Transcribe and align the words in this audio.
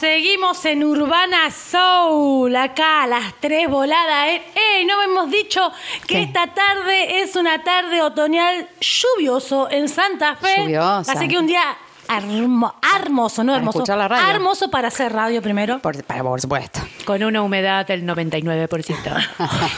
seguimos 0.00 0.64
en 0.64 0.82
Urbana 0.82 1.50
Soul, 1.50 2.56
acá 2.56 3.02
a 3.02 3.06
las 3.06 3.34
tres 3.38 3.68
voladas. 3.68 4.28
¿eh? 4.28 4.42
¡Ey! 4.54 4.86
No 4.86 5.00
hemos 5.02 5.30
dicho 5.30 5.70
que 6.06 6.14
¿Qué? 6.16 6.22
esta 6.22 6.46
tarde 6.54 7.20
es 7.20 7.36
una 7.36 7.62
tarde 7.62 8.00
otoñal 8.00 8.66
lluvioso 8.80 9.70
en 9.70 9.88
Santa 9.90 10.36
Fe. 10.36 10.54
Lluviosa. 10.62 11.12
Así 11.12 11.28
que 11.28 11.36
un 11.38 11.46
día 11.46 11.62
hermo- 12.08 12.74
hermoso, 12.96 13.44
no 13.44 13.52
Para 13.52 13.58
hermoso. 13.58 13.78
escuchar 13.80 13.98
la 13.98 14.08
radio. 14.08 14.30
Hermoso 14.34 14.70
para 14.70 14.88
hacer 14.88 15.12
radio 15.12 15.42
primero. 15.42 15.78
Por, 15.80 16.02
para- 16.04 16.22
por 16.22 16.40
supuesto. 16.40 16.80
Con 17.04 17.22
una 17.22 17.42
humedad 17.42 17.86
del 17.86 18.04
99%. 18.06 19.28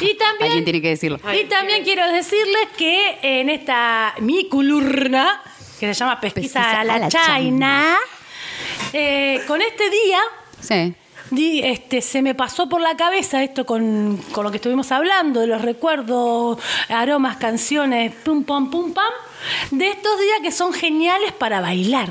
Y 0.01 0.17
también, 0.17 0.43
Alguien 0.51 0.65
tiene 0.65 0.81
que 0.81 0.89
decirlo. 0.91 1.19
y 1.35 1.45
también 1.47 1.83
quiero 1.83 2.07
decirles 2.13 2.69
que 2.79 3.19
en 3.23 3.51
esta 3.51 4.15
mi 4.21 4.49
culurna, 4.49 5.43
que 5.81 5.93
se 5.93 5.95
llama 5.95 6.21
Pesquisa, 6.21 6.61
Pesquisa 6.61 6.81
a 6.81 6.85
la, 6.85 6.95
a 6.95 6.99
la 7.01 7.09
China, 7.09 7.97
eh, 8.93 9.43
con 9.47 9.61
este 9.61 9.91
día 9.91 10.19
Sí. 10.63 10.95
Di, 11.31 11.61
este, 11.63 12.03
se 12.03 12.21
me 12.21 12.35
pasó 12.35 12.69
por 12.69 12.81
la 12.81 12.95
cabeza 12.97 13.43
esto 13.43 13.65
con, 13.65 14.19
con 14.33 14.45
lo 14.45 14.51
que 14.51 14.57
estuvimos 14.57 14.93
hablando, 14.93 15.41
de 15.41 15.47
los 15.47 15.63
recuerdos, 15.63 16.59
aromas, 16.89 17.39
canciones, 17.39 18.13
pum, 18.23 18.45
pam, 18.45 18.71
pum, 18.71 18.93
pam, 18.93 19.13
de 19.71 19.89
estos 19.89 20.21
días 20.21 20.41
que 20.43 20.53
son 20.53 20.75
geniales 20.75 21.33
para 21.33 21.63
bailar. 21.63 22.11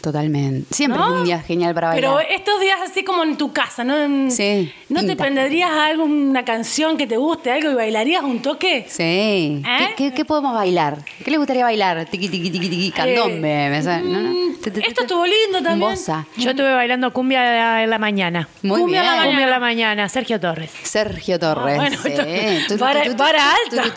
Totalmente. 0.00 0.72
Siempre 0.74 0.98
¿no? 1.00 1.06
es 1.14 1.18
un 1.20 1.24
día 1.24 1.40
genial 1.40 1.74
para 1.74 1.88
bailar. 1.88 2.16
Pero 2.16 2.34
estos 2.34 2.60
días 2.60 2.78
así 2.84 3.02
como 3.04 3.22
en 3.24 3.36
tu 3.36 3.52
casa, 3.52 3.84
¿no? 3.84 3.96
En- 3.96 4.30
Sí, 4.30 4.72
¿No 4.88 5.04
te 5.04 5.16
prenderías 5.16 5.70
a 5.70 5.86
alguna 5.86 6.44
canción 6.44 6.96
que 6.96 7.06
te 7.06 7.16
guste, 7.16 7.50
algo 7.52 7.70
y 7.70 7.74
bailarías 7.74 8.22
un 8.22 8.40
toque? 8.40 8.86
Sí. 8.88 9.02
¿Eh? 9.02 9.62
¿Qué, 9.64 9.94
qué, 9.96 10.14
qué 10.14 10.24
podemos 10.24 10.54
bailar? 10.54 10.98
¿Qué 11.24 11.30
le 11.30 11.36
gustaría 11.38 11.64
bailar? 11.64 12.04
Tiqui, 12.06 12.28
tiqui, 12.28 12.50
tiqui, 12.50 12.68
tiqui, 12.68 12.90
candombe. 12.92 13.68
me 13.70 13.82
suena, 13.82 14.00
¿no, 14.00 14.20
no? 14.20 14.30
mm, 14.30 14.52
esto 14.82 15.02
estuvo 15.02 15.24
lindo 15.26 15.62
también. 15.62 15.90
Bossa. 15.90 16.26
Yo 16.36 16.50
estuve 16.50 16.72
bailando 16.74 17.12
cumbia 17.12 17.82
en 17.82 17.90
la 17.90 17.98
mañana. 17.98 18.48
Muy 18.62 18.80
Cumbia 18.80 19.00
a 19.00 19.04
la 19.04 19.12
bien. 19.14 19.26
Cumbia 19.26 19.44
en 19.44 19.50
la 19.50 19.60
mañana, 19.60 20.08
Sergio 20.08 20.38
Torres. 20.40 20.70
Sergio 20.82 21.38
Torres. 21.38 21.74
Ah, 21.74 21.76
bueno, 21.76 21.96
sí. 22.02 22.64
tu, 22.68 22.78
vara 22.78 23.02
tu, 23.04 23.10
alta. 23.22 23.92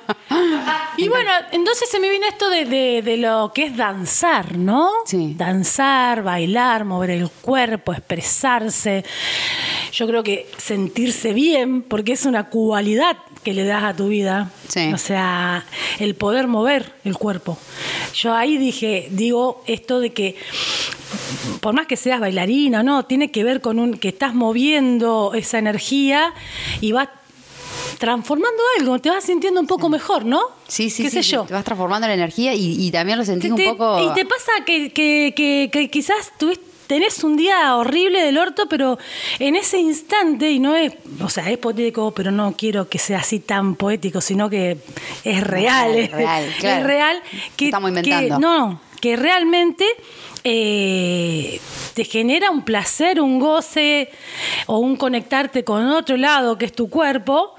Y 0.96 1.08
bueno, 1.08 1.30
entonces 1.52 1.88
se 1.90 1.98
me 1.98 2.10
vino 2.10 2.26
esto 2.26 2.50
de, 2.50 2.64
de- 2.66 3.02
de 3.02 3.16
lo 3.16 3.52
que 3.54 3.64
es 3.64 3.76
danzar, 4.00 4.56
¿no? 4.56 4.88
Sí. 5.04 5.34
Danzar, 5.36 6.22
bailar, 6.22 6.86
mover 6.86 7.10
el 7.10 7.28
cuerpo, 7.28 7.92
expresarse. 7.92 9.04
Yo 9.92 10.06
creo 10.06 10.22
que 10.22 10.48
sentirse 10.56 11.34
bien, 11.34 11.82
porque 11.82 12.12
es 12.12 12.24
una 12.24 12.48
cualidad 12.48 13.18
que 13.42 13.52
le 13.52 13.64
das 13.64 13.84
a 13.84 13.94
tu 13.94 14.08
vida. 14.08 14.50
Sí. 14.68 14.90
O 14.94 14.98
sea, 14.98 15.66
el 15.98 16.14
poder 16.14 16.46
mover 16.46 16.94
el 17.04 17.16
cuerpo. 17.18 17.58
Yo 18.14 18.34
ahí 18.34 18.56
dije, 18.56 19.08
digo 19.10 19.62
esto 19.66 20.00
de 20.00 20.14
que 20.14 20.36
por 21.60 21.74
más 21.74 21.86
que 21.86 21.96
seas 21.96 22.20
bailarina, 22.20 22.82
¿no? 22.82 23.04
Tiene 23.04 23.30
que 23.30 23.44
ver 23.44 23.60
con 23.60 23.78
un 23.78 23.98
que 23.98 24.08
estás 24.08 24.34
moviendo 24.34 25.32
esa 25.34 25.58
energía 25.58 26.32
y 26.80 26.92
vas 26.92 27.08
transformando 28.00 28.60
algo, 28.78 28.98
te 28.98 29.10
vas 29.10 29.22
sintiendo 29.22 29.60
un 29.60 29.66
poco 29.66 29.88
mejor, 29.90 30.24
¿no? 30.24 30.40
Sí, 30.66 30.88
sí, 30.90 31.02
¿Qué 31.04 31.10
sí. 31.10 31.22
sé 31.22 31.30
yo? 31.36 31.42
Te 31.44 31.52
vas 31.54 31.64
transformando 31.64 32.08
la 32.08 32.14
energía 32.14 32.54
y, 32.54 32.84
y 32.86 32.90
también 32.90 33.18
lo 33.18 33.24
sentís 33.26 33.54
Te- 33.54 33.68
un 33.70 33.76
poco. 33.76 34.02
Y 34.10 34.14
te 34.14 34.24
pasa 34.24 34.50
que, 34.66 34.90
que- 34.92 35.34
que- 35.36 35.68
que 35.70 35.90
quizás 35.90 36.32
tuviste- 36.38 36.64
tenés 36.86 37.22
un 37.22 37.36
día 37.36 37.76
horrible 37.76 38.20
del 38.22 38.36
orto, 38.38 38.64
pero 38.68 38.98
en 39.38 39.54
ese 39.54 39.78
instante, 39.78 40.50
y 40.50 40.58
no 40.58 40.74
es, 40.74 40.92
o 41.22 41.28
sea, 41.28 41.48
es 41.50 41.58
poético, 41.58 42.10
pero 42.12 42.32
no 42.32 42.54
quiero 42.56 42.88
que 42.88 42.98
sea 42.98 43.18
así 43.18 43.38
tan 43.38 43.76
poético, 43.76 44.20
sino 44.22 44.48
que 44.50 44.78
es 45.22 45.40
real, 45.46 45.94
Es 45.94 46.06
es 46.06 46.10
real, 46.12 46.54
claro. 46.58 46.80
es 46.80 46.86
real. 46.86 47.22
Que, 47.54 47.64
Estamos 47.66 47.90
inventando. 47.90 48.34
que- 48.36 48.40
no, 48.40 48.80
que 49.00 49.14
realmente 49.16 49.84
eh, 50.42 51.60
te 51.94 52.04
genera 52.04 52.50
un 52.50 52.64
placer, 52.64 53.20
un 53.20 53.38
goce 53.38 54.10
o 54.66 54.78
un 54.78 54.96
conectarte 54.96 55.64
con 55.64 55.86
otro 55.88 56.16
lado 56.16 56.56
que 56.58 56.64
es 56.64 56.72
tu 56.72 56.88
cuerpo. 56.88 57.54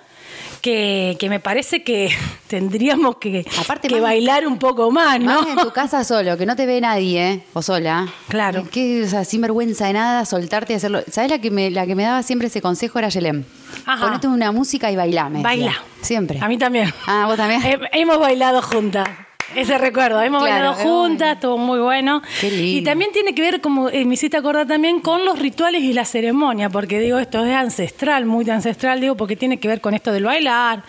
Que, 0.62 1.18
que 1.20 1.28
me 1.28 1.40
parece 1.40 1.84
que 1.84 2.10
tendríamos 2.48 3.18
que, 3.18 3.46
Aparte, 3.60 3.88
que 3.88 4.00
bailar 4.00 4.46
un 4.46 4.58
poco 4.60 4.92
más, 4.92 5.20
¿no? 5.20 5.42
Más 5.42 5.48
en 5.48 5.56
tu 5.58 5.72
casa 5.72 6.04
solo, 6.04 6.38
que 6.38 6.46
no 6.46 6.56
te 6.56 6.66
ve 6.68 6.80
nadie, 6.80 7.32
¿eh? 7.32 7.44
o 7.54 7.62
sola. 7.62 8.08
Claro. 8.28 8.68
Que, 8.70 9.04
o 9.04 9.08
sea, 9.08 9.26
sin 9.26 9.42
vergüenza 9.42 9.88
de 9.88 9.94
nada, 9.94 10.24
soltarte 10.26 10.74
y 10.74 10.76
hacerlo. 10.76 11.02
¿Sabes 11.10 11.32
la 11.32 11.40
que 11.40 11.50
me, 11.50 11.72
la 11.72 11.86
que 11.88 11.96
me 11.96 12.04
daba 12.04 12.22
siempre 12.22 12.48
ese 12.48 12.62
consejo 12.62 13.00
era 13.00 13.10
Yelem? 13.10 13.44
Ajá. 13.86 14.06
Ponete 14.06 14.28
una 14.28 14.52
música 14.52 14.92
y 14.92 14.96
bailá, 14.96 15.26
me 15.30 15.38
decía. 15.40 15.44
Baila. 15.50 15.76
Siempre. 16.02 16.40
A 16.42 16.48
mí 16.48 16.58
también. 16.58 16.94
Ah, 17.08 17.26
¿vos 17.28 17.38
también? 17.38 17.62
He- 17.66 18.00
hemos 18.02 18.20
bailado 18.20 18.62
juntas. 18.62 19.08
Ese 19.56 19.78
recuerdo, 19.78 20.22
hemos 20.22 20.44
Claro, 20.44 20.72
bailado 20.72 20.84
juntas, 20.84 21.18
bueno. 21.20 21.34
estuvo 21.34 21.58
muy 21.58 21.80
bueno. 21.80 22.22
Qué 22.40 22.50
lindo. 22.50 22.80
Y 22.80 22.84
también 22.84 23.12
tiene 23.12 23.36
que 23.36 23.42
ver, 23.42 23.62
como 23.62 23.90
eh, 23.90 24.06
me 24.06 24.14
hiciste 24.14 24.38
acordar 24.38 24.66
también, 24.68 25.02
con 25.02 25.26
los 25.26 25.40
rituales 25.40 25.82
y 25.84 25.94
la 25.94 26.06
ceremonia, 26.06 26.70
porque 26.70 27.00
digo, 27.00 27.20
esto 27.20 27.44
es 27.46 27.54
ancestral, 27.54 28.26
muy 28.26 28.50
ancestral, 28.50 29.02
digo, 29.02 29.16
porque 29.16 29.36
tiene 29.36 29.60
que 29.60 29.68
ver 29.68 29.82
con 29.82 29.94
esto 29.94 30.12
del 30.14 30.24
bailar, 30.24 30.84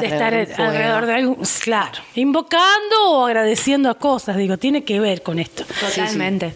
de 0.00 0.06
estar 0.06 0.34
alrededor 0.34 1.06
de 1.06 1.12
algo, 1.14 1.38
claro, 1.62 2.00
invocando 2.14 3.10
o 3.10 3.26
agradeciendo 3.26 3.88
a 3.88 3.94
cosas, 3.94 4.36
digo, 4.36 4.58
tiene 4.58 4.84
que 4.84 5.00
ver 5.00 5.22
con 5.22 5.38
esto. 5.38 5.64
Totalmente. 5.80 6.54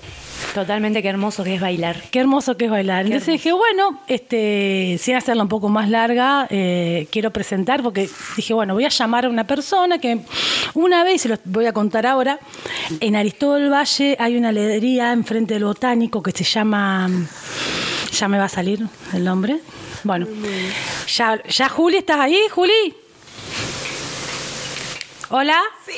Totalmente, 0.59 1.03
qué 1.03 1.09
hermoso 1.09 1.45
que 1.45 1.55
es 1.55 1.61
bailar. 1.61 2.03
Qué 2.11 2.19
hermoso 2.19 2.57
que 2.57 2.65
es 2.65 2.71
bailar. 2.73 3.05
Entonces 3.05 3.29
dije, 3.29 3.53
bueno, 3.53 4.01
este, 4.09 4.97
sin 4.99 5.15
hacerla 5.15 5.45
un 5.45 5.49
poco 5.49 5.69
más 5.69 5.89
larga, 5.89 6.49
eh, 6.51 7.07
quiero 7.13 7.31
presentar, 7.31 7.81
porque 7.81 8.11
dije, 8.35 8.55
bueno, 8.55 8.75
voy 8.75 8.85
a 8.85 8.89
llamar 8.89 9.27
a 9.27 9.29
una 9.29 9.47
persona 9.47 9.99
que 9.99 10.19
una 10.75 11.05
vez, 11.05 11.15
y 11.15 11.19
se 11.21 11.29
los 11.29 11.39
voy 11.45 11.67
a 11.67 11.73
contar 11.73 12.09
ahora, 12.09 12.41
en 12.99 13.15
Aristóbal 13.15 13.73
Valle 13.73 14.17
hay 14.19 14.37
una 14.37 14.51
heladería 14.51 15.13
enfrente 15.13 15.55
del 15.55 15.63
botánico 15.63 16.25
que 16.25 16.33
se 16.33 16.43
llama, 16.43 17.09
ya 18.11 18.27
me 18.27 18.37
va 18.37 18.47
a 18.47 18.49
salir 18.49 18.85
el 19.15 19.23
nombre. 19.23 19.61
Bueno, 20.03 20.27
ya, 21.07 21.41
ya 21.49 21.69
Juli, 21.69 21.99
¿estás 21.99 22.19
ahí, 22.19 22.41
Juli? 22.51 22.73
Hola. 25.31 25.61
Sí. 25.85 25.93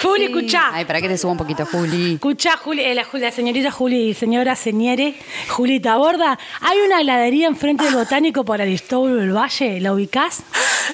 Juli, 0.00 0.24
escuchá. 0.26 0.70
Ay, 0.72 0.86
para 0.86 1.00
que 1.02 1.08
te 1.08 1.18
suba 1.18 1.32
un 1.32 1.38
poquito, 1.38 1.66
Juli. 1.66 2.14
Escucha, 2.14 2.56
Juli, 2.56 2.82
eh, 2.82 2.94
la, 2.94 3.06
la 3.12 3.30
señorita 3.30 3.70
Juli, 3.70 4.14
señora 4.14 4.56
Señere, 4.56 5.14
Julita 5.48 5.96
Borda, 5.98 6.38
hay 6.62 6.78
una 6.78 7.00
heladería 7.02 7.46
enfrente 7.46 7.84
del 7.84 7.94
botánico 7.94 8.44
por 8.44 8.62
Aristóbulo 8.62 9.16
del 9.16 9.36
Valle, 9.36 9.80
¿la 9.80 9.92
ubicás? 9.92 10.42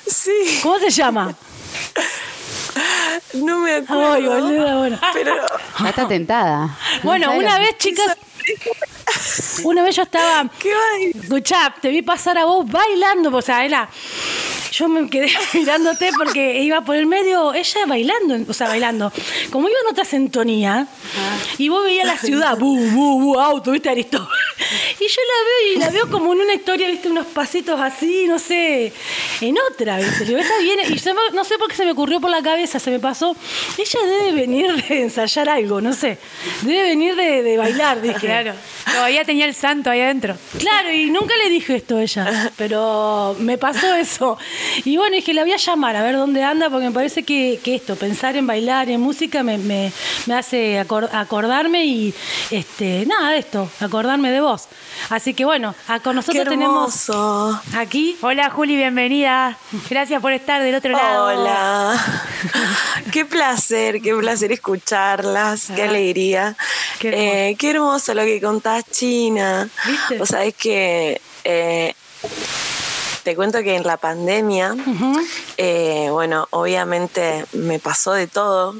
Sí, 0.04 0.58
¿Cómo 0.62 0.78
se 0.80 0.90
llama? 0.90 1.32
no 3.34 3.60
me 3.60 3.74
acuerdo. 3.74 4.12
Ay, 4.14 4.26
boluda, 4.26 4.76
bueno. 4.78 4.98
Pero 5.12 5.36
Ya 5.80 5.88
está 5.88 6.08
tentada. 6.08 6.76
Bueno, 7.04 7.26
¿Sabes 7.26 7.40
una 7.40 7.58
vez, 7.60 7.78
chicas, 7.78 8.16
una 9.64 9.82
vez 9.82 9.96
yo 9.96 10.02
estaba, 10.02 10.48
qué 10.58 10.72
escuchá, 11.14 11.74
te 11.80 11.88
vi 11.88 12.02
pasar 12.02 12.38
a 12.38 12.44
vos 12.44 12.66
bailando, 12.70 13.34
o 13.36 13.42
sea, 13.42 13.64
era, 13.64 13.88
yo 14.72 14.88
me 14.88 15.08
quedé 15.08 15.28
mirándote 15.54 16.10
porque 16.16 16.60
iba 16.62 16.80
por 16.82 16.96
el 16.96 17.06
medio, 17.06 17.54
ella 17.54 17.86
bailando, 17.86 18.50
o 18.50 18.54
sea, 18.54 18.68
bailando, 18.68 19.12
como 19.50 19.68
iba 19.68 19.78
en 19.84 19.92
otra 19.92 20.04
sintonía, 20.04 20.86
y 21.58 21.68
vos 21.68 21.84
veías 21.84 22.06
la 22.06 22.18
ciudad, 22.18 22.58
bu, 22.58 22.76
bu, 22.76 23.20
bu, 23.20 23.40
auto, 23.40 23.70
viste, 23.72 23.88
Aristóbulo. 23.90 24.28
Y 24.98 25.06
yo 25.08 25.20
la 25.20 25.44
veo 25.44 25.72
y 25.74 25.78
la 25.78 25.90
veo 25.90 26.10
como 26.10 26.32
en 26.32 26.40
una 26.40 26.54
historia, 26.54 26.88
viste, 26.88 27.08
unos 27.10 27.26
pasitos 27.26 27.78
así, 27.78 28.24
no 28.26 28.38
sé, 28.38 28.90
en 29.42 29.54
otra, 29.70 29.98
viste. 29.98 30.24
Digo, 30.24 30.38
esta 30.38 30.58
viene, 30.58 30.84
y 30.84 30.94
me- 30.94 31.34
no 31.36 31.44
sé 31.44 31.58
por 31.58 31.68
qué 31.68 31.76
se 31.76 31.84
me 31.84 31.92
ocurrió 31.92 32.20
por 32.20 32.30
la 32.30 32.42
cabeza, 32.42 32.80
se 32.80 32.90
me 32.90 32.98
pasó. 32.98 33.36
Ella 33.76 34.00
debe 34.06 34.32
venir 34.32 34.74
de 34.88 35.02
ensayar 35.02 35.50
algo, 35.50 35.80
no 35.82 35.92
sé. 35.92 36.18
Debe 36.62 36.82
venir 36.84 37.14
de, 37.14 37.42
de 37.42 37.56
bailar, 37.58 38.00
dije. 38.00 38.18
Claro. 38.18 38.54
Todavía 38.96 39.24
tenía 39.24 39.44
el 39.46 39.54
santo 39.54 39.90
ahí 39.90 40.00
adentro. 40.00 40.36
Claro, 40.58 40.90
y 40.92 41.10
nunca 41.10 41.34
le 41.36 41.50
dije 41.50 41.76
esto 41.76 41.96
a 41.98 42.02
ella, 42.02 42.50
pero 42.56 43.36
me 43.38 43.58
pasó 43.58 43.94
eso. 43.94 44.38
Y 44.84 44.96
bueno, 44.96 45.14
dije, 45.16 45.34
la 45.34 45.42
voy 45.42 45.52
a 45.52 45.56
llamar 45.56 45.96
a 45.96 46.02
ver 46.02 46.16
dónde 46.16 46.42
anda, 46.42 46.70
porque 46.70 46.86
me 46.86 46.92
parece 46.92 47.22
que, 47.22 47.60
que 47.62 47.74
esto, 47.74 47.94
pensar 47.96 48.36
en 48.36 48.46
bailar, 48.46 48.88
en 48.88 49.00
música, 49.00 49.42
me, 49.42 49.58
me- 49.58 49.92
me 50.26 50.34
hace 50.34 50.80
acor- 50.82 51.08
acordarme 51.12 51.84
y, 51.84 52.14
este, 52.50 53.04
nada, 53.06 53.36
esto, 53.36 53.68
acordarme 53.80 54.30
de 54.30 54.40
vos. 54.40 54.66
Así 55.10 55.34
que 55.34 55.44
bueno, 55.44 55.74
a- 55.88 56.00
con 56.00 56.16
nosotros 56.16 56.44
Qué 56.44 56.50
tenemos 56.50 57.10
aquí. 57.76 58.16
Hola 58.22 58.50
Juli, 58.50 58.76
bienvenida. 58.76 59.56
Gracias 59.90 60.20
por 60.22 60.32
estar 60.32 60.62
del 60.62 60.74
otro 60.74 60.92
lado. 60.92 61.26
Hola. 61.26 62.02
qué 63.12 63.24
placer, 63.24 64.00
qué 64.00 64.14
placer 64.14 64.52
escucharlas, 64.52 65.68
qué 65.76 65.82
alegría. 65.82 66.56
Qué 66.98 67.08
hermoso. 67.08 67.26
Eh, 67.26 67.56
qué 67.58 67.70
hermoso 67.70 68.14
lo 68.14 68.22
que 68.24 68.40
contás, 68.40 68.84
China. 68.90 69.68
¿Viste? 69.86 70.20
O 70.20 70.26
sea, 70.26 70.44
es 70.44 70.54
que 70.54 71.20
eh, 71.44 71.94
te 73.26 73.34
cuento 73.34 73.62
que 73.62 73.74
en 73.74 73.82
la 73.82 73.96
pandemia, 73.96 74.76
eh, 75.56 76.08
bueno, 76.10 76.46
obviamente 76.50 77.44
me 77.52 77.78
pasó 77.78 78.12
de 78.12 78.28
todo 78.28 78.76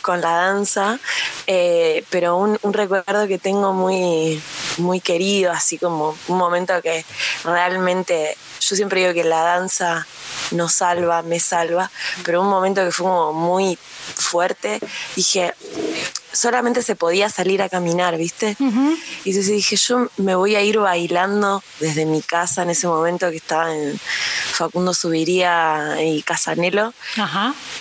con 0.00 0.20
la 0.20 0.30
danza, 0.30 0.98
eh, 1.46 2.04
pero 2.08 2.36
un, 2.36 2.58
un 2.62 2.72
recuerdo 2.72 3.26
que 3.26 3.38
tengo 3.38 3.72
muy, 3.72 4.40
muy 4.78 5.00
querido, 5.00 5.50
así 5.50 5.76
como 5.76 6.16
un 6.28 6.38
momento 6.38 6.80
que 6.82 7.04
realmente, 7.44 8.36
yo 8.60 8.76
siempre 8.76 9.00
digo 9.00 9.12
que 9.12 9.24
la 9.24 9.42
danza 9.42 10.06
nos 10.52 10.72
salva, 10.72 11.22
me 11.22 11.40
salva, 11.40 11.90
pero 12.24 12.42
un 12.42 12.48
momento 12.48 12.84
que 12.84 12.92
fue 12.92 13.06
como 13.06 13.32
muy 13.32 13.76
fuerte, 14.14 14.78
dije, 15.16 15.54
solamente 16.32 16.82
se 16.82 16.96
podía 16.96 17.28
salir 17.28 17.62
a 17.62 17.68
caminar, 17.68 18.16
¿viste? 18.16 18.56
Y 18.58 19.30
entonces 19.30 19.48
dije, 19.48 19.76
yo 19.76 20.08
me 20.16 20.34
voy 20.34 20.54
a 20.54 20.62
ir 20.62 20.78
bailando 20.78 21.62
desde 21.78 22.06
mi 22.06 22.22
casa 22.22 22.62
en 22.62 22.70
ese 22.70 22.86
momento 22.86 23.30
que 23.30 23.36
estaba 23.36 23.74
en 23.74 23.98
Facundo 23.98 24.94
Subiría 24.94 25.96
y 26.02 26.22
Casanelo 26.22 26.92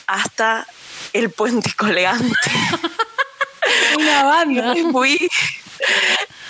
hasta 0.07 0.67
el 1.13 1.29
puente 1.29 1.73
colgante. 1.73 2.33
Una 3.97 4.23
banda. 4.23 4.77
Y 4.77 4.83
fui 4.91 5.29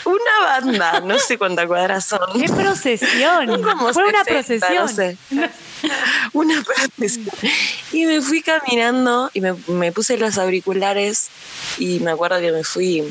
una 0.05 0.39
banda, 0.47 0.99
no 1.01 1.17
sé 1.19 1.37
cuántas 1.37 1.67
cuadras 1.67 2.05
son. 2.05 2.19
¡Qué 2.39 2.47
procesión! 2.49 3.61
Como 3.61 3.93
Fue 3.93 4.07
una 4.07 4.23
60, 4.23 4.25
procesión. 4.25 4.85
no 4.85 4.87
sé. 4.87 5.17
Una 6.33 6.63
procesión. 6.63 7.35
Y 7.91 8.05
me 8.05 8.21
fui 8.21 8.41
caminando 8.41 9.29
y 9.33 9.41
me, 9.41 9.53
me 9.67 9.91
puse 9.91 10.17
los 10.17 10.37
auriculares 10.37 11.29
y 11.77 11.99
me 11.99 12.11
acuerdo 12.11 12.39
que 12.39 12.51
me 12.51 12.63
fui 12.63 13.03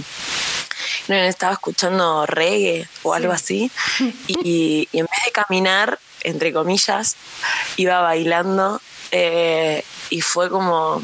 no, 1.09 1.15
estaba 1.15 1.55
escuchando 1.55 2.27
reggae 2.27 2.87
o 3.03 3.15
algo 3.15 3.33
así 3.33 3.71
y, 4.27 4.89
y 4.93 4.99
en 4.99 5.07
vez 5.07 5.25
de 5.25 5.33
caminar 5.33 5.99
entre 6.23 6.53
comillas 6.53 7.17
iba 7.77 8.01
bailando 8.01 8.81
eh, 9.11 9.85
y 10.11 10.21
fue 10.21 10.49
como 10.51 11.03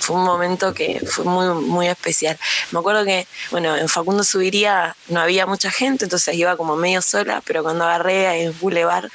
fue 0.00 0.16
un 0.16 0.24
momento 0.24 0.72
que 0.74 1.00
fue 1.06 1.24
muy 1.24 1.46
muy 1.62 1.88
especial 1.88 2.38
me 2.72 2.78
acuerdo 2.78 3.04
que 3.04 3.26
bueno 3.50 3.76
en 3.76 3.88
Facundo 3.88 4.22
Subiría 4.24 4.94
no 5.08 5.20
había 5.20 5.46
mucha 5.46 5.70
gente 5.70 6.04
entonces 6.04 6.34
iba 6.36 6.56
como 6.56 6.76
medio 6.76 7.00
sola 7.02 7.42
pero 7.44 7.62
cuando 7.62 7.84
agarré 7.84 8.42
en 8.42 8.58
Boulevard 8.60 9.08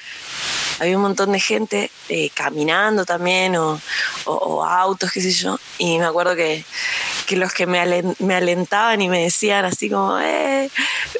había 0.79 0.95
un 0.95 1.01
montón 1.03 1.33
de 1.33 1.39
gente 1.41 1.91
eh, 2.07 2.29
caminando 2.33 3.03
también 3.05 3.55
o, 3.57 3.81
o- 4.23 4.31
o 4.33 4.63
autos, 4.63 5.11
qué 5.11 5.19
sé 5.19 5.31
yo. 5.33 5.59
Y 5.77 5.97
me 5.99 6.05
acuerdo 6.05 6.37
que, 6.37 6.63
que 7.27 7.35
los 7.35 7.51
que 7.53 7.65
me, 7.65 7.81
alen- 7.81 8.15
me 8.19 8.35
alentaban 8.35 9.01
y 9.01 9.09
me 9.09 9.23
decían 9.23 9.65
así 9.65 9.89
como, 9.89 10.17
eh, 10.21 10.69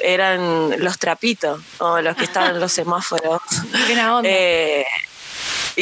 eran 0.00 0.82
los 0.82 0.98
trapitos 0.98 1.60
o 1.76 2.00
los 2.00 2.16
que 2.16 2.24
estaban 2.24 2.54
en 2.54 2.60
los 2.60 2.72
semáforos. 2.80 3.42
Qué 3.86 3.92
onda. 4.02 4.22
Eh, 4.30 4.86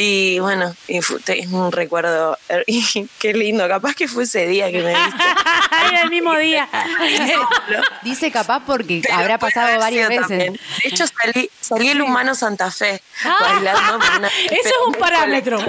y 0.01 0.39
bueno, 0.39 0.73
y 0.87 1.01
fue- 1.01 1.19
es 1.27 1.47
un 1.47 1.71
recuerdo, 1.71 2.37
y 2.67 3.07
qué 3.19 3.33
lindo, 3.33 3.67
capaz 3.67 3.93
que 3.95 4.07
fue 4.07 4.23
ese 4.23 4.47
día 4.47 4.71
que 4.71 4.81
me 4.81 4.93
viste. 4.95 5.23
Era 5.91 6.01
el 6.03 6.09
mismo 6.09 6.35
día. 6.37 6.67
Dice 8.03 8.31
capaz 8.31 8.61
porque 8.65 9.01
Pero 9.03 9.15
habrá 9.15 9.37
pasado 9.37 9.77
varias 9.79 10.09
veces. 10.09 10.27
también. 10.27 10.53
De 10.53 10.89
hecho, 10.89 11.05
salí, 11.07 11.49
salí 11.59 11.89
el 11.89 12.01
humano 12.01 12.33
Santa 12.35 12.71
Fe 12.71 13.01
bailando. 13.23 13.99
por 13.99 14.17
una- 14.19 14.27
Eso 14.27 14.49
es 14.69 14.73
un 14.87 14.93
parámetro. 14.93 15.59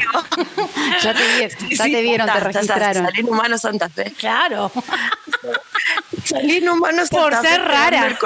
Ya 1.03 1.15
te, 1.15 1.27
vi- 1.27 1.75
ya 1.77 1.85
sí, 1.85 1.93
te 1.93 2.03
vieron, 2.03 2.27
te 2.27 2.39
está, 2.39 2.49
está, 2.51 2.61
registraron. 2.75 3.05
Salí 3.07 3.21
en 3.21 3.29
humano 3.29 3.59
Santa 3.59 3.89
Fe. 3.89 4.13
Claro. 4.19 4.71
Salí 6.25 6.57
en 6.59 6.69
humano 6.69 7.07
Santa 7.07 7.17
Por 7.17 7.35
ser 7.49 7.63
rara. 7.63 8.19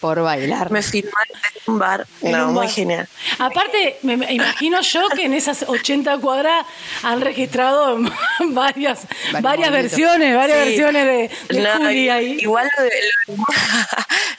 Por 0.00 0.22
bailar. 0.22 0.70
Me 0.70 0.82
filmaron 0.82 1.36
en 1.66 1.72
un 1.72 1.78
bar. 1.78 2.06
En 2.22 2.32
no, 2.32 2.48
un 2.48 2.54
muy 2.54 2.66
bar. 2.66 2.74
genial. 2.74 3.08
Aparte, 3.38 3.98
me 4.02 4.16
me 4.16 4.32
imagino 4.32 4.80
yo 4.80 5.08
que 5.10 5.24
en 5.26 5.34
esas 5.34 5.64
80 5.68 6.18
cuadras 6.18 6.66
han 7.02 7.20
registrado 7.20 7.98
varias, 8.48 9.00
varias 9.40 9.70
versiones, 9.70 10.34
varias 10.36 10.58
Sí. 10.58 10.64
versiones 10.64 11.04
de, 11.48 11.54
de 11.54 11.60
No, 11.62 11.72
Juli 11.76 12.08
ahí. 12.08 12.36
Igual 12.40 12.68
lo 12.76 12.82
de, 12.84 12.90
lo 13.28 13.34
de- 13.36 13.42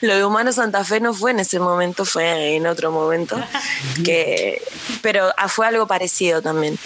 lo 0.08 0.16
de 0.16 0.24
Humano 0.24 0.52
Santa 0.52 0.84
Fe 0.84 1.00
no 1.00 1.14
fue 1.14 1.30
en 1.30 1.40
ese 1.40 1.58
momento, 1.58 2.04
fue 2.04 2.56
en 2.56 2.66
otro 2.66 2.90
momento. 2.90 3.40
que 4.04 4.60
Pero 5.00 5.32
ah, 5.36 5.48
fue 5.48 5.66
algo 5.66 5.86
parecido 5.86 6.42
también. 6.42 6.78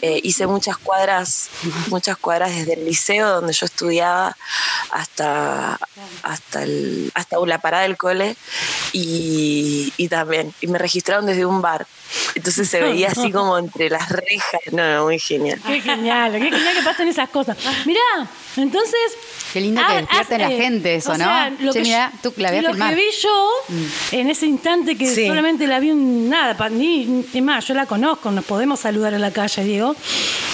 Eh, 0.00 0.20
hice 0.22 0.46
muchas 0.46 0.76
cuadras, 0.78 1.50
muchas 1.88 2.16
cuadras 2.16 2.54
desde 2.54 2.74
el 2.74 2.84
liceo 2.84 3.28
donde 3.28 3.52
yo 3.52 3.66
estudiaba 3.66 4.36
hasta, 4.90 5.01
hasta, 5.02 6.62
el, 6.62 7.10
hasta 7.14 7.36
la 7.46 7.58
parada 7.60 7.82
del 7.84 7.96
cole 7.96 8.36
y, 8.92 9.92
y 9.96 10.08
también. 10.08 10.52
Y 10.60 10.66
me 10.66 10.78
registraron 10.78 11.26
desde 11.26 11.44
un 11.46 11.60
bar. 11.62 11.86
Entonces 12.34 12.68
se 12.68 12.80
veía 12.80 13.08
así 13.08 13.30
como 13.32 13.58
entre 13.58 13.90
las 13.90 14.08
rejas. 14.08 14.60
No, 14.72 14.94
no, 14.94 15.04
muy 15.04 15.18
genial. 15.18 15.60
Qué 15.66 15.80
genial, 15.80 16.32
qué 16.32 16.50
genial 16.50 16.74
que 16.76 16.82
pasen 16.82 17.08
esas 17.08 17.28
cosas. 17.30 17.56
Mirá, 17.86 18.00
entonces. 18.56 18.98
Qué 19.52 19.60
lindo 19.60 19.82
que 19.86 19.94
despierte 19.94 20.38
la 20.38 20.48
gente 20.48 20.94
eso, 20.96 21.12
o 21.12 21.18
¿no? 21.18 21.24
sea, 21.24 21.50
lo 21.58 21.72
Che, 21.72 21.80
que, 21.80 21.84
mirá, 21.84 22.12
tú 22.22 22.32
la 22.36 22.52
lo 22.52 22.70
filmar. 22.70 22.92
Mm. 22.92 22.96
que 22.96 23.02
vi 23.02 23.10
yo 23.22 23.50
en 24.12 24.30
ese 24.30 24.46
instante 24.46 24.96
que 24.96 25.12
Sí. 25.12 25.26
solamente 25.26 25.66
la 25.66 25.78
vi 25.80 25.90
un 25.90 26.28
nada, 26.28 26.68
ni, 26.70 27.26
es 27.34 27.42
más, 27.42 27.66
yo 27.66 27.74
la 27.74 27.86
conozco, 27.86 28.30
nos 28.30 28.44
podemos 28.44 28.80
saludar 28.80 29.12
en 29.14 29.20
la 29.20 29.30
calle, 29.30 29.64
Diego. 29.64 29.94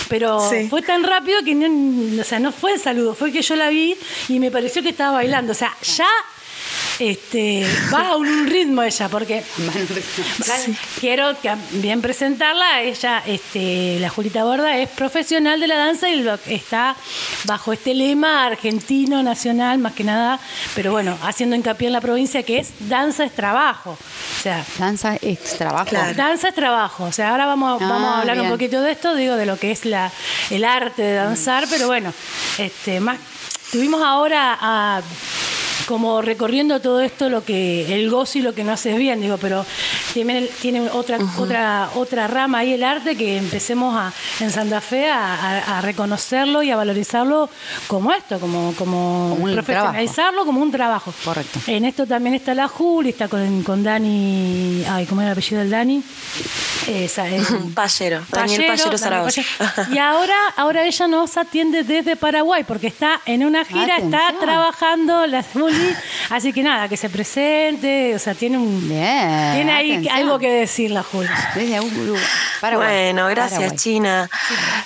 Pero 0.09 0.49
Sí. 0.51 0.69
fue 0.69 0.83
tan 0.83 1.03
rápido 1.05 1.43
que 1.45 1.55
no, 1.55 2.21
o 2.21 2.25
sea, 2.25 2.39
no 2.39 2.53
fue 2.53 2.73
el 2.75 2.81
saludo, 2.81 3.15
fue 3.15 3.31
que 3.33 3.43
yo 3.43 3.57
la 3.57 3.69
vi 3.69 3.97
y 4.29 4.39
me 4.41 4.51
pareció 4.51 4.83
que 4.83 4.89
estaba 4.91 5.13
bailando. 5.13 5.53
O 5.53 5.55
sea, 5.55 5.77
ya 5.83 6.09
este, 6.99 7.67
va 7.93 8.09
a 8.09 8.17
un, 8.17 8.47
ritmo 8.47 8.83
ella, 8.83 9.09
porque 9.09 9.45
Quiero 11.01 11.35
también 11.35 12.01
presentarla. 12.01 12.83
Ella, 12.83 13.23
este, 13.27 13.99
la 14.01 14.09
Julita 14.09 14.45
Borda, 14.45 14.77
es 14.79 14.89
profesional 14.91 15.61
de 15.61 15.67
la 15.67 15.77
danza 15.77 16.09
y 16.09 16.27
está 16.47 16.97
bajo 17.45 17.73
este 17.73 17.95
lema 17.95 18.47
argentino, 18.47 19.23
nacional, 19.23 19.79
más 19.79 19.93
que 19.93 20.05
nada, 20.05 20.39
pero 20.75 20.93
bueno, 20.93 21.17
haciendo 21.23 21.57
hincapié 21.57 21.89
en 21.89 21.93
la 21.93 22.01
provincia 22.01 22.43
que 22.43 22.59
es 22.59 22.71
danza 22.81 23.25
es 23.25 23.33
trabajo. 23.33 23.93
O 23.93 24.43
sea, 24.43 24.65
Danza 24.79 25.17
es 25.21 25.59
trabajo. 25.59 25.87
Claro. 25.87 26.15
danza 26.15 26.49
es 26.49 26.55
trabajo. 26.55 27.05
O 27.05 27.13
sea, 27.13 27.31
ahora 27.31 27.47
vamos, 27.47 27.81
Ah, 27.83 27.89
vamos 27.89 28.15
a 28.15 28.21
hablar 28.21 28.37
un 28.37 28.43
bien. 28.43 28.53
poquito 28.53 28.83
de 28.83 28.93
esto, 28.93 29.15
digo, 29.15 29.37
de 29.37 29.47
lo 29.47 29.59
que 29.59 29.71
es 29.71 29.85
la, 29.85 30.11
el 30.51 30.65
arte 30.65 31.03
de 31.03 31.15
danzar, 31.15 31.67
pero 31.69 31.87
bueno, 31.87 32.13
este, 32.59 33.01
más, 33.01 33.19
tuvimos 33.73 34.03
ahora 34.03 34.57
a 34.61 35.03
como 35.87 36.21
recorriendo 36.23 36.81
todo 36.81 37.01
esto 37.01 37.29
lo 37.29 37.45
que 37.45 37.95
el 37.95 38.11
gozo 38.11 38.39
y 38.39 38.43
lo 38.43 38.55
que 38.55 38.65
no 38.65 38.73
haces 38.73 38.97
bien 38.97 39.21
digo 39.21 39.37
pero 39.39 39.65
tiene, 40.13 40.43
tiene 40.61 40.89
otra 40.91 41.19
otra 41.39 41.91
otra 41.95 42.27
rama 42.27 42.59
ahí 42.59 42.73
el 42.75 42.85
arte 42.85 43.17
que 43.17 43.37
empecemos 43.39 43.95
a 43.97 44.13
en 44.41 44.51
Santa 44.51 44.81
Fe 44.81 45.09
a, 45.11 45.35
a- 45.35 45.79
a 45.79 45.81
reconocerlo 45.81 46.63
y 46.63 46.71
a 46.71 46.77
valorizarlo 46.77 47.49
como 47.87 48.13
esto 48.13 48.39
como 48.41 48.75
como, 48.77 49.37
profesionalizarlo 49.55 50.45
como 50.45 50.61
un 50.61 50.71
trabajo. 50.71 51.13
Correcto. 51.25 51.61
en 51.67 51.85
esto 51.85 52.07
también 52.07 52.35
está 52.35 52.55
la 52.55 52.69
Juli 52.69 53.11
está 53.11 53.29
con, 53.29 53.63
con 53.63 53.83
Dani 53.83 54.85
ay 54.89 55.07
cómo 55.07 55.21
era 55.21 55.31
el 55.31 55.33
apellido 55.33 55.61
del 55.61 55.71
Dani 55.71 56.03
Esa, 56.87 57.29
eh, 57.29 57.41
Payero, 57.75 58.23
Daniel 58.31 58.65
Payero 58.67 58.77
Daniel 58.91 58.99
Zaragoza. 58.99 59.43
Y 59.93 59.99
ahora, 59.99 60.35
ahora 60.57 60.85
ella 60.87 61.07
nos 61.07 61.37
atiende 61.37 61.85
desde 61.85 62.17
Paraguay 62.17 62.65
porque 62.67 62.87
está 62.87 63.21
en 63.27 63.45
una 63.45 63.65
gira, 63.65 63.97
está 63.99 64.35
trabajando 64.41 65.27
la 65.27 65.43
Juli, 65.73 65.97
así 66.31 66.53
que 66.53 66.63
nada, 66.63 66.89
que 66.89 66.97
se 66.97 67.09
presente, 67.11 68.15
o 68.15 68.19
sea, 68.19 68.35
tiene 68.35 68.59
un 68.59 68.89
Bien. 68.89 69.55
tiene 69.55 69.73
ahí 69.73 69.93
atención. 69.93 70.17
algo 70.17 70.39
que 70.39 70.51
decir 70.51 70.91
la 70.91 71.03
Juli. 71.03 71.29
Desde 71.55 71.81
Uruguay. 71.81 72.23
Paraguay. 72.61 72.89
Bueno, 72.89 73.27
gracias 73.29 73.61
Paraguay. 73.61 73.79
China. 73.79 74.31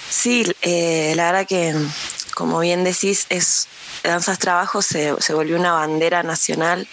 Sí, 0.08 0.44
eh, 0.62 1.12
la 1.16 1.32
verdad 1.32 1.46
que, 1.46 1.74
como 2.34 2.60
bien 2.60 2.84
decís, 2.84 3.26
es 3.28 3.68
Danzas 4.02 4.38
Trabajo 4.38 4.82
se, 4.82 5.14
se 5.20 5.34
volvió 5.34 5.56
una 5.56 5.72
bandera 5.72 6.22
nacional 6.22 6.88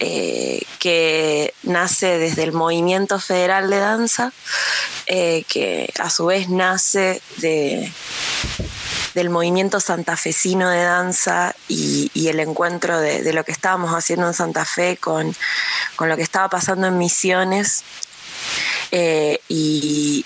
eh, 0.00 0.62
que 0.78 1.54
nace 1.62 2.18
desde 2.18 2.42
el 2.42 2.52
Movimiento 2.52 3.18
Federal 3.18 3.70
de 3.70 3.78
Danza, 3.78 4.32
eh, 5.06 5.44
que 5.48 5.90
a 5.98 6.10
su 6.10 6.26
vez 6.26 6.48
nace 6.48 7.22
de, 7.38 7.90
del 9.14 9.30
movimiento 9.30 9.80
santafesino 9.80 10.70
de 10.70 10.82
danza 10.82 11.54
y, 11.68 12.10
el 12.28 12.40
encuentro 12.40 12.98
de, 13.00 13.32
lo 13.32 13.44
que 13.44 13.52
estábamos 13.52 13.92
haciendo 13.92 14.26
en 14.26 14.34
Santa 14.34 14.64
Fe 14.64 14.96
con, 14.96 15.34
con 15.96 16.08
lo 16.08 16.16
que 16.16 16.22
estaba 16.22 16.48
pasando 16.48 16.86
en 16.86 16.96
Misiones 16.98 17.82
eh, 18.90 19.38
y- 19.48 20.24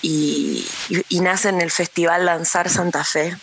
y 1.09 1.19
nace 1.19 1.49
en 1.49 1.61
el 1.61 1.71
Festival 1.71 2.25
Danzar 2.25 2.69
Santa 2.69 3.03
Fe, 3.03 3.35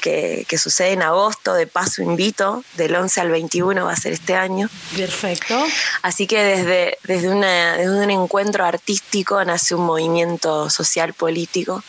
que, 0.00 0.44
que 0.48 0.58
sucede 0.58 0.92
en 0.92 1.02
agosto, 1.02 1.54
de 1.54 1.66
paso 1.66 2.02
invito, 2.02 2.64
del 2.74 2.94
11 2.94 3.20
al 3.20 3.30
21 3.30 3.84
va 3.84 3.92
a 3.92 3.96
ser 3.96 4.12
este 4.12 4.34
año. 4.34 4.68
Perfecto. 4.96 5.56
Así 6.02 6.26
que 6.26 6.42
desde, 6.42 6.98
desde, 7.04 7.28
una- 7.28 7.76
desde 7.76 7.90
un 8.04 8.10
encuentro 8.10 8.64
artístico 8.64 9.44
nace 9.44 9.74
un 9.74 9.84
movimiento 9.84 10.70
social 10.70 11.12
político 11.14 11.82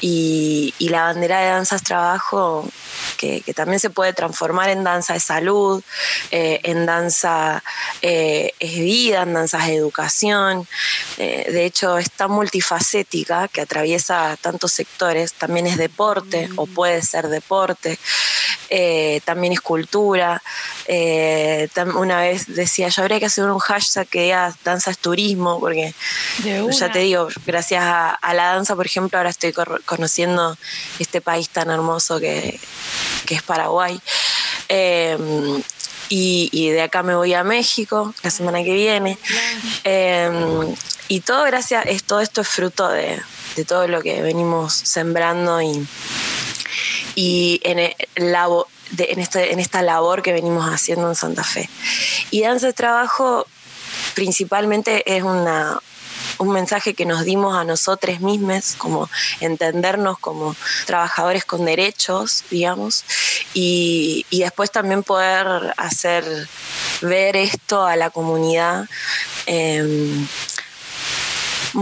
y, 0.00 0.74
y 0.78 0.88
la 0.88 1.02
bandera 1.04 1.40
de 1.40 1.48
danzas 1.50 1.82
trabajo 1.82 2.68
que, 3.16 3.40
que 3.42 3.54
también 3.54 3.80
se 3.80 3.90
puede 3.90 4.12
transformar 4.12 4.70
en 4.70 4.84
danza 4.84 5.14
de 5.14 5.20
salud, 5.20 5.82
eh, 6.30 6.60
en 6.64 6.86
danza 6.86 7.62
eh, 8.02 8.52
es 8.58 8.74
vida, 8.74 9.22
en 9.22 9.34
danza 9.34 9.58
es 9.66 9.74
educación. 9.76 10.66
Eh, 11.18 11.46
de 11.52 11.64
hecho, 11.64 11.98
es 11.98 12.10
tan 12.10 12.30
multifacética 12.30 13.48
que 13.48 13.60
atraviesa 13.60 14.36
tantos 14.40 14.72
sectores. 14.72 15.32
También 15.34 15.66
es 15.66 15.76
deporte 15.76 16.48
o 16.56 16.66
puede 16.66 17.02
ser 17.02 17.28
deporte. 17.28 17.98
eh, 18.70 19.20
también 19.24 19.52
es 19.52 19.60
cultura. 19.60 20.42
eh, 20.86 21.68
tam- 21.74 21.94
una 21.96 22.20
vez 22.20 22.46
decía, 22.46 22.88
yo 22.88 23.02
habría 23.02 23.18
que 23.20 23.26
hacer 23.26 23.44
un 23.44 23.58
hashtag 23.58 24.06
que 24.08 24.22
diga 24.22 24.54
danza 24.64 24.90
es 24.90 24.98
turismo, 24.98 25.58
porque 25.60 25.92
ya 26.70 26.90
te 26.92 27.00
digo, 27.00 27.28
gracias 27.46 27.82
a, 27.84 28.10
a 28.10 28.34
la 28.34 28.54
danza, 28.54 28.74
por 28.76 28.86
ejemplo, 28.86 29.18
ahora 29.18 29.30
estoy 29.30 29.52
conociendo 29.84 30.56
este 30.98 31.20
país 31.20 31.48
tan 31.50 31.70
hermoso 31.70 32.18
que, 32.20 32.58
que 33.26 33.34
es 33.34 33.42
Paraguay. 33.42 34.00
Em, 34.68 35.62
y, 36.08 36.70
de 36.70 36.82
acá 36.82 37.02
me 37.02 37.14
voy 37.14 37.34
a 37.34 37.44
México 37.44 38.12
la 38.22 38.30
semana 38.30 38.62
que 38.64 38.72
viene. 38.72 39.18
Em, 39.84 40.74
y 41.08 41.20
todo 41.20 41.44
gracias, 41.44 41.86
es, 41.86 42.04
todo 42.04 42.20
esto 42.20 42.40
es 42.40 42.48
fruto 42.48 42.88
de, 42.88 43.20
todo 43.68 43.86
lo 43.86 44.00
que 44.00 44.22
venimos 44.22 44.72
sembrando 44.72 45.60
y, 45.60 45.86
y 47.14 47.60
en, 47.62 47.78
el, 47.78 47.94
en, 48.16 49.20
este, 49.20 49.52
en 49.52 49.60
esta 49.60 49.82
labor 49.82 50.22
que 50.22 50.32
venimos 50.32 50.64
haciendo 50.66 51.08
en 51.08 51.14
Santa 51.14 51.44
Fe. 51.44 51.68
Y 52.30 52.42
Danza 52.42 52.68
de 52.68 52.72
Trabajo 52.72 53.46
principalmente 54.14 55.02
es 55.16 55.22
una, 55.22 55.80
un 56.40 56.52
mensaje 56.52 56.94
que 56.94 57.04
nos 57.04 57.24
dimos 57.24 57.56
a 57.56 57.64
nosotros 57.64 58.20
mismos, 58.20 58.74
como 58.78 59.08
entendernos 59.40 60.18
como 60.18 60.56
trabajadores 60.86 61.44
con 61.44 61.64
derechos, 61.64 62.44
digamos, 62.50 63.04
y, 63.54 64.26
después 64.30 64.70
también 64.72 65.02
poder 65.02 65.74
hacer 65.76 66.24
ver 67.02 67.36
esto 67.36 67.86
a 67.86 67.94
la 67.96 68.08
comunidad. 68.10 68.88
Em, 69.46 70.26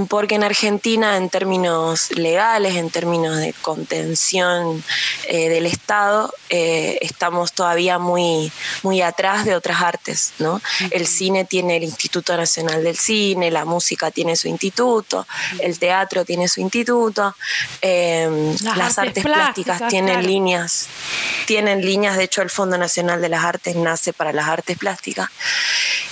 porque 0.08 0.34
en 0.34 0.44
Argentina, 0.44 1.16
en 1.16 1.30
términos 1.30 2.10
legales, 2.12 2.76
en 2.76 2.90
términos 2.90 3.36
de 3.36 3.52
contención 3.62 4.82
eh, 5.28 5.48
del 5.48 5.66
Estado, 5.66 6.32
eh, 6.50 6.98
estamos 7.00 7.52
todavía 7.52 7.98
muy, 7.98 8.52
muy 8.82 9.02
atrás 9.02 9.44
de 9.44 9.54
otras 9.54 9.82
artes. 9.82 10.32
¿no? 10.38 10.60
El 10.90 11.06
cine 11.06 11.44
tiene 11.44 11.76
el 11.76 11.84
Instituto 11.84 12.36
Nacional 12.36 12.84
del 12.84 12.96
Cine, 12.96 13.50
la 13.50 13.64
música 13.64 14.10
tiene 14.10 14.36
su 14.36 14.48
instituto, 14.48 15.26
el 15.60 15.78
teatro 15.78 16.24
tiene 16.24 16.48
su 16.48 16.60
instituto, 16.60 17.34
em, 17.80 18.56
las, 18.76 18.98
artes, 18.98 19.22
plásticas, 19.22 19.88
tienen 19.88 20.26
líneas, 20.26 20.86
tienen 21.46 21.84
líneas, 21.84 22.16
de 22.16 22.24
hecho 22.24 22.42
el 22.42 22.50
Fondo 22.50 22.78
Nacional 22.78 23.20
de 23.20 23.28
las 23.28 23.44
Artes 23.44 23.76
nace 23.76 24.12
para 24.12 24.32
las 24.32 24.48
artes 24.48 24.78
plásticas. 24.78 25.28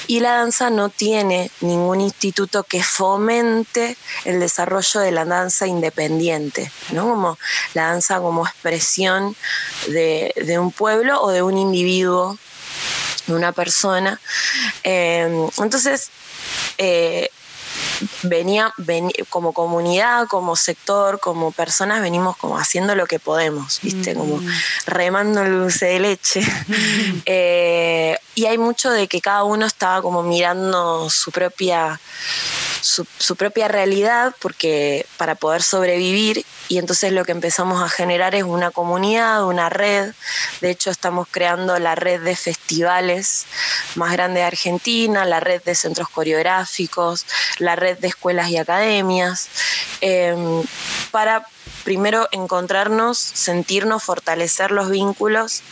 Y 0.09 0.21
la 0.21 0.33
danza 0.37 0.71
no 0.71 0.89
tiene 0.89 1.51
ningún 1.61 2.01
instituto 2.01 2.63
que 2.63 2.83
fomente 2.83 3.56
el 4.25 4.41
desarrollo 4.41 5.01
de 5.01 5.13
la 5.13 5.25
danza 5.25 5.67
independiente, 5.67 6.71
¿no? 6.91 7.09
Como 7.09 7.39
la 7.75 7.89
danza 7.89 8.19
como 8.19 8.47
expresión 8.47 9.37
de, 9.89 10.59
un 10.59 10.73
pueblo 10.73 11.23
o 11.23 11.31
de 11.31 11.43
un 11.43 11.57
individuo, 11.57 12.39
de 13.27 13.35
una 13.35 13.53
persona. 13.53 14.21
Eh, 14.85 15.49
entonces, 15.59 16.11
eh, 16.79 17.31
venía, 18.23 18.73
como 19.29 19.53
comunidad, 19.53 20.27
como 20.27 20.57
sector, 20.57 21.21
como 21.21 21.53
personas, 21.53 22.03
venimos 22.03 22.37
como 22.37 22.59
haciendo 22.59 22.95
lo 22.95 23.07
que 23.07 23.19
podemos, 23.19 23.81
¿viste? 23.83 24.15
Como 24.15 24.39
mm. 24.39 24.49
remando 24.87 25.43
el 25.43 25.53
dulce 25.53 25.87
de 25.87 26.01
leche. 26.01 26.41
Eh, 27.29 28.17
y 28.35 28.47
hay 28.47 28.59
mucho 28.59 28.91
de 28.91 29.09
que 29.09 29.21
cada 29.21 29.43
uno 29.45 29.67
estaba 29.67 30.03
como 30.03 30.23
mirando 30.23 31.09
su 31.11 31.33
propia 31.33 31.99
su, 32.87 33.37
propia 33.37 33.69
realidad 33.69 34.35
porque 34.41 35.07
para 35.17 35.35
poder 35.35 35.63
sobrevivir 35.63 36.45
y 36.69 36.79
entonces 36.79 37.13
lo 37.13 37.25
que 37.25 37.33
empezamos 37.33 37.83
a 37.83 37.89
generar 37.89 38.35
es 38.35 38.45
una 38.45 38.71
comunidad, 38.71 39.45
una 39.45 39.69
red. 39.69 40.13
De 40.61 40.71
hecho 40.71 40.91
estamos 40.91 41.27
creando 41.31 41.79
la 41.79 41.95
red 41.95 42.21
de 42.23 42.37
festivales 42.37 43.47
más 43.95 44.13
grande 44.13 44.41
de 44.41 44.47
Argentina, 44.47 45.25
la 45.25 45.41
red 45.41 45.63
de 45.63 45.75
centros 45.75 46.09
coreográficos, 46.09 47.27
la 47.59 47.77
red 47.77 47.99
de 47.99 48.09
escuelas 48.09 48.51
y 48.51 48.57
academias, 48.57 49.49
em, 50.01 50.63
para 51.11 51.47
primero 51.85 52.29
encontrarnos, 52.33 53.19
sentirnos, 53.19 54.03
fortalecer 54.03 54.71
los 54.71 54.91
vínculos, 54.91 55.63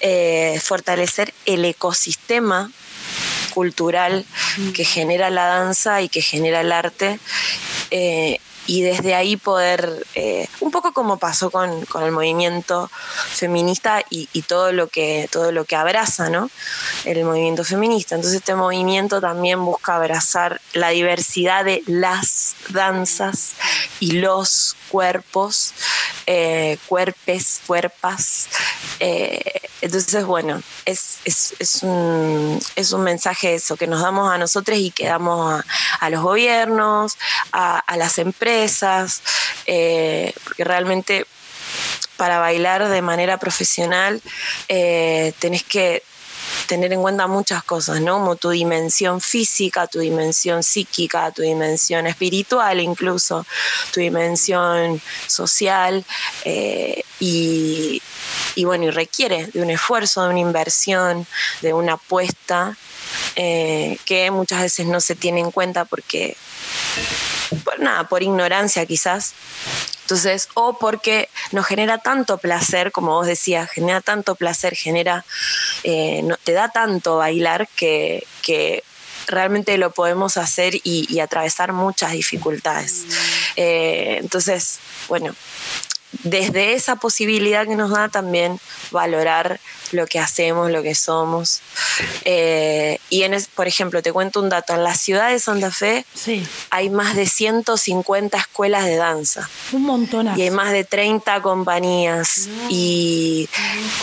eh, 0.00 0.60
fortalecer 0.62 1.34
el 1.44 1.64
ecosistema 1.64 2.70
cultural 3.56 4.26
que 4.74 4.84
genera 4.84 5.30
la 5.30 5.46
danza 5.46 6.02
y 6.02 6.10
que 6.10 6.20
genera 6.20 6.60
el 6.60 6.72
arte. 6.72 7.18
Eh, 7.90 8.38
y 8.66 8.82
desde 8.82 9.14
ahí 9.14 9.36
poder, 9.36 10.04
eh, 10.14 10.46
un 10.60 10.70
poco 10.70 10.92
como 10.92 11.18
pasó 11.18 11.50
con, 11.50 11.70
el 11.70 12.12
movimiento 12.12 12.90
feminista 13.30 14.02
y, 14.10 14.26
todo 14.42 14.72
lo 14.72 14.88
que 14.88 15.28
todo 15.32 15.52
lo 15.52 15.64
que 15.64 15.76
abraza, 15.76 16.28
¿no? 16.28 16.50
El 17.04 17.24
movimiento 17.24 17.64
feminista. 17.64 18.14
Entonces 18.16 18.40
este 18.40 18.54
movimiento 18.54 19.20
también 19.20 19.64
busca 19.64 19.96
abrazar 19.96 20.60
la 20.72 20.90
diversidad 20.90 21.64
de 21.64 21.82
las 21.86 22.56
danzas 22.68 23.54
y 24.00 24.12
los 24.12 24.76
cuerpos, 24.96 25.74
eh, 26.26 26.78
cuerpes, 26.86 27.60
cuerpas. 27.66 28.48
Eh, 28.98 29.60
entonces, 29.82 30.24
bueno, 30.24 30.62
es, 30.86 31.18
es, 31.26 31.82
un, 31.82 32.58
es, 32.76 32.92
un, 32.92 33.02
mensaje 33.02 33.56
eso, 33.56 33.76
que 33.76 33.86
nos 33.86 34.00
damos 34.00 34.32
a 34.32 34.38
nosotros 34.38 34.78
y 34.78 34.90
que 34.90 35.06
damos 35.06 35.62
a, 36.00 36.08
los 36.08 36.22
gobiernos, 36.22 37.18
a, 37.52 37.82
las 37.98 38.16
empresas, 38.16 39.20
eh, 39.66 40.32
porque 40.44 40.64
realmente 40.64 41.26
para 42.16 42.38
bailar 42.38 42.88
de 42.88 43.02
manera 43.02 43.36
profesional 43.36 44.22
tenés 44.66 45.62
que 45.64 46.02
tener 46.66 46.92
en 46.92 47.00
cuenta 47.00 47.26
muchas 47.26 47.62
cosas, 47.64 48.00
¿no? 48.00 48.14
Como 48.14 48.36
tu 48.36 48.50
dimensión 48.50 49.20
física, 49.20 49.86
tu 49.86 50.00
dimensión 50.00 50.62
psíquica, 50.62 51.30
tu 51.30 51.42
dimensión 51.42 52.06
espiritual 52.06 52.80
incluso, 52.80 53.46
tu 53.92 54.00
dimensión 54.00 55.00
social 55.26 56.04
eh, 56.44 57.02
y, 57.20 58.02
bueno, 58.64 58.84
y 58.84 58.90
requiere 58.90 59.46
de 59.46 59.62
un 59.62 59.70
esfuerzo, 59.70 60.24
de 60.24 60.30
una 60.30 60.40
inversión, 60.40 61.26
de 61.62 61.72
una 61.72 61.94
apuesta 61.94 62.76
eh, 63.36 63.98
que 64.04 64.30
muchas 64.30 64.62
veces 64.62 64.86
no 64.86 65.00
se 65.00 65.14
tiene 65.14 65.40
en 65.40 65.50
cuenta 65.50 65.84
porque, 65.84 66.36
por 67.64 67.80
nada, 67.80 68.04
por 68.08 68.22
ignorancia 68.22 68.86
quizás, 68.86 69.34
entonces, 70.06 70.48
o 70.54 70.78
porque 70.78 71.28
nos 71.50 71.66
genera 71.66 71.98
tanto 71.98 72.38
placer, 72.38 72.92
como 72.92 73.10
vos 73.10 73.26
decías, 73.26 73.68
genera 73.68 74.00
tanto 74.00 74.36
placer, 74.36 74.76
genera, 74.76 75.24
eh, 75.82 76.22
te 76.44 76.52
da 76.52 76.68
tanto 76.68 77.16
bailar 77.16 77.66
que, 77.74 78.24
realmente 79.26 79.76
lo 79.78 79.90
podemos 79.90 80.36
hacer 80.36 80.74
y, 80.84 81.18
atravesar 81.18 81.72
muchas 81.72 82.12
dificultades. 82.12 83.04
Eh, 83.56 84.18
entonces, 84.20 84.78
bueno, 85.08 85.34
desde 86.22 86.74
esa 86.74 86.94
posibilidad 86.94 87.66
que 87.66 87.74
nos 87.74 87.90
da 87.90 88.08
también 88.08 88.60
valorar 88.92 89.58
lo 89.92 90.06
que 90.06 90.18
hacemos, 90.18 90.70
lo 90.70 90.82
que 90.82 90.94
somos. 90.94 91.60
Eh, 92.24 92.98
y, 93.10 93.22
en 93.22 93.36
por 93.54 93.68
ejemplo, 93.68 94.02
te 94.02 94.12
cuento 94.12 94.40
un 94.40 94.48
dato, 94.48 94.74
en 94.74 94.84
la 94.84 94.94
ciudad 94.94 95.30
de 95.30 95.38
Santa 95.38 95.70
Fe 95.70 96.04
hay 96.70 96.90
más 96.90 97.14
de 97.16 97.26
150 97.26 98.36
escuelas 98.36 98.84
de 98.84 98.96
danza. 98.96 99.48
Un 99.72 99.82
montón. 99.82 100.28
Y 100.38 100.42
hay 100.42 100.50
más 100.50 100.72
de 100.72 100.84
30 100.84 101.42
compañías. 101.42 102.48
Y, 102.68 103.48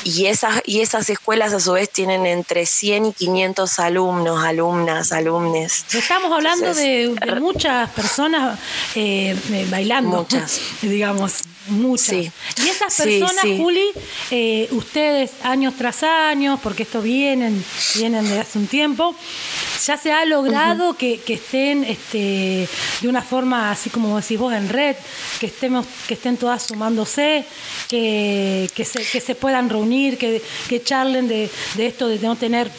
y, 0.04 0.26
esas, 0.28 0.62
y 0.66 0.82
esas 0.82 1.10
escuelas 1.10 1.54
a 1.54 1.60
su 1.60 1.74
vez 1.74 1.90
tienen 1.90 2.26
entre 2.26 2.66
100 2.66 3.08
y 3.08 3.14
500 3.14 3.80
alumnos, 3.80 4.44
alumnas, 4.44 5.12
alumnes. 5.12 5.86
Estamos 5.94 6.32
hablando 6.32 6.74
de, 6.74 7.16
muchas 7.40 7.90
personas 7.92 8.60
eh, 8.96 9.36
bailando. 9.70 10.20
Muchas. 10.20 10.62
digamos, 10.82 11.44
muchas. 11.68 12.12
Y 12.12 12.70
esas 12.70 12.96
personas, 12.96 13.44
Juli, 13.44 13.90
eh, 14.32 14.68
ustedes 14.72 15.32
años 15.44 15.73
tras 15.74 16.04
años, 16.04 16.60
porque 16.62 16.84
esto 16.84 17.02
vienen, 17.02 17.64
vienen 17.96 18.28
de 18.28 18.40
hace 18.40 18.60
un 18.60 18.68
tiempo, 18.68 19.16
ya 19.86 19.98
se 19.98 20.12
ha 20.12 20.26
logrado 20.26 20.96
que, 20.96 21.22
estén 21.28 21.84
este, 21.84 22.68
de 23.02 23.08
una 23.08 23.22
forma, 23.22 23.72
así 23.72 23.90
como 23.90 24.20
decís 24.20 24.38
vos, 24.38 24.54
en 24.54 24.70
red, 24.70 24.96
que 25.40 25.48
estemos, 25.48 25.86
que 26.08 26.14
estén 26.14 26.38
todas 26.38 26.64
sumándose, 26.64 27.46
que, 27.88 28.70
que, 28.76 28.86
se, 28.86 29.04
que 29.04 29.20
se 29.20 29.36
puedan 29.36 29.70
reunir, 29.70 30.18
que, 30.18 30.42
que 30.70 30.84
charlen 30.84 31.28
de, 31.28 31.50
de 31.76 31.86
esto 31.86 32.08
de 32.08 32.20
no 32.20 32.36
tener 32.36 32.72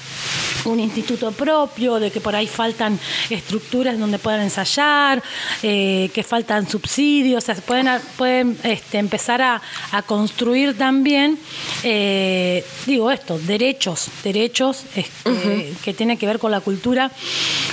un 0.64 0.80
instituto 0.80 1.32
propio, 1.32 2.00
de 2.00 2.10
que 2.10 2.20
por 2.20 2.34
ahí 2.34 2.46
faltan 2.46 2.98
estructuras 3.30 3.98
donde 3.98 4.18
puedan 4.18 4.40
ensayar, 4.40 5.22
eh, 5.62 6.10
que 6.12 6.22
faltan 6.22 6.68
subsidios, 6.68 7.44
o 7.44 7.46
sea, 7.46 7.54
pueden, 7.56 7.88
pueden 8.16 8.58
este, 8.62 8.98
empezar 8.98 9.42
a, 9.42 9.60
construir 10.06 10.76
también, 10.76 11.38
eh, 11.82 12.64
digo 12.86 13.10
esto, 13.10 13.38
derechos, 13.38 14.08
derechos 14.22 14.84
este, 14.94 15.74
que 15.82 15.94
tienen 15.94 16.18
que 16.18 16.26
ver 16.26 16.38
con 16.38 16.50
la 16.50 16.60
cultura. 16.60 17.10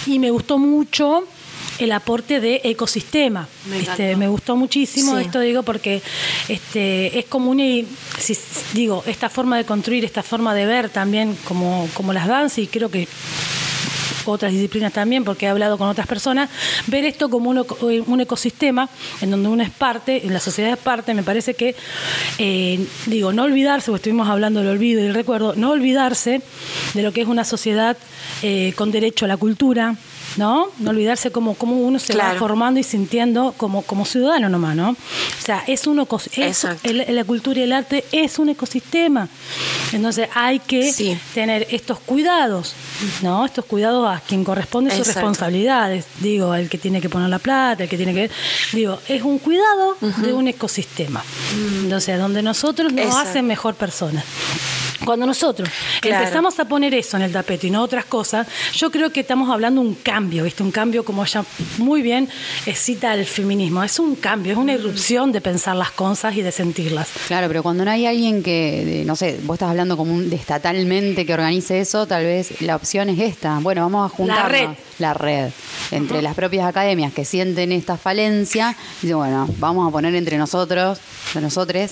Y 0.06 0.20
me 0.20 0.32
gustó 0.32 0.58
mucho 0.58 1.26
el 1.80 1.92
aporte 1.92 2.40
de 2.40 2.62
ecosistema. 2.64 3.48
Me, 3.66 3.80
este, 3.80 4.16
me 4.16 4.28
gustó 4.28 4.56
muchísimo 4.56 5.18
esto, 5.18 5.40
digo, 5.40 5.64
porque 5.64 6.02
este, 6.48 7.18
es 7.18 7.26
común 7.26 7.60
y, 7.60 7.88
si, 8.20 8.38
digo, 8.74 9.04
esta 9.08 9.30
forma 9.30 9.58
de 9.58 9.66
construir, 9.66 10.06
esta 10.06 10.24
forma 10.24 10.54
de 10.54 10.66
ver 10.66 10.90
también 10.90 11.36
como, 11.46 11.90
como 11.94 12.14
las 12.14 12.28
danzas, 12.28 12.60
y 12.60 12.68
creo 12.68 12.90
que 12.90 13.08
otras 14.26 14.52
disciplinas 14.52 14.94
también, 14.94 15.24
porque 15.24 15.46
he 15.46 15.50
hablado 15.50 15.78
con 15.78 15.88
otras 15.88 16.08
personas, 16.08 16.50
ver 16.88 17.06
esto 17.06 17.30
como 17.30 17.50
un, 17.50 18.22
ecosistema 18.22 18.90
en 19.22 19.32
donde 19.32 19.50
uno 19.50 19.64
es 19.64 19.70
parte, 19.70 20.26
en 20.26 20.34
la 20.34 20.40
sociedad 20.40 20.72
es 20.72 20.78
parte, 20.78 21.14
me 21.14 21.24
parece 21.24 21.54
que, 21.54 21.76
eh, 22.38 22.86
digo, 23.06 23.34
no 23.34 23.44
olvidarse, 23.44 23.88
porque 23.88 24.02
estuvimos 24.02 24.30
hablando 24.30 24.60
del 24.60 24.70
olvido 24.70 25.02
y 25.02 25.06
el 25.06 25.14
recuerdo, 25.14 25.54
no 25.56 25.72
olvidarse 25.72 26.42
de 26.94 27.02
lo 27.02 27.12
que 27.12 27.22
es 27.22 27.28
una 27.28 27.44
sociedad 27.44 27.98
eh, 28.42 28.74
con 28.76 28.92
derecho 28.92 29.26
a 29.26 29.28
la 29.28 29.38
cultura, 29.38 29.96
¿no? 30.38 30.70
No 30.80 30.90
olvidarse 30.90 31.32
cómo, 31.32 31.56
cómo 31.56 31.78
uno 31.78 32.00
se 32.00 32.16
va 32.16 32.34
formando 32.36 32.80
y 32.80 32.84
sintiendo 32.84 33.54
como, 33.58 33.82
como 33.84 34.06
ciudadano 34.06 34.50
nomás, 34.50 34.76
¿no? 34.76 34.90
O 34.92 34.96
sea, 35.44 35.64
es 35.68 35.88
un 35.88 36.06
es, 36.36 36.68
la 36.84 37.24
cultura 37.24 37.60
y 37.60 37.64
el 37.64 37.74
arte 37.74 38.06
es 38.12 38.40
un 38.40 38.50
ecosistema. 38.50 39.28
Entonces 39.92 40.30
hay 40.34 40.60
que 40.60 41.18
tener 41.34 41.68
estos 41.70 42.00
cuidados, 42.00 42.74
¿no? 43.22 43.46
Estos 43.46 43.66
cuidados 43.66 44.08
a 44.08 44.20
quien 44.22 44.44
corresponde 44.44 44.96
sus 44.96 45.08
responsabilidades. 45.08 46.06
Digo, 46.20 46.56
el 46.56 46.70
que 46.70 46.78
tiene 46.78 47.02
que 47.02 47.10
poner 47.10 47.30
la 47.30 47.40
plata, 47.40 47.84
el 47.84 47.90
que 47.90 47.98
tiene 47.98 48.14
que. 48.14 48.30
Digo, 48.74 49.00
es 49.08 49.22
un 49.22 49.40
cuidado 49.40 49.98
de 50.00 50.34
un 50.34 50.48
ecosistema. 50.48 51.24
Entonces, 51.84 52.20
donde 52.20 52.42
nosotros 52.42 52.94
nos 52.94 53.16
hacen 53.16 53.46
mejor 53.46 53.76
personas. 53.76 54.24
Cuando 55.06 55.26
nosotros 55.26 55.70
empezamos 56.04 56.60
a 56.60 56.66
poner 56.66 56.94
eso 56.94 57.18
en 57.18 57.24
el 57.24 57.32
tapete 57.32 57.68
y 57.68 57.72
no 57.72 57.82
otras 57.82 58.06
cosas, 58.06 58.48
yo 58.74 58.92
creo 58.92 59.12
que 59.12 59.22
estamos 59.22 59.50
hablando 59.50 59.82
de 59.82 59.88
un 59.88 59.96
cambio, 59.96 60.21
¿viste? 60.30 60.64
Un 60.64 60.72
cambio 60.72 61.04
como 61.04 61.26
ya 61.26 61.44
muy 61.78 62.02
bien 62.02 62.30
cita 62.82 63.14
el 63.14 63.26
feminismo. 63.26 63.84
Es 63.84 64.00
un 64.00 64.16
cambio, 64.16 64.54
es 64.54 64.58
una 64.58 64.74
irrupción 64.74 65.32
de 65.32 65.42
pensar 65.42 65.76
las 65.76 65.92
cosas 65.92 66.36
y 66.36 66.42
de 66.42 66.52
sentirlas. 66.52 67.10
Claro, 67.28 67.48
pero 67.48 67.64
cuando 67.64 67.86
no 67.86 67.92
hay 67.92 68.06
alguien 68.06 68.44
que, 68.44 69.04
no 69.06 69.16
sé, 69.16 69.40
vos 69.44 69.56
estás 69.56 69.70
hablando 69.70 69.98
como 69.98 70.14
un, 70.14 70.30
de 70.30 70.36
estatalmente 70.36 71.26
que 71.26 71.34
organice 71.34 71.80
eso, 71.80 72.08
tal 72.08 72.24
vez 72.24 72.62
la 72.62 72.76
opción 72.76 73.10
es 73.10 73.20
esta. 73.20 73.60
Bueno, 73.60 73.82
vamos 73.82 74.12
a 74.12 74.16
juntar 74.16 74.38
la 74.38 74.50
red, 74.50 74.70
la 75.00 75.14
red 75.14 75.52
entre 75.92 76.22
las 76.22 76.36
propias 76.36 76.66
academias 76.66 77.14
que 77.14 77.26
sienten 77.26 77.72
esta 77.72 77.98
falencia. 77.98 78.76
Y 79.04 79.12
bueno, 79.14 79.48
vamos 79.60 79.88
a 79.88 79.92
poner 79.92 80.16
entre 80.16 80.38
nosotros, 80.38 81.00
de 81.34 81.42
nosotros, 81.42 81.92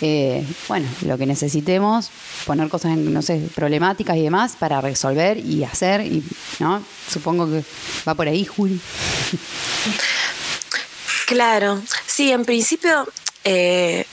eh, 0.00 0.44
bueno, 0.68 0.86
lo 1.02 1.18
que 1.18 1.26
necesitemos 1.26 2.10
poner 2.46 2.68
cosas 2.68 2.92
en, 2.92 3.12
no 3.12 3.22
sé, 3.22 3.48
problemáticas 3.54 4.16
y 4.16 4.22
demás 4.22 4.56
para 4.58 4.80
resolver 4.80 5.38
y 5.38 5.64
hacer, 5.64 6.00
y, 6.02 6.22
¿no? 6.60 6.82
Supongo 7.08 7.50
que 7.50 7.64
va 8.06 8.14
por 8.14 8.28
ahí, 8.28 8.44
Juli. 8.44 8.80
Claro, 11.26 11.82
sí, 12.06 12.32
en 12.32 12.44
principio 12.44 13.06
eh, 13.44 14.06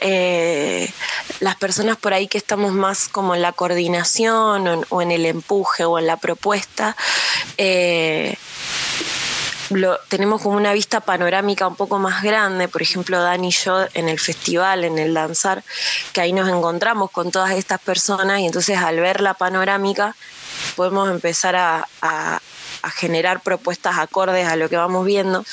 eh, 0.00 0.92
las 1.40 1.56
personas 1.56 1.96
por 1.96 2.12
ahí 2.14 2.28
que 2.28 2.38
estamos 2.38 2.72
más 2.72 3.08
como 3.08 3.34
en 3.34 3.42
la 3.42 3.52
coordinación 3.52 4.84
o 4.88 5.02
en, 5.02 5.10
el 5.10 5.26
empuje 5.26 5.84
o 5.84 5.98
en 5.98 6.06
la 6.06 6.16
propuesta, 6.16 6.96
eh, 7.56 8.36
lo, 9.70 9.98
tenemos 10.08 10.42
como 10.42 10.56
una 10.56 10.72
vista 10.72 11.00
panorámica 11.00 11.66
un 11.66 11.76
poco 11.76 11.98
más 11.98 12.22
grande, 12.22 12.68
por 12.68 12.82
ejemplo, 12.82 13.20
Dani 13.20 13.48
y 13.48 13.50
yo 13.50 13.86
en 13.94 14.08
el 14.08 14.20
festival, 14.20 14.84
en 14.84 14.98
el 14.98 15.14
danzar, 15.14 15.64
que 16.12 16.20
ahí 16.20 16.32
nos 16.32 16.48
encontramos 16.48 17.10
con 17.10 17.30
todas 17.30 17.52
estas 17.52 17.80
personas 17.80 18.40
y 18.40 18.46
entonces 18.46 18.78
al 18.78 19.00
ver 19.00 19.20
la 19.20 19.34
panorámica 19.34 20.14
podemos 20.76 21.10
empezar 21.10 21.56
a, 21.56 22.40
generar 22.90 23.40
propuestas 23.40 23.98
acordes 23.98 24.46
a 24.46 24.56
lo 24.56 24.68
que 24.68 24.76
vamos 24.76 25.06
viendo. 25.06 25.44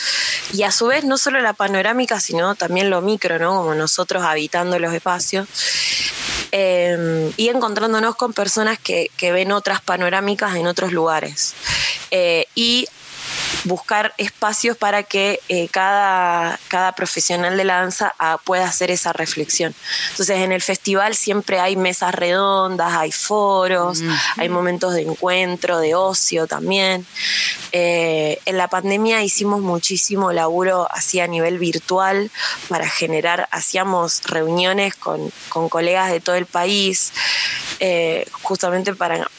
Y 0.53 0.63
a 0.63 0.71
su 0.71 0.87
vez, 0.87 1.03
no 1.03 1.17
solo 1.17 1.39
la 1.41 1.53
panorámica, 1.53 2.19
sino 2.19 2.55
también 2.55 2.89
lo 2.89 3.01
micro, 3.01 3.39
¿no? 3.39 3.55
Como 3.55 3.75
nosotros 3.75 4.23
habitando 4.23 4.79
los 4.79 4.93
espacios. 4.93 5.47
Eh, 6.51 7.31
y 7.37 7.47
encontrándonos 7.47 8.15
con 8.15 8.33
personas 8.33 8.77
que, 8.77 9.09
ven 9.21 9.51
otras 9.51 9.81
panorámicas 9.81 10.55
en 10.55 10.67
otros 10.67 10.91
lugares. 10.91 11.53
Eh, 12.11 12.45
y 12.55 12.87
buscar 13.63 14.13
espacios 14.17 14.77
para 14.77 15.03
que 15.03 15.39
eh, 15.49 15.67
cada, 15.69 16.59
cada 16.67 16.93
profesional 16.93 17.57
de 17.57 17.63
la 17.63 17.81
danza 17.81 18.13
ah, 18.19 18.39
pueda 18.43 18.65
hacer 18.65 18.91
esa 18.91 19.13
reflexión. 19.13 19.73
Entonces 20.11 20.37
en 20.37 20.51
el 20.51 20.61
festival 20.61 21.15
siempre 21.15 21.59
hay 21.59 21.75
mesas 21.75 22.13
redondas, 22.15 22.93
hay 22.93 23.11
foros, 23.11 24.01
hay 24.37 24.49
momentos 24.49 24.93
de 24.93 25.01
encuentro, 25.01 25.79
de 25.79 25.95
ocio 25.95 26.47
también. 26.47 27.05
Eh, 27.71 28.39
en 28.45 28.57
la 28.57 28.67
pandemia 28.67 29.23
hicimos 29.23 29.61
muchísimo 29.61 30.31
laburo 30.31 30.87
así 30.91 31.19
a 31.19 31.27
nivel 31.27 31.57
virtual 31.57 32.29
para 32.67 32.87
generar, 32.89 33.47
hacíamos 33.51 34.23
reuniones 34.23 34.95
con, 34.95 35.31
con 35.49 35.69
colegas 35.69 36.11
de 36.11 36.19
todo 36.19 36.35
el 36.35 36.45
país, 36.45 37.13
eh, 37.79 38.27
justamente 38.43 38.93
para, 38.93 39.29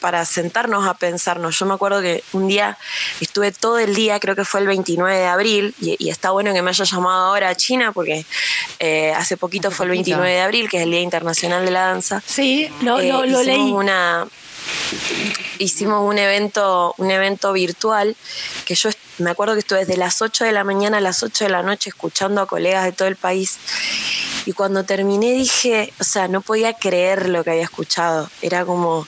para 0.00 0.24
sentarnos 0.24 0.86
a 0.86 0.94
pensarnos. 0.94 1.58
Yo 1.58 1.66
me 1.66 1.74
acuerdo 1.74 2.00
que 2.00 2.22
un 2.32 2.48
día 2.48 2.78
estuve 3.20 3.52
todo 3.52 3.67
el 3.76 3.94
día, 3.94 4.20
creo 4.20 4.36
que 4.36 4.44
fue 4.44 4.60
el 4.60 4.66
29 4.66 5.18
de 5.18 5.26
abril, 5.26 5.74
y, 5.80 6.08
está 6.08 6.30
bueno 6.30 6.54
que 6.54 6.62
me 6.62 6.70
haya 6.70 6.84
llamado 6.84 7.26
ahora 7.26 7.50
a 7.50 7.54
China, 7.54 7.92
porque 7.92 8.24
eh, 8.78 9.12
hace 9.14 9.36
poquito 9.36 9.70
fue 9.70 9.86
el 9.86 9.90
29 9.90 10.30
de 10.30 10.40
abril, 10.40 10.68
que 10.70 10.78
es 10.78 10.84
el 10.84 10.90
Día 10.90 11.00
Internacional 11.00 11.64
de 11.64 11.70
la 11.72 11.80
Danza. 11.88 12.22
Sí, 12.24 12.70
lo, 12.80 13.02
lo, 13.02 13.24
eh, 13.24 13.44
leí. 13.44 13.72
Una, 13.72 14.26
hicimos 15.58 16.08
un 16.08 16.18
evento, 16.18 16.94
un 16.98 17.10
evento 17.10 17.52
virtual 17.52 18.16
que 18.64 18.74
yo 18.74 18.90
me 19.18 19.30
acuerdo 19.30 19.54
que 19.54 19.60
estuve 19.60 19.80
desde 19.80 19.96
las 19.96 20.22
8 20.22 20.44
de 20.44 20.52
la 20.52 20.64
mañana 20.64 20.98
a 20.98 21.00
las 21.00 21.22
8 21.22 21.44
de 21.44 21.50
la 21.50 21.62
noche 21.62 21.90
escuchando 21.90 22.40
a 22.40 22.46
colegas 22.46 22.84
de 22.84 22.92
todo 22.92 23.08
el 23.08 23.16
país 23.16 23.58
y 24.46 24.52
cuando 24.52 24.84
terminé 24.84 25.32
dije, 25.32 25.92
o 26.00 26.04
sea, 26.04 26.28
no 26.28 26.40
podía 26.40 26.72
creer 26.72 27.28
lo 27.28 27.44
que 27.44 27.50
había 27.50 27.64
escuchado. 27.64 28.30
Era 28.40 28.64
como 28.64 29.06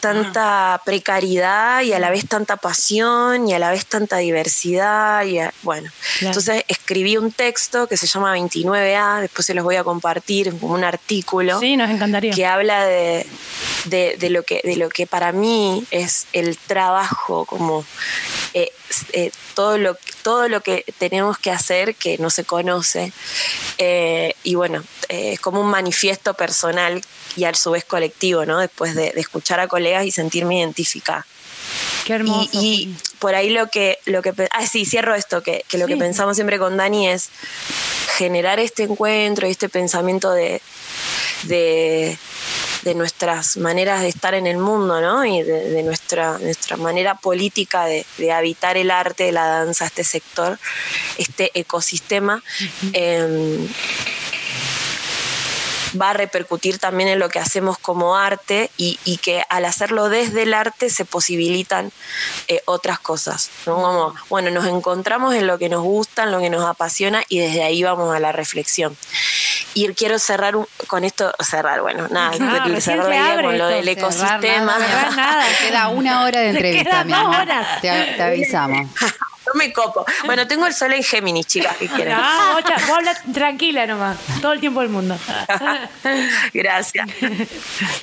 tanta 0.00 0.80
precariedad 0.84 1.82
y 1.82 1.92
a 1.92 1.98
la 1.98 2.10
vez 2.10 2.26
tanta 2.26 2.56
pasión 2.56 3.48
y 3.48 3.54
a 3.54 3.58
la 3.58 3.70
vez 3.70 3.86
tanta 3.86 4.18
diversidad. 4.18 5.24
Y 5.24 5.38
bueno, 5.62 5.90
entonces 6.20 6.64
escribí 6.68 7.16
un 7.16 7.32
texto 7.32 7.86
que 7.86 7.96
se 7.96 8.06
llama 8.06 8.36
29A, 8.36 9.20
después 9.20 9.46
se 9.46 9.54
los 9.54 9.64
voy 9.64 9.76
a 9.76 9.84
compartir 9.84 10.58
como 10.58 10.74
un 10.74 10.84
artículo. 10.84 11.60
Sí, 11.60 11.76
nos 11.76 11.90
encantaría. 11.90 12.32
Que 12.32 12.46
habla 12.46 12.86
de, 12.86 13.26
de, 13.86 14.30
lo, 14.30 14.42
que, 14.42 14.60
de 14.64 14.76
lo 14.76 14.88
que 14.88 15.06
para 15.06 15.32
mí 15.32 15.84
es 15.90 16.26
el 16.32 16.56
trabajo, 16.56 17.44
como 17.44 17.84
eh, 18.52 18.72
eh, 19.12 19.30
todo, 19.54 19.78
lo, 19.78 19.96
todo 20.22 20.48
lo 20.48 20.60
que 20.60 20.84
tenemos 20.98 21.38
que 21.38 21.50
hacer 21.50 21.94
que 21.94 22.18
no 22.18 22.30
se 22.30 22.44
conoce. 22.44 23.12
Eh, 23.78 24.34
y 24.42 24.54
bueno, 24.54 24.82
es 25.08 25.38
como 25.40 25.60
un 25.60 25.68
manifiesto 25.68 26.34
personal 26.34 27.00
y 27.36 27.44
a 27.44 27.54
su 27.54 27.70
vez 27.70 27.84
colectivo, 27.84 28.44
¿no? 28.44 28.58
Después 28.58 28.94
de, 28.94 29.12
escuchar 29.16 29.60
a 29.60 29.68
colegas 29.68 30.04
y 30.04 30.10
sentirme 30.10 30.58
identificada. 30.58 31.26
Qué 32.04 32.14
hermoso. 32.14 32.50
Y, 32.52 32.94
por 33.18 33.34
ahí 33.34 33.50
lo 33.50 33.68
que, 33.68 33.98
lo 34.06 34.22
que 34.22 34.32
ah, 34.50 34.66
sí, 34.66 34.86
cierro 34.86 35.14
esto, 35.14 35.42
que, 35.42 35.64
lo 35.74 35.86
que 35.86 35.96
pensamos 35.96 36.36
siempre 36.36 36.58
con 36.58 36.76
Dani 36.76 37.08
es 37.08 37.28
generar 38.16 38.58
este 38.58 38.84
encuentro 38.84 39.46
y 39.46 39.50
este 39.50 39.68
pensamiento 39.68 40.32
de, 40.32 40.62
de, 41.44 42.18
nuestras 42.94 43.56
maneras 43.56 44.00
de 44.00 44.08
estar 44.08 44.34
en 44.34 44.46
el 44.46 44.58
mundo, 44.58 45.00
¿no? 45.00 45.24
Y 45.24 45.42
de, 45.42 45.82
nuestra, 45.82 46.38
nuestra 46.38 46.76
manera 46.76 47.14
política 47.14 47.86
de, 47.86 48.32
habitar 48.32 48.76
el 48.76 48.90
arte, 48.90 49.32
la 49.32 49.46
danza, 49.46 49.86
este 49.86 50.04
sector, 50.04 50.58
este 51.18 51.50
ecosistema 51.54 52.42
va 56.00 56.10
a 56.10 56.12
repercutir 56.12 56.78
también 56.78 57.08
en 57.08 57.18
lo 57.18 57.28
que 57.28 57.38
hacemos 57.38 57.78
como 57.78 58.16
arte 58.16 58.70
y, 58.76 58.96
que 59.22 59.42
al 59.48 59.64
hacerlo 59.64 60.08
desde 60.08 60.42
el 60.42 60.54
arte 60.54 60.90
se 60.90 61.04
posibilitan 61.04 61.92
eh, 62.48 62.62
otras 62.64 62.98
cosas. 62.98 63.50
Como, 63.64 64.14
bueno, 64.28 64.50
nos 64.50 64.66
encontramos 64.66 65.34
en 65.34 65.46
lo 65.46 65.58
que 65.58 65.68
nos 65.68 65.82
gusta, 65.82 66.24
en 66.24 66.32
lo 66.32 66.40
que 66.40 66.50
nos 66.50 66.64
apasiona 66.64 67.22
y 67.28 67.38
desde 67.38 67.62
ahí 67.62 67.82
vamos 67.82 68.14
a 68.14 68.20
la 68.20 68.32
reflexión. 68.32 68.96
Y 69.74 69.86
quiero 69.94 70.18
cerrar 70.18 70.54
con 70.86 71.04
esto, 71.04 71.32
cerrar, 71.40 71.80
bueno, 71.80 72.08
nada, 72.08 72.32
cerrar 72.80 73.42
con 73.42 73.58
lo 73.58 73.68
del 73.68 73.88
ecosistema. 73.88 74.78
nada, 75.16 75.44
queda 75.60 75.88
una 75.88 76.24
hora 76.24 76.40
de 76.40 76.50
entrevista, 76.50 77.04
mi 77.04 77.12
amor. 77.12 77.46
Te, 77.80 77.88
te 78.16 78.22
avisamos. 78.22 78.88
no 79.46 79.58
me 79.58 79.72
copo. 79.72 80.04
Bueno, 80.24 80.46
tengo 80.46 80.66
el 80.66 80.74
sol 80.74 80.92
en 80.92 81.02
Géminis, 81.02 81.46
chicas, 81.46 81.76
¿qué 81.76 81.88
quieren? 81.88 82.14
Ah, 82.16 82.56
ocha, 82.58 82.74
vos 82.86 82.98
hablas 82.98 83.20
tranquila 83.32 83.86
nomás, 83.86 84.18
todo 84.40 84.52
el 84.52 84.60
tiempo 84.60 84.80
del 84.80 84.90
mundo. 84.90 85.18
Gracias. 86.54 87.08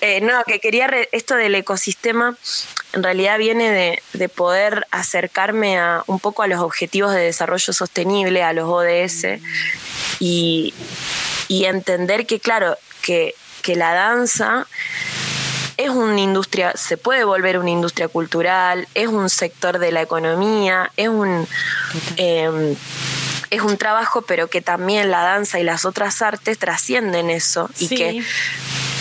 Eh, 0.02 0.22
no, 0.22 0.44
que 0.46 0.60
quería, 0.60 0.90
esto 1.12 1.36
del 1.36 1.56
ecosistema 1.56 2.36
en 2.94 3.04
realidad 3.04 3.38
viene 3.38 4.02
de, 4.14 4.30
poder 4.30 4.88
acercarme 4.92 5.78
a 5.80 6.04
un 6.08 6.20
poco 6.20 6.44
a 6.44 6.48
los 6.48 6.60
objetivos 6.62 7.14
de 7.14 7.22
desarrollo 7.22 7.74
sostenible, 7.74 8.44
a 8.44 8.54
los 8.54 8.68
ODS, 8.68 9.40
y, 10.20 10.74
y 11.48 11.66
entender 11.66 12.26
que, 12.26 12.40
claro, 12.40 12.78
que, 13.02 13.36
que 13.62 13.76
la 13.76 13.94
danza 13.94 14.68
es 15.78 15.90
una 15.90 16.20
industria, 16.20 16.74
se 16.76 16.98
puede 16.98 17.24
volver 17.24 17.60
una 17.60 17.70
industria 17.70 18.08
cultural, 18.08 18.88
es 18.96 19.08
un 19.08 19.30
sector 19.30 19.78
de 19.78 19.92
la 19.92 20.02
economía, 20.02 20.92
es 20.98 21.08
un, 21.08 21.48
em, 22.18 22.76
es 23.52 23.62
un 23.62 23.78
trabajo, 23.78 24.24
pero 24.24 24.50
que 24.50 24.62
también 24.62 25.12
la 25.12 25.22
danza 25.22 25.60
y 25.60 25.64
las 25.64 25.86
otras 25.86 26.22
artes 26.22 26.58
trascienden 26.58 27.30
eso 27.30 27.70
y 27.80 27.90
que 27.90 28.24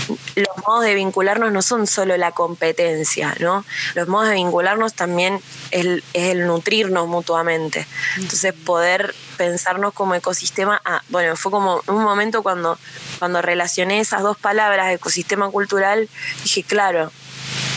los 0.08 0.66
modos 0.66 0.84
de 0.84 0.94
vincularnos 0.94 1.52
no 1.52 1.62
son 1.62 1.86
solo 1.86 2.16
la 2.16 2.32
competencia, 2.32 3.34
¿no? 3.40 3.64
Los 3.94 4.08
modos 4.08 4.28
de 4.28 4.34
vincularnos 4.34 4.94
también 4.94 5.40
es 5.70 6.02
el, 6.12 6.46
nutrirnos 6.46 7.08
mutuamente. 7.08 7.86
Entonces, 8.16 8.52
poder 8.52 9.14
pensarnos 9.36 9.92
como 9.92 10.14
ecosistema, 10.14 10.80
ah, 10.84 11.02
bueno, 11.08 11.36
fue 11.36 11.52
como 11.52 11.82
un 11.86 12.02
momento 12.02 12.42
cuando, 12.42 12.78
cuando 13.18 13.42
relacioné 13.42 14.00
esas 14.00 14.22
dos 14.22 14.36
palabras, 14.36 14.92
ecosistema 14.92 15.50
cultural, 15.50 16.08
dije, 16.42 16.62
claro, 16.62 17.10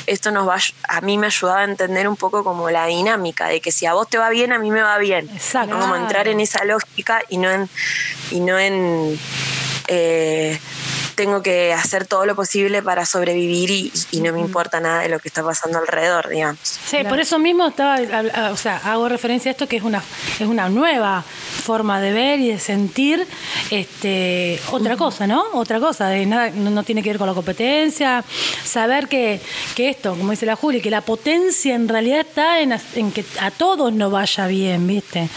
esto 0.09 0.31
nos 0.31 0.47
va 0.47 0.57
a 0.87 1.01
mí 1.01 1.17
me 1.17 1.27
ayudaba 1.27 1.61
a 1.61 1.63
entender 1.65 2.07
un 2.07 2.15
poco 2.15 2.43
como 2.43 2.71
la 2.71 2.87
dinámica 2.87 3.47
de 3.47 3.61
que 3.61 3.71
si 3.71 3.85
a 3.85 3.93
vos 3.93 4.09
te 4.09 4.17
va 4.17 4.29
bien 4.29 4.51
a 4.51 4.57
mí 4.57 4.71
me 4.71 4.81
va 4.81 4.97
bien 4.97 5.29
Exacto. 5.29 5.79
como 5.79 5.95
entrar 5.95 6.27
en 6.27 6.39
esa 6.39 6.65
lógica 6.65 7.21
y 7.29 7.37
no 7.37 7.51
en 7.51 7.69
y 8.31 8.39
no 8.39 8.57
en 8.57 9.19
eh, 9.89 10.59
tengo 11.15 11.41
que 11.41 11.73
hacer 11.73 12.05
todo 12.05 12.25
lo 12.25 12.33
posible 12.33 12.81
para 12.81 13.05
sobrevivir 13.05 13.69
y, 13.71 14.21
no 14.21 14.31
me 14.31 14.39
importa 14.39 14.79
nada 14.79 15.01
de 15.01 15.09
lo 15.09 15.19
que 15.19 15.27
está 15.27 15.43
pasando 15.43 15.77
alrededor, 15.77 16.29
digamos. 16.29 16.59
Sí, 16.63 16.99
por 17.09 17.19
eso 17.19 17.37
mismo 17.39 17.67
estaba, 17.67 17.97
o 18.51 18.55
sea, 18.55 18.77
hago 18.77 19.09
referencia 19.09 19.49
a 19.49 19.51
esto 19.51 19.67
que 19.67 19.75
es 19.75 19.83
una, 19.83 20.01
es 20.39 20.47
una 20.47 20.69
nueva 20.69 21.21
forma 21.21 21.99
de 21.99 22.13
ver 22.13 22.39
y 22.39 22.51
de 22.51 22.59
sentir 22.59 23.27
este, 23.69 24.61
otra 24.71 24.95
cosa, 24.95 25.27
¿no? 25.27 25.43
Otra 25.53 25.81
cosa, 25.81 26.07
de 26.07 26.25
nada, 26.25 26.51
no, 26.51 26.83
tiene 26.83 27.03
que 27.03 27.09
ver 27.09 27.17
con 27.17 27.27
la 27.27 27.33
competencia, 27.33 28.23
saber 28.63 29.09
que, 29.09 29.41
que 29.75 29.89
esto, 29.89 30.15
como 30.15 30.31
dice 30.31 30.45
la 30.45 30.55
Juli, 30.55 30.79
que 30.79 30.89
la 30.89 31.01
potencia 31.01 31.75
en 31.75 31.89
realidad 31.89 32.21
está 32.21 32.61
en, 32.61 32.79
en 32.95 33.11
que 33.11 33.25
a 33.41 33.51
todos 33.51 33.91
nos 33.91 34.09
vaya 34.09 34.47
bien, 34.47 34.87
¿viste? 34.87 35.27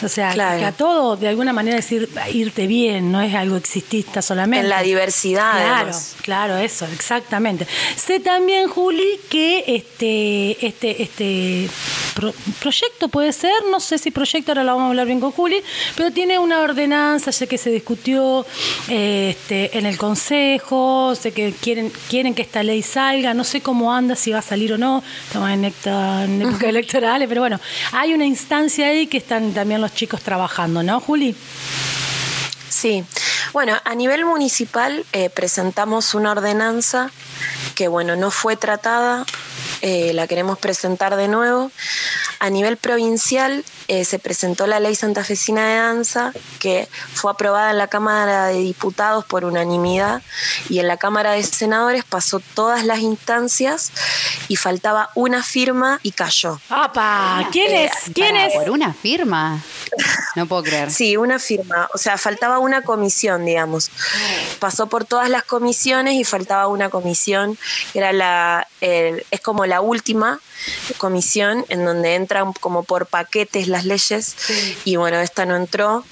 O 0.10 0.12
sea, 0.12 0.32
que 0.32 0.64
a 0.64 0.72
todo, 0.72 1.16
de 1.16 1.28
alguna 1.28 1.52
manera, 1.52 1.76
decir 1.76 2.08
irte 2.32 2.66
bien, 2.66 3.12
no 3.12 3.20
es 3.20 3.34
algo 3.34 3.56
existista 3.56 4.22
solamente. 4.22 4.64
En 4.64 4.70
la 4.70 4.82
diversidad. 4.82 5.52
Claro, 5.52 5.98
claro, 6.22 6.56
eso, 6.56 6.86
exactamente. 6.86 7.66
Sé 7.96 8.20
también, 8.20 8.68
Juli, 8.68 9.20
que 9.28 9.64
este, 9.66 10.66
este, 10.66 11.02
este 11.02 11.68
proyecto 12.60 13.08
puede 13.08 13.32
ser, 13.32 13.52
no 13.70 13.80
sé 13.80 13.98
si 13.98 14.10
proyecto, 14.10 14.52
ahora 14.52 14.64
lo 14.64 14.72
vamos 14.72 14.86
a 14.86 14.88
hablar 14.90 15.06
bien 15.06 15.20
con 15.20 15.32
Juli, 15.32 15.62
pero 15.96 16.10
tiene 16.10 16.38
una 16.38 16.60
ordenanza, 16.60 17.32
sé 17.32 17.46
que 17.46 17.58
se 17.58 17.70
discutió 17.70 18.44
este, 18.88 19.76
en 19.78 19.86
el 19.86 19.96
Consejo, 19.96 21.14
sé 21.14 21.32
que 21.32 21.52
quieren, 21.52 21.92
quieren 22.08 22.34
que 22.34 22.42
esta 22.42 22.62
ley 22.62 22.82
salga, 22.82 23.34
no 23.34 23.44
sé 23.44 23.60
cómo 23.60 23.92
anda, 23.92 24.16
si 24.16 24.32
va 24.32 24.38
a 24.38 24.42
salir 24.42 24.72
o 24.72 24.78
no, 24.78 25.02
estamos 25.26 25.50
en, 25.50 25.64
en 25.64 26.42
época 26.42 26.68
electorales, 26.68 27.28
pero 27.28 27.40
bueno, 27.40 27.60
hay 27.92 28.14
una 28.14 28.26
instancia 28.26 28.88
ahí 28.88 29.06
que 29.06 29.18
están 29.18 29.52
también 29.52 29.80
los 29.80 29.89
chicos 29.94 30.22
trabajando, 30.22 30.82
¿no, 30.82 31.00
Juli? 31.00 31.34
Sí, 32.68 33.04
bueno, 33.52 33.76
a 33.84 33.94
nivel 33.94 34.24
municipal 34.24 35.04
eh, 35.12 35.28
presentamos 35.28 36.14
una 36.14 36.32
ordenanza 36.32 37.10
que, 37.74 37.88
bueno, 37.88 38.16
no 38.16 38.30
fue 38.30 38.56
tratada, 38.56 39.24
eh, 39.82 40.12
la 40.12 40.26
queremos 40.26 40.58
presentar 40.58 41.16
de 41.16 41.28
nuevo. 41.28 41.70
A 42.38 42.48
nivel 42.48 42.76
provincial 42.76 43.64
eh, 43.88 44.04
se 44.04 44.18
presentó 44.18 44.66
la 44.66 44.80
ley 44.80 44.94
santafesina 44.94 45.66
de 45.66 45.76
danza 45.76 46.32
que 46.58 46.88
fue 47.12 47.30
aprobada 47.30 47.70
en 47.70 47.78
la 47.78 47.88
Cámara 47.88 48.46
de 48.46 48.58
Diputados 48.60 49.24
por 49.24 49.44
unanimidad 49.44 50.22
y 50.68 50.78
en 50.78 50.88
la 50.88 50.96
Cámara 50.96 51.32
de 51.32 51.42
Senadores 51.42 52.04
pasó 52.04 52.40
todas 52.54 52.84
las 52.84 53.00
instancias 53.00 53.92
y 54.48 54.56
faltaba 54.56 55.10
una 55.14 55.42
firma 55.42 56.00
y 56.02 56.12
cayó. 56.12 56.60
¡Apa! 56.70 57.46
¿Quién 57.52 57.74
es? 57.74 57.92
¿Quién 58.14 58.36
es? 58.36 58.54
Por 58.54 58.70
una 58.70 58.94
firma. 58.94 59.62
No 60.36 60.46
puedo 60.46 60.62
creer. 60.62 60.90
Sí, 61.00 61.16
una 61.16 61.38
firma. 61.38 61.88
O 61.94 61.98
sea, 61.98 62.18
faltaba 62.18 62.58
una 62.58 62.82
comisión, 62.82 63.44
digamos. 63.44 63.90
Pasó 64.58 64.88
por 64.88 65.04
todas 65.04 65.30
las 65.30 65.44
comisiones 65.44 66.14
y 66.14 66.24
faltaba 66.24 66.66
una 66.66 66.90
comisión, 66.90 67.49
era 67.94 68.12
la, 68.12 68.66
es 68.80 69.40
como 69.42 69.66
la 69.66 69.80
última 69.80 70.40
comisión 70.98 71.64
en 71.68 71.84
donde 71.84 72.14
entran 72.14 72.52
como 72.54 72.84
por 72.84 73.06
paquetes 73.06 73.68
las 73.68 73.84
leyes 73.84 74.36
y 74.84 74.96
bueno, 74.96 75.18
esta 75.18 75.46
no 75.46 75.56
entró. 75.56 76.04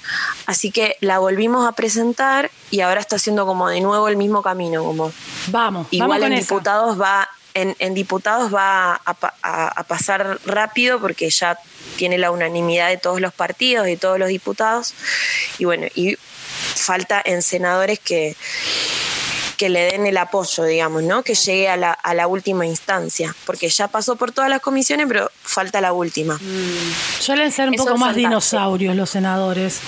Así 0.45 0.71
que 0.71 0.97
la 1.01 1.19
volvimos 1.19 1.67
a 1.67 1.73
presentar 1.73 2.51
y 2.71 2.81
ahora 2.81 2.99
está 2.99 3.17
haciendo 3.17 3.45
como 3.45 3.69
de 3.69 3.81
nuevo 3.81 4.07
el 4.07 4.17
mismo 4.17 4.41
camino, 4.41 4.83
como 4.83 5.11
vamos, 5.47 5.87
igual 5.91 6.23
en 6.23 6.35
diputados 6.35 6.99
va 6.99 7.29
en, 7.53 7.93
diputados 7.93 8.53
va 8.53 9.01
a, 9.05 9.83
pasar 9.83 10.39
rápido 10.45 10.99
porque 10.99 11.29
ya 11.29 11.57
tiene 11.97 12.17
la 12.17 12.31
unanimidad 12.31 12.89
de 12.89 12.97
todos 12.97 13.19
los 13.19 13.33
partidos, 13.33 13.87
y 13.87 13.97
todos 13.97 14.19
los 14.19 14.29
diputados. 14.29 14.93
Y 15.57 15.65
bueno, 15.65 15.87
y 15.95 16.15
falta 16.75 17.21
en 17.23 17.41
senadores 17.41 17.99
que, 17.99 18.35
que 19.59 19.67
le 19.67 19.91
den 19.91 20.07
el 20.07 20.15
apoyo, 20.15 20.63
digamos, 20.63 21.03
¿no? 21.03 21.21
Que 21.21 21.35
llegue 21.35 21.67
a 21.67 21.75
la, 21.75 21.91
a 21.91 22.13
la 22.13 22.27
última 22.27 22.65
instancia, 22.65 23.35
porque 23.45 23.67
ya 23.67 23.89
pasó 23.89 24.15
por 24.15 24.31
todas 24.31 24.49
las 24.49 24.61
comisiones, 24.61 25.05
pero 25.05 25.29
falta 25.43 25.81
la 25.81 25.91
última. 25.91 26.35
Mm. 26.35 27.19
Suelen 27.19 27.51
ser 27.51 27.67
un 27.67 27.75
poco 27.75 27.97
más 27.97 28.15
dinosaurios 28.15 28.95
los 28.95 29.09
senadores. 29.09 29.81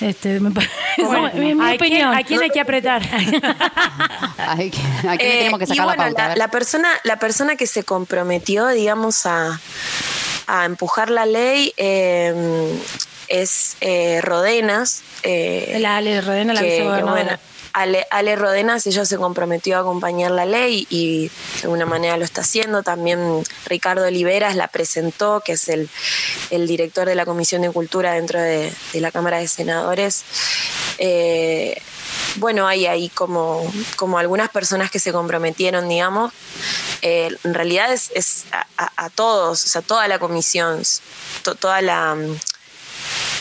Este, 0.00 0.40
me 0.40 0.50
mi, 1.34 1.74
opinión. 1.76 2.12
¿A 2.12 2.24
quién 2.24 2.42
hay 2.42 2.50
que 2.50 2.60
apretar? 2.60 3.02
¿A 4.38 4.56
quién 4.56 5.18
tenemos 5.18 5.60
que 5.60 5.66
sacar 5.66 5.86
la 5.86 5.94
pauta? 5.94 6.34
La, 6.34 6.50
persona, 6.50 6.88
la 7.04 7.20
persona 7.20 7.54
que 7.54 7.68
se 7.68 7.84
comprometió, 7.84 8.66
digamos, 8.66 9.26
a, 9.26 9.60
a 10.48 10.64
empujar 10.64 11.10
la 11.10 11.24
ley 11.24 11.72
eh, 11.76 12.34
es 13.28 13.76
eh, 13.80 14.20
Rodenas. 14.22 15.02
Eh, 15.22 15.78
la 15.80 15.98
Ale 15.98 16.20
Rodena, 16.20 16.52
la 16.52 16.62
vicegobernadora. 16.62 17.38
Ale, 17.72 18.06
Ale, 18.10 18.36
Rodenas, 18.36 18.86
ella 18.86 19.04
se 19.04 19.16
comprometió 19.16 19.76
a 19.76 19.80
acompañar 19.80 20.30
la 20.30 20.46
ley 20.46 20.86
y 20.90 21.28
de 21.28 21.62
alguna 21.64 21.86
manera 21.86 22.16
lo 22.16 22.24
está 22.24 22.40
haciendo. 22.40 22.82
También 22.82 23.42
Ricardo 23.66 24.06
Oliveras 24.06 24.56
la 24.56 24.68
presentó, 24.68 25.42
que 25.44 25.52
es 25.52 25.68
el, 25.68 25.88
director 26.50 27.06
de 27.06 27.14
la 27.14 27.24
Comisión 27.24 27.62
de 27.62 27.70
Cultura 27.70 28.12
dentro 28.12 28.40
de, 28.40 28.72
la 28.94 29.10
Cámara 29.10 29.38
de 29.38 29.48
Senadores. 29.48 30.24
Eh, 30.98 31.80
bueno, 32.36 32.66
hay 32.66 32.86
ahí 32.86 33.08
como, 33.08 33.70
como 33.96 34.18
algunas 34.18 34.48
personas 34.50 34.90
que 34.90 34.98
se 34.98 35.12
comprometieron, 35.12 35.88
digamos. 35.88 36.32
Eh, 37.02 37.30
en 37.44 37.54
realidad 37.54 37.92
es, 37.92 38.44
a, 38.76 39.10
todos, 39.10 39.64
o 39.64 39.68
sea, 39.68 39.82
toda 39.82 40.08
la 40.08 40.18
comisión, 40.18 40.82
toda 41.60 41.80
la 41.82 42.16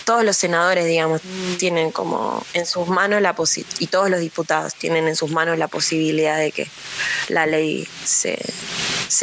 todos 0.08 0.24
los 0.24 0.38
senadores, 0.38 0.86
digamos, 0.86 1.20
tienen 1.60 1.92
como 1.92 2.42
en 2.54 2.66
sus 2.66 2.88
manos 2.88 3.22
la 3.22 3.36
posibilidad, 3.36 3.82
y 3.82 3.88
todos 3.88 4.10
los 4.10 4.22
diputados 4.22 4.74
tienen 4.74 5.06
en 5.06 5.18
sus 5.18 5.32
manos 5.32 5.58
la 5.58 5.68
posibilidad 5.68 6.38
de 6.38 6.54
que 6.54 6.66
la 7.28 7.46
ley 7.46 7.86
se, 8.06 8.40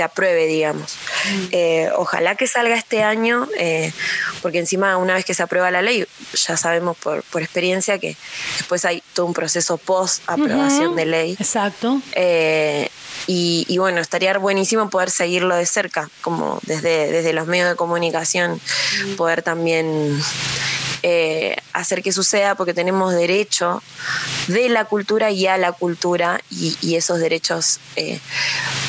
apruebe, 0.03 0.47
digamos. 0.47 0.97
Mm. 1.25 1.47
Eh, 1.53 1.88
ojalá 1.97 2.35
que 2.35 2.47
salga 2.47 2.77
este 2.77 3.03
año, 3.03 3.49
eh, 3.59 3.94
porque 4.42 4.59
encima 4.59 4.99
una 4.99 5.14
vez 5.14 5.25
que 5.25 5.33
se 5.33 5.42
aprueba 5.42 5.70
la 5.70 5.81
ley, 5.81 6.07
ya 6.35 6.59
sabemos 6.59 6.99
por, 6.99 7.23
por 7.23 7.40
experiencia 7.40 7.99
que 7.99 8.14
después 8.59 8.85
hay 8.85 9.03
todo 9.14 9.25
un 9.25 9.33
proceso 9.33 9.79
post-aprobación 9.79 10.97
de 10.97 11.07
ley. 11.07 11.37
Exacto. 11.40 12.03
Eh, 12.12 12.90
y, 13.27 13.79
bueno, 13.79 14.03
estaría 14.03 14.37
buenísimo 14.37 14.90
poder 14.90 15.11
seguirlo 15.11 15.57
de 15.57 15.64
cerca, 15.64 16.11
como 16.20 16.59
desde, 16.62 17.11
desde 17.11 17.33
los 17.33 17.47
medios 17.47 17.70
de 17.70 17.77
comunicación, 17.77 18.61
mm. 19.07 19.14
poder 19.16 19.40
también 19.40 20.20
eh, 21.06 21.54
hacer 21.74 22.02
que 22.02 22.12
suceda 22.12 22.54
porque 22.54 22.72
tenemos 22.72 23.12
derecho 23.12 23.82
de 24.48 24.70
la 24.70 24.86
cultura 24.86 25.30
y 25.30 25.46
a 25.46 25.58
la 25.58 25.72
cultura 25.72 26.40
y, 26.50 26.94
esos 26.94 27.18
derechos 27.18 27.78
eh, 27.96 28.18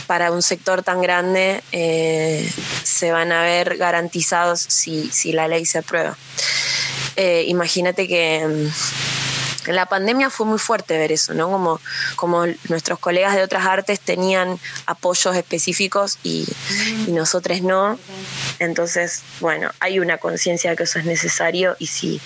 para 0.08 0.32
un 0.32 0.41
sector 0.41 0.82
tan 0.82 1.01
grande 1.01 1.62
eh, 1.73 2.49
se 2.84 3.12
van 3.12 3.34
a 3.34 3.41
ver 3.41 3.75
garantizados 3.75 4.62
si, 4.62 5.12
si 5.12 5.34
la 5.34 5.49
ley 5.49 5.65
se 5.65 5.80
aprueba. 5.80 6.15
imagínate 7.17 8.08
que 8.08 8.47
mm, 8.47 9.25
en 9.67 9.75
la 9.75 9.86
pandemia 9.86 10.30
fue 10.30 10.45
muy 10.45 10.60
fuerte 10.60 10.97
ver 10.97 11.12
eso, 11.12 11.34
¿no? 11.34 11.49
Como, 11.49 11.80
como 12.15 12.45
nuestros 12.69 12.99
colegas 12.99 13.36
de 13.36 13.43
otras 13.43 13.65
artes 13.65 13.99
tenían 13.99 14.60
apoyos 14.86 15.36
específicos 15.36 16.17
y, 16.23 16.45
nosotros 17.08 17.62
no. 17.62 17.97
Entonces, 18.60 19.21
bueno, 19.39 19.69
hay 19.80 19.99
una 19.99 20.17
conciencia 20.17 20.71
de 20.71 20.75
que 20.75 20.84
eso 20.84 20.99
es 20.99 21.06
necesario 21.06 21.75
y 21.80 21.88
si, 21.88 22.19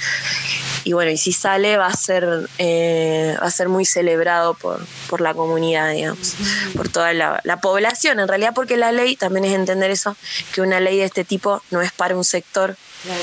y 0.83 0.93
bueno, 0.93 1.11
y 1.11 1.17
si 1.17 1.31
sale 1.31 1.77
va 1.77 1.87
a 1.87 1.93
ser, 1.93 2.47
eh, 2.57 3.35
va 3.41 3.47
a 3.47 3.51
ser 3.51 3.69
muy 3.69 3.85
celebrado 3.85 4.53
por, 4.53 4.85
por 5.09 5.21
la 5.21 5.33
comunidad, 5.33 5.91
digamos, 5.91 6.35
por 6.75 6.89
toda 6.89 7.13
la, 7.13 7.39
la 7.43 7.57
población. 7.57 8.19
En 8.19 8.27
realidad, 8.27 8.53
porque 8.55 8.77
la 8.77 8.91
ley 8.91 9.15
también 9.15 9.45
es 9.45 9.53
entender 9.53 9.91
eso, 9.91 10.15
que 10.53 10.61
una 10.61 10.79
ley 10.79 10.97
de 10.97 11.05
este 11.05 11.23
tipo 11.23 11.61
no 11.71 11.81
es 11.81 11.91
para 11.91 12.15
un 12.15 12.23
sector, 12.23 12.75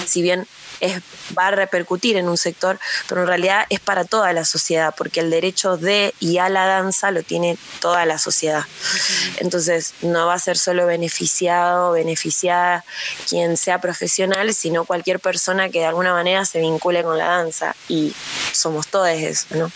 si 0.06 0.22
bien 0.22 0.46
es, 0.80 1.00
va 1.36 1.48
a 1.48 1.50
repercutir 1.52 2.16
en 2.16 2.28
un 2.28 2.36
sector, 2.36 2.78
pero 3.08 3.22
en 3.22 3.28
realidad 3.28 3.66
es 3.70 3.80
para 3.80 4.04
toda 4.04 4.32
la 4.32 4.44
sociedad, 4.44 4.94
porque 4.96 5.20
el 5.20 5.30
derecho 5.30 5.76
de 5.76 6.14
y 6.20 6.38
a 6.38 6.48
la 6.48 6.66
danza 6.66 7.10
lo 7.10 7.22
tiene 7.22 7.56
toda 7.80 8.04
la 8.06 8.18
sociedad. 8.18 8.64
Entonces, 9.38 9.94
no 10.02 10.26
va 10.26 10.34
a 10.34 10.38
ser 10.38 10.58
solo 10.58 10.86
beneficiado 10.86 11.90
o 11.90 11.92
beneficiada 11.92 12.84
quien 13.28 13.56
sea 13.56 13.80
profesional, 13.80 14.52
sino 14.54 14.84
cualquier 14.84 15.20
persona 15.20 15.68
que 15.68 15.80
de 15.80 15.86
alguna 15.86 16.12
manera 16.12 16.44
se 16.44 16.60
vincule 16.60 17.02
con 17.02 17.18
la 17.18 17.24
danza. 17.24 17.36
danza 17.36 17.74
y 17.88 18.12
somos 18.52 18.88
todos 18.88 19.08
eso, 19.08 19.46
¿no? 19.50 19.70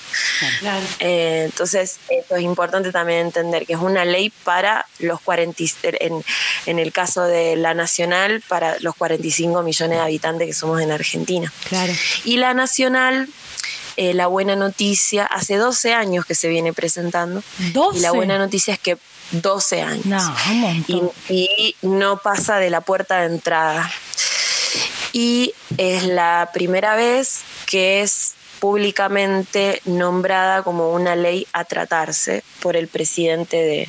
Claro. 0.61 0.87
Eh, 1.01 1.43
entonces, 1.47 1.99
esto 2.09 2.37
es 2.37 2.43
importante 2.43 2.91
también 2.93 3.27
entender 3.27 3.67
que 3.67 3.75
es 3.75 3.79
una 3.79 4.05
ley 4.05 4.33
para 4.45 4.87
los 4.99 5.21
40, 5.21 5.63
en, 6.01 6.25
en 6.67 6.79
el 6.79 6.93
caso 6.93 7.23
de 7.23 7.57
la 7.57 7.75
nacional, 7.75 8.43
para 8.49 8.79
los 8.81 8.97
45 8.97 9.63
millones 9.63 9.99
de 9.99 10.03
habitantes 10.03 10.47
que 10.47 10.55
somos 10.55 10.81
en 10.81 10.90
Argentina. 10.95 11.53
Claro. 11.69 11.93
Y 12.25 12.37
la 12.37 12.55
nacional, 12.55 13.29
eh, 13.97 14.15
la 14.15 14.27
buena 14.27 14.57
noticia, 14.57 15.27
hace 15.27 15.57
12 15.57 15.95
años 15.95 16.25
que 16.25 16.35
se 16.35 16.49
viene 16.49 16.73
presentando. 16.73 17.43
12. 17.73 17.99
Y 17.99 18.01
la 18.03 18.13
buena 18.13 18.39
noticia 18.39 18.75
es 18.75 18.81
que 18.81 18.99
12 19.33 19.83
años. 19.83 20.07
No, 20.07 20.37
un 20.51 20.61
montón. 20.61 21.11
Y, 21.29 21.77
y 21.83 21.87
no 21.87 22.19
pasa 22.19 22.59
de 22.59 22.71
la 22.71 22.81
puerta 22.81 23.21
de 23.21 23.27
entrada. 23.27 23.91
Y 25.13 25.55
es 25.77 26.05
la 26.05 26.51
primera 26.53 26.95
vez 26.95 27.41
que 27.67 28.03
es 28.03 28.35
públicamente 28.61 29.81
nombrada 29.87 30.63
como 30.63 30.93
una 30.93 31.17
ley 31.17 31.47
a 31.53 31.65
tratarse 31.65 32.45
por 32.61 32.77
el 32.77 32.89
presidente 32.89 33.57
de 33.57 33.89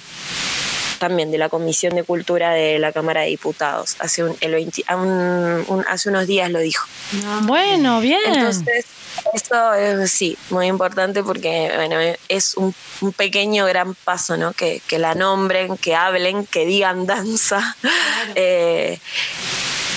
también 1.01 1.31
de 1.31 1.39
la 1.39 1.49
Comisión 1.49 1.95
de 1.95 2.03
Cultura 2.03 2.51
de 2.51 2.77
la 2.77 2.91
Cámara 2.91 3.21
de 3.21 3.27
Diputados. 3.27 3.95
Hace, 3.99 4.23
un, 4.23 4.37
el 4.39 4.51
20 4.53 4.83
a 4.85 4.95
un- 4.95 5.65
un- 5.67 5.85
hace 5.89 6.09
unos 6.09 6.27
días 6.27 6.49
lo 6.51 6.59
dijo. 6.59 6.85
Bueno, 7.41 7.99
bien. 8.01 8.21
Entonces, 8.27 8.85
esto 9.33 9.73
es 9.73 10.11
sí, 10.11 10.37
muy 10.51 10.67
importante 10.67 11.23
porque 11.23 11.71
bueno, 11.75 11.97
es 12.29 12.55
un, 12.55 12.73
un 13.01 13.11
pequeño 13.13 13.65
gran 13.65 13.95
paso, 13.95 14.37
¿no? 14.37 14.53
Que, 14.53 14.79
que 14.87 14.99
la 14.99 15.15
nombren, 15.15 15.75
que 15.77 15.95
hablen, 15.95 16.45
que 16.45 16.65
digan 16.65 17.05
danza. 17.07 17.75
Eh, 18.35 18.99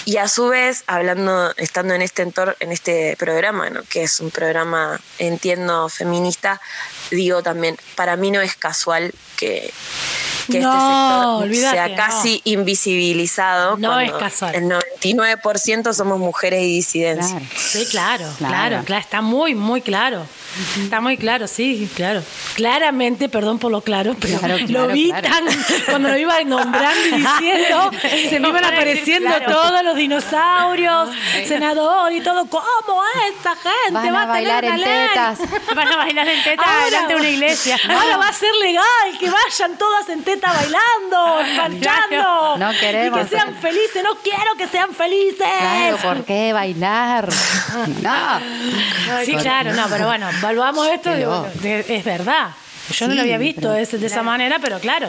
y 0.06 0.16
a 0.18 0.28
su 0.28 0.48
vez, 0.48 0.84
hablando, 0.86 1.52
estando 1.56 1.94
en 1.94 2.02
este 2.02 2.22
entorno, 2.22 2.54
en 2.60 2.72
este 2.72 3.16
programa, 3.18 3.70
¿no? 3.70 3.82
que 3.84 4.02
es 4.02 4.20
un 4.20 4.30
programa, 4.30 5.00
entiendo, 5.18 5.88
feminista, 5.88 6.60
digo 7.10 7.42
también, 7.42 7.78
para 7.94 8.16
mí 8.16 8.30
no 8.30 8.40
es 8.42 8.54
casual 8.56 9.12
que, 9.36 9.72
que 10.50 10.61
No, 10.61 10.70
este 10.72 10.80
sector 10.80 11.42
olvídate, 11.42 11.76
sea 11.76 11.88
no. 11.88 11.96
casi 11.96 12.40
invisibilizado. 12.44 13.76
No 13.76 13.98
es 14.00 14.12
casual. 14.12 14.54
El 14.54 14.64
99% 14.64 15.92
somos 15.92 16.18
mujeres 16.18 16.62
y 16.62 16.66
disidencias. 16.76 17.30
Claro. 17.30 17.46
Sí, 17.57 17.87
claro, 17.90 18.24
claro, 18.38 18.54
Claro. 18.54 18.83
claro, 18.85 19.00
está 19.00 19.20
muy, 19.22 19.54
muy 19.54 19.80
claro. 19.80 20.26
Está 20.80 21.00
muy 21.00 21.16
claro, 21.16 21.48
sí, 21.48 21.90
claro. 21.96 22.22
Claramente, 22.54 23.28
perdón 23.28 23.59
por 23.59 23.72
lo 23.72 23.80
claro, 23.80 24.14
pero 24.20 24.38
Claro, 24.38 24.57
lo 24.68 24.87
vi 24.87 25.09
claro. 25.11 25.28
tan, 25.28 25.44
cuando 25.87 26.09
lo 26.11 26.16
iba 26.16 26.40
nombrando 26.44 27.07
y 27.09 27.11
diciendo, 27.22 27.90
se 28.30 28.38
me 28.38 28.48
iban 28.50 28.64
apareciendo 28.64 29.30
claro. 29.37 29.52
todos 29.52 29.83
los 29.83 29.96
dinosaurios, 29.96 31.09
senador 31.48 32.12
y 32.12 32.20
todo. 32.20 32.46
¿Cómo 32.46 33.02
esta 33.35 33.57
gente 33.57 33.90
Van 33.94 34.14
va 34.14 34.22
a 34.22 34.26
bailar 34.26 34.61
tener 34.61 34.74
en 34.76 34.80
ley? 34.80 35.09
tetas. 35.09 35.38
Van 35.74 35.88
a 35.88 35.96
bailar 35.96 36.28
en 36.28 36.44
teta 36.44 36.62
Ahora- 36.62 36.85
delante 36.85 37.14
de 37.14 37.20
una 37.20 37.28
iglesia. 37.30 37.76
Ahora 37.88 38.16
va 38.16 38.28
a 38.28 38.33
ser 38.33 38.54
legal 38.62 39.18
que 39.18 39.28
vayan 39.30 39.76
todas 39.76 40.09
en 40.09 40.22
teta 40.35 40.53
bailando, 40.53 41.53
marchando. 41.57 42.57
No 42.59 42.70
queremos. 42.79 43.20
Y 43.20 43.23
que 43.25 43.29
sean 43.29 43.55
felices. 43.57 44.03
No 44.03 44.16
quiero 44.16 44.55
que 44.57 44.68
sean 44.68 44.94
felices. 44.94 45.47
Claro, 45.61 45.97
¿por 45.99 46.25
qué 46.25 46.53
bailar? 46.53 47.29
No. 48.03 48.40
Sí, 49.25 49.35
claro, 49.37 49.73
no, 49.73 49.87
pero 49.88 50.07
bueno, 50.07 50.29
volvamos 50.40 50.87
a 50.87 50.94
esto. 50.94 51.11
Es 51.62 52.05
verdad. 52.05 52.51
Yo 52.90 53.09
no 53.09 53.14
lo 53.14 53.23
había 53.23 53.38
visto 53.38 53.73
pero- 53.75 53.99
de, 53.99 54.07
esa 54.07 54.23
manera, 54.23 54.59
pero 54.61 54.79
claro, 54.79 55.09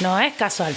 no 0.00 0.18
es 0.20 0.34
casual. 0.34 0.74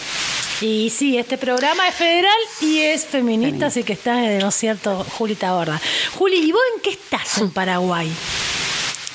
Y 0.61 0.89
sí, 0.89 1.17
este 1.17 1.37
programa 1.37 1.87
es 1.87 1.95
federal 1.95 2.37
y 2.61 2.79
es 2.79 3.05
feminista, 3.05 3.67
así 3.67 3.83
que 3.83 3.93
está, 3.93 4.25
eh, 4.25 4.39
¿no 4.39 4.49
es 4.49 4.55
cierto, 4.55 5.05
Julita 5.17 5.53
Borda? 5.53 5.79
Juli, 6.17 6.37
¿y 6.37 6.51
vos 6.51 6.61
en 6.75 6.81
qué 6.81 6.89
estás 6.91 7.37
en 7.37 7.51
Paraguay? 7.51 8.11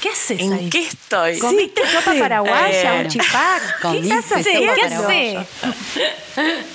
¿Qué 0.05 0.11
haces 0.11 0.39
¿En 0.39 0.53
ahí? 0.53 0.69
qué 0.69 0.81
estoy? 0.87 1.39
¿Comiste 1.39 1.81
¿qué 1.81 1.89
sopa 1.89 2.11
haces? 2.11 2.21
paraguaya, 2.21 3.01
Eh, 3.01 3.05
un 3.05 3.09
chipac? 3.09 3.63
¿Qué 3.77 3.81
comiste 3.81 4.15
estás 4.19 4.41
haciendo? 4.41 4.75
sopa 4.75 4.89
¿Qué 5.11 5.35
haces? 5.35 5.47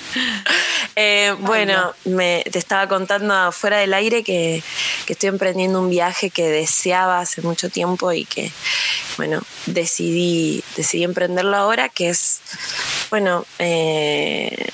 Eh, 0.96 1.34
bueno, 1.38 1.94
me, 2.04 2.42
te 2.50 2.58
estaba 2.58 2.88
contando 2.88 3.32
afuera 3.32 3.78
del 3.78 3.94
aire 3.94 4.24
que, 4.24 4.60
que 5.06 5.12
estoy 5.12 5.28
emprendiendo 5.28 5.80
un 5.80 5.88
viaje 5.88 6.30
que 6.30 6.48
deseaba 6.48 7.20
hace 7.20 7.42
mucho 7.42 7.70
tiempo 7.70 8.12
y 8.12 8.24
que, 8.24 8.50
bueno, 9.16 9.40
decidí, 9.66 10.64
decidí 10.76 11.04
emprenderlo 11.04 11.56
ahora, 11.56 11.88
que 11.88 12.10
es, 12.10 12.40
bueno, 13.08 13.46
eh, 13.60 14.68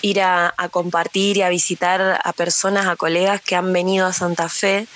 ir 0.00 0.22
a, 0.22 0.54
a 0.56 0.68
compartir 0.70 1.36
y 1.36 1.42
a 1.42 1.48
visitar 1.50 2.18
a 2.24 2.32
personas, 2.32 2.86
a 2.86 2.96
colegas 2.96 3.42
que 3.42 3.54
han 3.54 3.70
venido 3.72 4.06
a 4.06 4.12
Santa 4.14 4.48
Fe, 4.48 4.86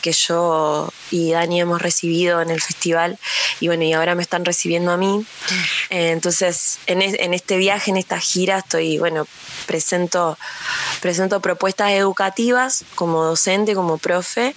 que 0.00 0.12
yo 0.12 0.88
y 1.10 1.32
Dani 1.32 1.60
hemos 1.60 1.82
recibido 1.82 2.40
en 2.40 2.50
el 2.54 2.60
festival, 2.62 3.18
y 3.60 3.66
bueno, 3.68 3.82
y 3.84 3.92
ahora 3.92 4.14
me 4.14 4.22
están 4.22 4.44
recibiendo 4.44 4.90
a 4.92 4.96
mí. 4.96 5.24
Eh, 5.90 6.10
entonces, 6.10 6.78
en, 6.86 7.02
es- 7.02 7.18
en 7.18 7.34
este 7.34 7.56
viaje, 7.56 7.90
en 7.90 7.96
esta 7.96 8.18
gira, 8.20 8.58
estoy, 8.58 8.98
bueno, 8.98 9.26
presento, 9.66 10.36
presento 11.00 11.40
propuestas 11.40 11.90
educativas 11.92 12.84
como 12.94 13.22
docente, 13.24 13.74
como 13.74 13.98
profe. 13.98 14.54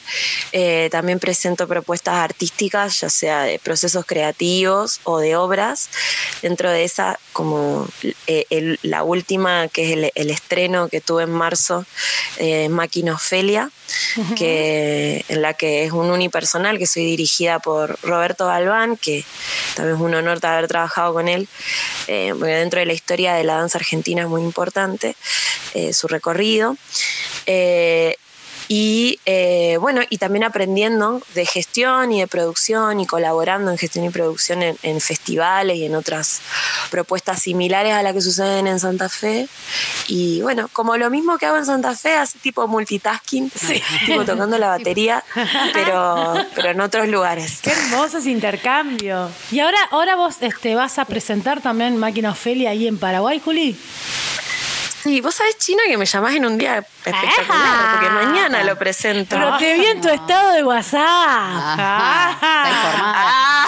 Eh, 0.51 0.89
también 0.91 1.19
presento 1.19 1.67
propuestas 1.67 2.15
artísticas, 2.15 3.01
ya 3.01 3.09
sea 3.09 3.43
de 3.43 3.59
procesos 3.59 4.05
creativos 4.05 4.99
o 5.03 5.19
de 5.19 5.35
obras. 5.35 5.89
Dentro 6.41 6.71
de 6.71 6.83
esa, 6.83 7.19
como 7.33 7.87
eh, 8.27 8.45
el- 8.49 8.79
la 8.81 9.03
última, 9.03 9.67
que 9.67 9.85
es 9.85 9.91
el, 9.97 10.11
el 10.15 10.29
estreno 10.29 10.87
que 10.89 11.01
tuve 11.01 11.23
en 11.23 11.31
marzo, 11.31 11.85
eh, 12.37 12.69
Máquina 12.69 13.13
Ofelia, 13.13 13.69
que, 14.35 15.23
en 15.29 15.41
la 15.41 15.53
que 15.53 15.85
es 15.85 15.91
un 15.91 16.09
unipersonal, 16.09 16.77
que 16.77 16.87
soy 16.87 17.05
dirigida 17.05 17.59
por 17.59 17.97
Roberto 18.01 18.47
Galván, 18.47 18.97
que 18.97 19.23
también 19.75 19.95
es 19.97 20.01
un 20.01 20.15
honor 20.15 20.39
haber 20.47 20.67
trabajado 20.67 21.13
con 21.13 21.27
él, 21.27 21.47
eh, 22.07 22.33
porque 22.37 22.53
dentro 22.53 22.79
de 22.79 22.85
la 22.85 22.93
historia 22.93 23.33
de 23.33 23.43
la 23.43 23.55
danza 23.55 23.77
argentina 23.77 24.21
es 24.23 24.27
muy 24.27 24.41
importante 24.41 24.96
eh, 25.73 25.93
su 25.93 26.07
recorrido. 26.07 26.75
Eh, 27.45 28.17
y 28.69 29.19
eh, 29.25 29.77
bueno, 29.79 30.01
y 30.09 30.17
también 30.17 30.43
aprendiendo 30.43 31.21
de 31.33 31.45
gestión 31.45 32.11
y 32.11 32.19
de 32.19 32.27
producción 32.27 32.99
y 32.99 33.05
colaborando 33.05 33.71
en 33.71 33.77
gestión 33.77 34.03
y 34.05 34.09
producción 34.09 34.61
en, 34.61 34.77
en 34.83 34.99
festivales 34.99 35.77
y 35.77 35.85
en 35.85 35.95
otras 35.95 36.41
propuestas 36.91 37.41
similares 37.41 37.93
a 37.93 38.03
las 38.03 38.13
que 38.13 38.21
suceden 38.21 38.67
en 38.67 38.79
Santa 38.79 39.07
Fe. 39.07 39.47
Y 40.07 40.41
bueno, 40.41 40.69
como 40.73 40.97
lo 40.97 41.09
mismo 41.09 41.37
que 41.37 41.45
hago 41.45 41.57
en 41.57 41.65
Santa 41.65 41.95
Fe, 41.95 42.15
así 42.15 42.39
tipo 42.39 42.67
multitasking, 42.67 43.49
tipo 44.05 44.25
tocando 44.25 44.57
la 44.57 44.67
batería, 44.67 45.23
pero, 45.73 46.33
pero 46.53 46.71
en 46.71 46.81
otros 46.81 47.07
lugares. 47.07 47.59
Qué 47.61 47.71
hermoso 47.71 48.17
ese 48.17 48.31
intercambio. 48.31 49.29
Y 49.49 49.59
ahora, 49.59 49.79
ahora 49.91 50.17
vos 50.17 50.35
este, 50.41 50.75
vas 50.75 50.99
a 50.99 51.05
presentar 51.05 51.61
también 51.61 51.95
Máquina 51.95 52.31
Ofelia 52.31 52.71
ahí 52.71 52.87
en 52.87 52.97
Paraguay, 52.97 53.41
Juli. 53.43 53.77
Sí, 55.07 55.21
vos 55.21 55.33
sabés, 55.33 55.57
China, 55.57 55.83
que 55.87 55.97
me 55.97 56.05
llamás 56.05 56.35
en 56.35 56.45
un 56.45 56.57
día 56.57 56.79
espectacular, 56.79 57.91
porque 57.93 58.09
mañana 58.09 58.61
lo 58.65 58.77
presento. 58.77 59.37
Pero 59.37 59.57
te 59.57 59.75
vi 59.75 59.85
en 59.85 60.01
tu 60.01 60.09
estado 60.09 60.51
de 60.51 60.63
WhatsApp. 60.65 60.99
Ajá, 61.01 62.31
está 62.33 62.69
informada. 62.69 63.13
Ah, 63.15 63.65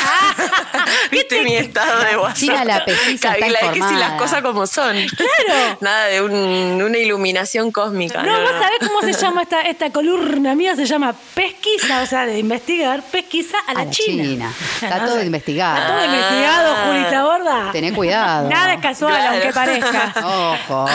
viste 1.12 1.42
mi 1.44 1.56
estado 1.56 2.00
de 2.04 2.18
WhatsApp. 2.18 2.36
China 2.38 2.66
la 2.66 2.84
pesquisa 2.84 3.36
está 3.36 3.72
que 3.72 3.82
si 3.82 3.96
las 3.96 4.12
cosas 4.14 4.42
como 4.42 4.68
son. 4.68 4.98
Claro. 5.16 5.78
Nada 5.82 6.06
de 6.08 6.22
un- 6.22 6.82
una 6.84 6.98
iluminación 6.98 7.72
cósmica. 7.72 8.22
No, 8.22 8.38
vos 8.42 8.52
sabés 8.52 8.80
cómo 8.86 9.00
se 9.02 9.14
llama 9.14 9.44
esta, 9.44 9.62
esta 9.62 9.90
columna 9.92 10.56
mía, 10.56 10.76
se 10.76 10.86
llama 10.86 11.14
pesquisa, 11.34 12.02
o 12.02 12.06
sea, 12.06 12.26
de 12.26 12.38
investigar, 12.38 13.02
pesquisa 13.04 13.58
a 13.66 13.74
la, 13.76 13.80
A 13.82 13.86
la 13.86 13.92
China. 13.92 14.24
China. 14.24 14.54
Está 14.82 14.98
No 14.98 15.06
todo 15.06 15.20
sé. 15.20 15.26
investigado. 15.26 15.78
Está 15.78 15.88
todo 15.94 16.06
investigado, 16.06 16.76
Julita 16.86 17.24
Borda. 17.24 17.72
Tené 17.72 17.94
cuidado. 17.94 18.50
Nada 18.50 18.74
es 18.74 18.82
casual, 18.82 19.14
Claro. 19.16 19.32
aunque 19.32 19.54
parezca. 19.54 20.14
Ojo. 20.24 20.86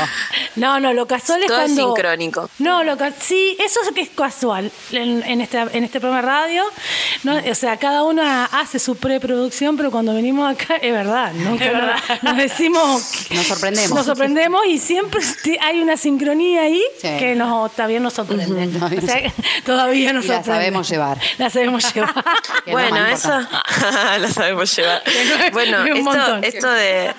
No, 0.57 0.81
no, 0.81 0.93
lo 0.93 1.07
casual 1.07 1.43
es 1.43 1.49
Todo 1.49 1.59
es 1.61 1.65
cuando. 1.73 1.95
sincrónico. 1.95 2.51
No, 2.59 2.85
lo 2.85 2.97
ca- 2.97 3.13
sí, 3.19 3.57
eso 3.59 3.81
es 3.83 3.91
que 3.93 4.03
es 4.03 4.11
casual 4.11 4.71
en, 4.93 5.23
en, 5.25 5.41
este, 5.41 5.59
en 5.59 5.85
este 5.85 6.01
programa 6.01 6.23
de 6.23 6.29
radio. 6.29 6.65
No, 7.25 7.37
o 7.37 7.55
sea, 7.55 7.77
cada 7.79 8.03
uno 8.05 8.23
hace 8.53 8.79
su 8.79 8.97
preproducción, 8.97 9.77
pero 9.77 9.91
cuando 9.91 10.15
venimos 10.15 10.53
acá, 10.55 10.77
es 10.77 10.93
verdad, 10.93 11.33
nunca 11.35 11.71
nos- 11.71 12.23
Nos, 12.23 12.37
decimos. 12.37 13.03
Nos 13.31 13.47
sorprendemos. 13.47 13.91
Nos 13.97 14.07
sorprendemos 14.07 14.61
y 14.67 14.79
siempre 14.79 15.21
hay 15.61 15.81
una 15.81 15.97
sincronía 15.97 16.63
ahí 16.63 16.83
Sí. 17.01 17.09
que 17.19 17.35
nos, 17.35 17.73
también 17.75 18.03
nos 18.03 18.13
sorprende. 18.15 18.45
O 18.79 19.01
sea, 19.01 19.33
todavía 19.67 20.13
nos 20.13 20.25
Y 20.25 20.29
la 20.29 20.35
sorprende. 20.37 20.61
sabemos 20.61 20.89
llevar. 20.89 21.19
La 21.39 21.51
sabemos 21.51 21.95
llevar. 21.95 22.15
Es 22.67 22.73
Bueno, 22.73 23.07
eso 23.07 23.41
lo 24.21 24.29
sabemos 24.29 24.75
llevar. 24.77 25.03
Bueno, 25.53 25.85
esto, 25.85 26.37
esto 26.43 26.71
de 26.71 27.15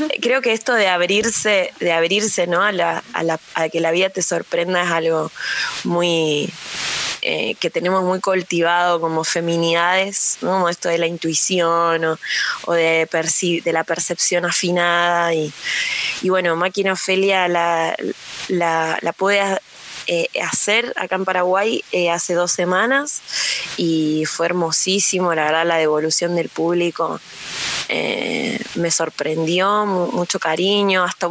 creo 0.20 0.42
que 0.42 0.52
esto 0.52 0.74
de 0.74 0.88
abrirse, 0.88 1.72
de 1.80 1.92
abrirse, 1.92 2.46
¿no? 2.46 2.62
A, 2.62 2.72
la, 2.72 3.02
a, 3.12 3.22
la, 3.22 3.40
a 3.54 3.68
que 3.68 3.80
la 3.80 3.90
vida 3.90 4.10
te 4.10 4.22
sorprenda 4.22 4.82
es 4.82 4.90
algo 4.90 5.30
muy 5.84 6.52
eh, 7.22 7.54
que 7.60 7.68
tenemos 7.68 8.02
muy 8.02 8.20
cultivado 8.20 9.00
como 9.00 9.24
feminidades, 9.24 10.38
¿no? 10.40 10.52
como 10.52 10.68
esto 10.70 10.88
de 10.88 10.96
la 10.96 11.06
intuición 11.06 12.04
o, 12.04 12.18
o 12.64 12.72
de, 12.72 13.06
de 13.62 13.72
la 13.72 13.84
percepción 13.84 14.46
afinada. 14.46 15.34
Y, 15.34 15.52
y 16.22 16.28
bueno, 16.30 16.56
Máquina 16.56 16.94
Ofelia 16.94 17.46
la, 17.48 17.94
la, 18.48 18.98
la 19.02 19.12
pude 19.12 19.40
eh, 20.12 20.26
hacer 20.42 20.92
acá 20.96 21.14
en 21.14 21.24
Paraguay 21.24 21.84
eh, 21.92 22.10
hace 22.10 22.34
dos 22.34 22.50
semanas 22.50 23.22
y 23.76 24.24
fue 24.26 24.46
hermosísimo, 24.46 25.32
la 25.36 25.44
verdad, 25.44 25.64
la 25.64 25.76
devolución 25.76 26.34
del 26.34 26.48
público. 26.48 27.20
me 28.74 28.90
sorprendió, 28.90 29.86
mucho 29.86 30.40
cariño, 30.40 31.04
hasta 31.04 31.28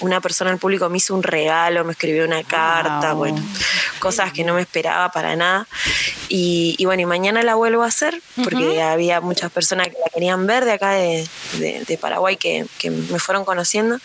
una 0.00 0.20
persona 0.20 0.50
del 0.50 0.58
público 0.58 0.90
me 0.90 0.98
hizo 0.98 1.14
un 1.14 1.22
regalo, 1.22 1.86
me 1.86 1.92
escribió 1.92 2.26
una 2.26 2.42
carta, 2.44 3.14
bueno, 3.14 3.42
cosas 3.98 4.30
que 4.32 4.44
no 4.44 4.52
me 4.52 4.60
esperaba 4.60 5.10
para 5.10 5.34
nada. 5.34 5.66
Y, 6.28 6.84
bueno, 6.84 7.02
y 7.02 7.06
mañana 7.06 7.42
la 7.42 7.54
vuelvo 7.54 7.82
a 7.82 7.86
hacer 7.86 8.20
porque 8.44 8.82
había 8.82 9.22
muchas 9.22 9.50
personas 9.50 9.88
que 9.88 9.94
la 10.04 10.10
querían 10.12 10.46
ver 10.46 10.66
de 10.66 10.72
acá 10.72 10.92
de, 10.92 11.98
Paraguay 11.98 12.36
que, 12.36 12.66
me 12.84 13.18
fueron 13.18 13.46
conociendo. 13.46 13.98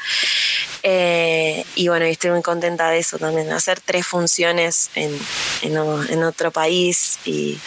Eh, 0.83 1.65
y 1.75 1.87
bueno, 1.87 2.05
estoy 2.05 2.31
muy 2.31 2.41
contenta 2.41 2.89
de 2.89 2.99
eso 2.99 3.17
también, 3.17 3.51
hacer 3.51 3.79
tres 3.79 4.05
funciones 4.13 4.91
en, 4.93 5.11
en, 5.63 6.23
otro 6.23 6.51
país 6.51 7.17
y 7.25 7.57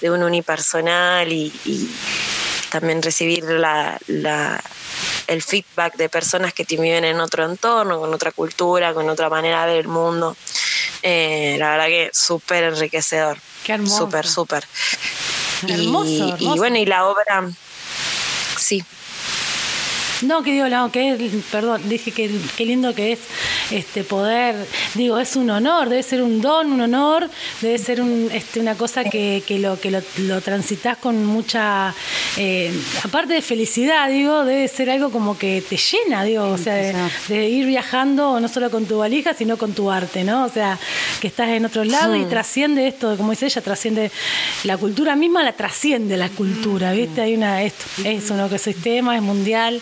de 0.00 0.12
un 0.12 0.22
unipersonal 0.22 1.32
y, 1.32 1.52
y 1.64 1.90
también 2.70 3.02
recibir 3.02 3.42
la, 3.42 3.98
la, 4.06 4.62
el 5.26 5.42
feedback 5.42 5.96
de 5.96 6.08
personas 6.08 6.54
que 6.54 6.64
te 6.64 6.76
viven 6.76 7.04
en 7.04 7.18
otro 7.18 7.44
entorno, 7.44 7.98
con 7.98 8.14
otra 8.14 8.30
cultura, 8.30 8.94
con 8.94 9.10
otra 9.10 9.28
manera 9.28 9.66
de 9.66 9.72
ver 9.72 9.80
el 9.80 9.88
mundo. 9.88 10.36
Eh, 11.02 11.56
la 11.58 11.70
verdad 11.70 11.86
que 11.86 12.10
súper 12.12 12.62
enriquecedor. 12.62 13.38
Qué 13.64 13.72
hermoso. 13.72 14.04
Súper, 14.04 14.24
súper. 14.24 14.64
Hermoso, 15.66 16.36
y 16.38 16.46
bueno, 16.58 16.76
y 16.76 16.86
la 16.86 17.08
obra, 17.08 17.50
sí. 18.56 18.84
No, 20.22 20.42
que 20.42 20.52
digo, 20.52 20.68
no, 20.68 20.90
que 20.90 21.30
perdón, 21.50 21.88
dije 21.88 22.12
que 22.12 22.30
qué 22.56 22.64
lindo 22.64 22.94
que 22.94 23.12
es 23.12 23.18
este 23.70 24.04
poder, 24.04 24.54
digo, 24.94 25.18
es 25.18 25.36
un 25.36 25.50
honor, 25.50 25.88
debe 25.88 26.02
ser 26.02 26.22
un 26.22 26.40
don, 26.40 26.72
un 26.72 26.80
honor, 26.80 27.28
debe 27.60 27.78
ser 27.78 28.00
un, 28.00 28.28
este, 28.32 28.60
una 28.60 28.74
cosa 28.74 29.04
que, 29.04 29.42
que 29.46 29.58
lo 29.58 29.80
que 29.80 29.90
lo, 29.90 30.00
lo 30.18 30.40
transitas 30.40 30.96
con 30.96 31.24
mucha, 31.24 31.94
eh, 32.36 32.72
aparte 33.02 33.34
de 33.34 33.42
felicidad, 33.42 34.08
digo, 34.08 34.44
debe 34.44 34.68
ser 34.68 34.90
algo 34.90 35.10
como 35.10 35.36
que 35.36 35.62
te 35.68 35.76
llena, 35.76 36.24
digo, 36.24 36.44
o 36.44 36.58
sea, 36.58 36.74
de, 37.28 37.48
ir 37.48 37.66
viajando 37.66 38.38
no 38.40 38.48
solo 38.48 38.70
con 38.70 38.86
tu 38.86 38.98
valija, 38.98 39.34
sino 39.34 39.56
con 39.56 39.72
tu 39.72 39.90
arte, 39.90 40.24
¿no? 40.24 40.44
O 40.44 40.48
sea, 40.48 40.78
que 41.20 41.26
estás 41.26 41.48
en 41.48 41.64
otro 41.64 41.84
lado 41.84 42.16
y 42.16 42.24
hmm. 42.24 42.28
trasciende 42.28 42.86
esto, 42.86 43.16
como 43.16 43.30
dice 43.30 43.46
ella, 43.46 43.60
trasciende 43.60 44.10
la 44.64 44.76
cultura 44.76 45.16
misma, 45.16 45.42
la 45.42 45.52
trasciende 45.52 46.16
la 46.16 46.28
cultura, 46.28 46.92
¿viste? 46.92 47.20
Hay 47.20 47.34
una, 47.34 47.62
esto, 47.62 47.84
es 48.04 48.30
un 48.30 48.40
ecosistema, 48.40 49.16
es 49.16 49.22
mundial. 49.22 49.80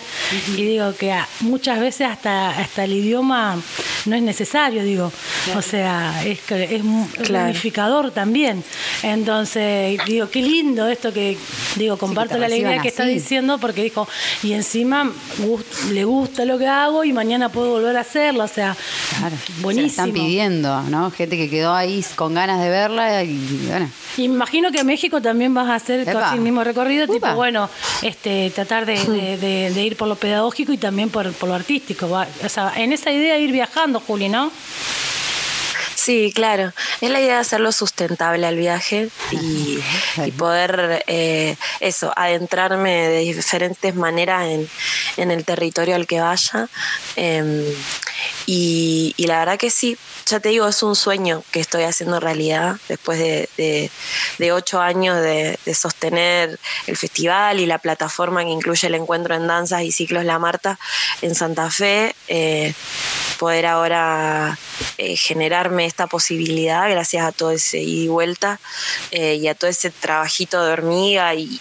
Y 0.56 0.64
digo 0.64 0.94
que 0.94 1.14
muchas 1.40 1.80
veces 1.80 2.08
hasta, 2.08 2.50
hasta 2.50 2.84
el 2.84 2.92
idioma 2.92 3.56
no 4.06 4.16
es 4.16 4.22
necesario, 4.22 4.82
digo. 4.82 5.12
O 5.56 5.62
sea, 5.62 6.24
es, 6.24 6.38
es 6.50 6.82
unificador 6.82 8.10
también. 8.10 8.62
Entonces, 9.02 10.00
digo, 10.06 10.28
qué 10.30 10.42
lindo 10.42 10.88
esto 10.88 11.12
que, 11.12 11.36
digo, 11.76 11.96
comparto 11.96 12.38
la 12.38 12.46
alegría 12.46 12.80
que 12.80 12.88
está 12.88 13.04
diciendo 13.04 13.58
porque 13.58 13.82
dijo, 13.82 14.08
y 14.42 14.52
encima 14.52 15.10
le 15.92 16.04
gusta 16.04 16.44
lo 16.44 16.58
que 16.58 16.66
hago 16.66 17.04
y 17.04 17.12
mañana 17.12 17.48
puedo 17.48 17.70
volver 17.70 17.96
a 17.96 18.00
hacerlo. 18.00 18.44
O 18.44 18.48
sea, 18.48 18.76
buenísimo. 19.60 19.90
están 19.90 20.12
pidiendo, 20.12 20.82
¿no? 20.82 21.10
Gente 21.10 21.36
que 21.36 21.50
quedó 21.50 21.74
ahí 21.74 22.04
con 22.14 22.34
ganas 22.34 22.60
de 22.62 22.70
verla 22.70 23.24
y 23.24 23.66
bueno. 23.68 23.90
Imagino 24.16 24.70
que 24.72 24.80
en 24.80 24.86
México 24.86 25.22
también 25.22 25.54
vas 25.54 25.68
a 25.68 25.76
hacer 25.76 26.04
casi 26.04 26.36
el 26.36 26.40
mismo 26.40 26.64
recorrido, 26.64 27.06
tipo, 27.06 27.32
bueno, 27.34 27.70
este, 28.02 28.50
tratar 28.50 28.84
de, 28.86 29.72
ir 29.76 29.96
por 29.96 30.08
lo 30.08 30.16
pedagógico 30.20 30.72
y 30.72 30.78
también 30.78 31.10
por, 31.10 31.32
por 31.32 31.48
lo 31.48 31.54
artístico. 31.54 32.06
O 32.06 32.48
sea, 32.48 32.72
en 32.76 32.92
esa 32.92 33.10
idea 33.10 33.34
de 33.34 33.40
ir 33.40 33.52
viajando, 33.52 34.00
Juli, 34.00 34.28
¿no? 34.28 34.52
Sí, 36.00 36.32
claro. 36.34 36.72
Es 37.02 37.10
la 37.10 37.20
idea 37.20 37.34
de 37.34 37.40
hacerlo 37.40 37.72
sustentable 37.72 38.46
al 38.46 38.56
viaje 38.56 39.10
y, 39.32 39.78
poder, 40.38 41.04
eh, 41.06 41.56
eso, 41.80 42.10
adentrarme 42.16 43.08
de 43.08 43.18
diferentes 43.18 43.94
maneras 43.94 44.46
en, 45.18 45.30
el 45.30 45.44
territorio 45.44 45.96
al 45.96 46.06
que 46.06 46.20
vaya. 46.20 46.68
Em, 47.16 47.64
y, 48.46 49.14
la 49.18 49.38
verdad 49.38 49.58
que 49.58 49.70
sí, 49.70 49.96
ya 50.26 50.40
te 50.40 50.48
digo, 50.50 50.66
es 50.68 50.82
un 50.82 50.96
sueño 50.96 51.42
que 51.52 51.60
estoy 51.60 51.84
haciendo 51.84 52.20
realidad 52.20 52.76
después 52.88 53.18
de, 53.18 53.90
ocho 54.52 54.80
años 54.80 55.20
de, 55.22 55.58
sostener 55.74 56.58
el 56.86 56.96
festival 56.96 57.60
y 57.60 57.66
la 57.66 57.78
plataforma 57.78 58.44
que 58.44 58.50
incluye 58.50 58.88
el 58.88 58.94
encuentro 58.94 59.34
en 59.34 59.46
danzas 59.46 59.82
y 59.82 59.92
ciclos 59.92 60.24
La 60.24 60.38
Marta 60.38 60.78
en 61.22 61.34
Santa 61.34 61.70
Fe. 61.70 62.14
Eh, 62.28 62.74
poder 63.38 63.64
ahora 63.64 64.58
eh, 64.98 65.16
generarme 65.16 65.86
esta 65.86 66.06
posibilidad 66.06 66.90
gracias 66.90 67.24
a 67.24 67.32
todo 67.32 67.52
ese 67.52 67.78
ida 67.78 68.02
y 68.04 68.08
vuelta 68.08 68.60
eh, 69.12 69.36
y 69.36 69.48
a 69.48 69.54
todo 69.54 69.70
ese 69.70 69.90
trabajito 69.90 70.62
de 70.62 70.72
hormiga 70.72 71.34
y, 71.34 71.58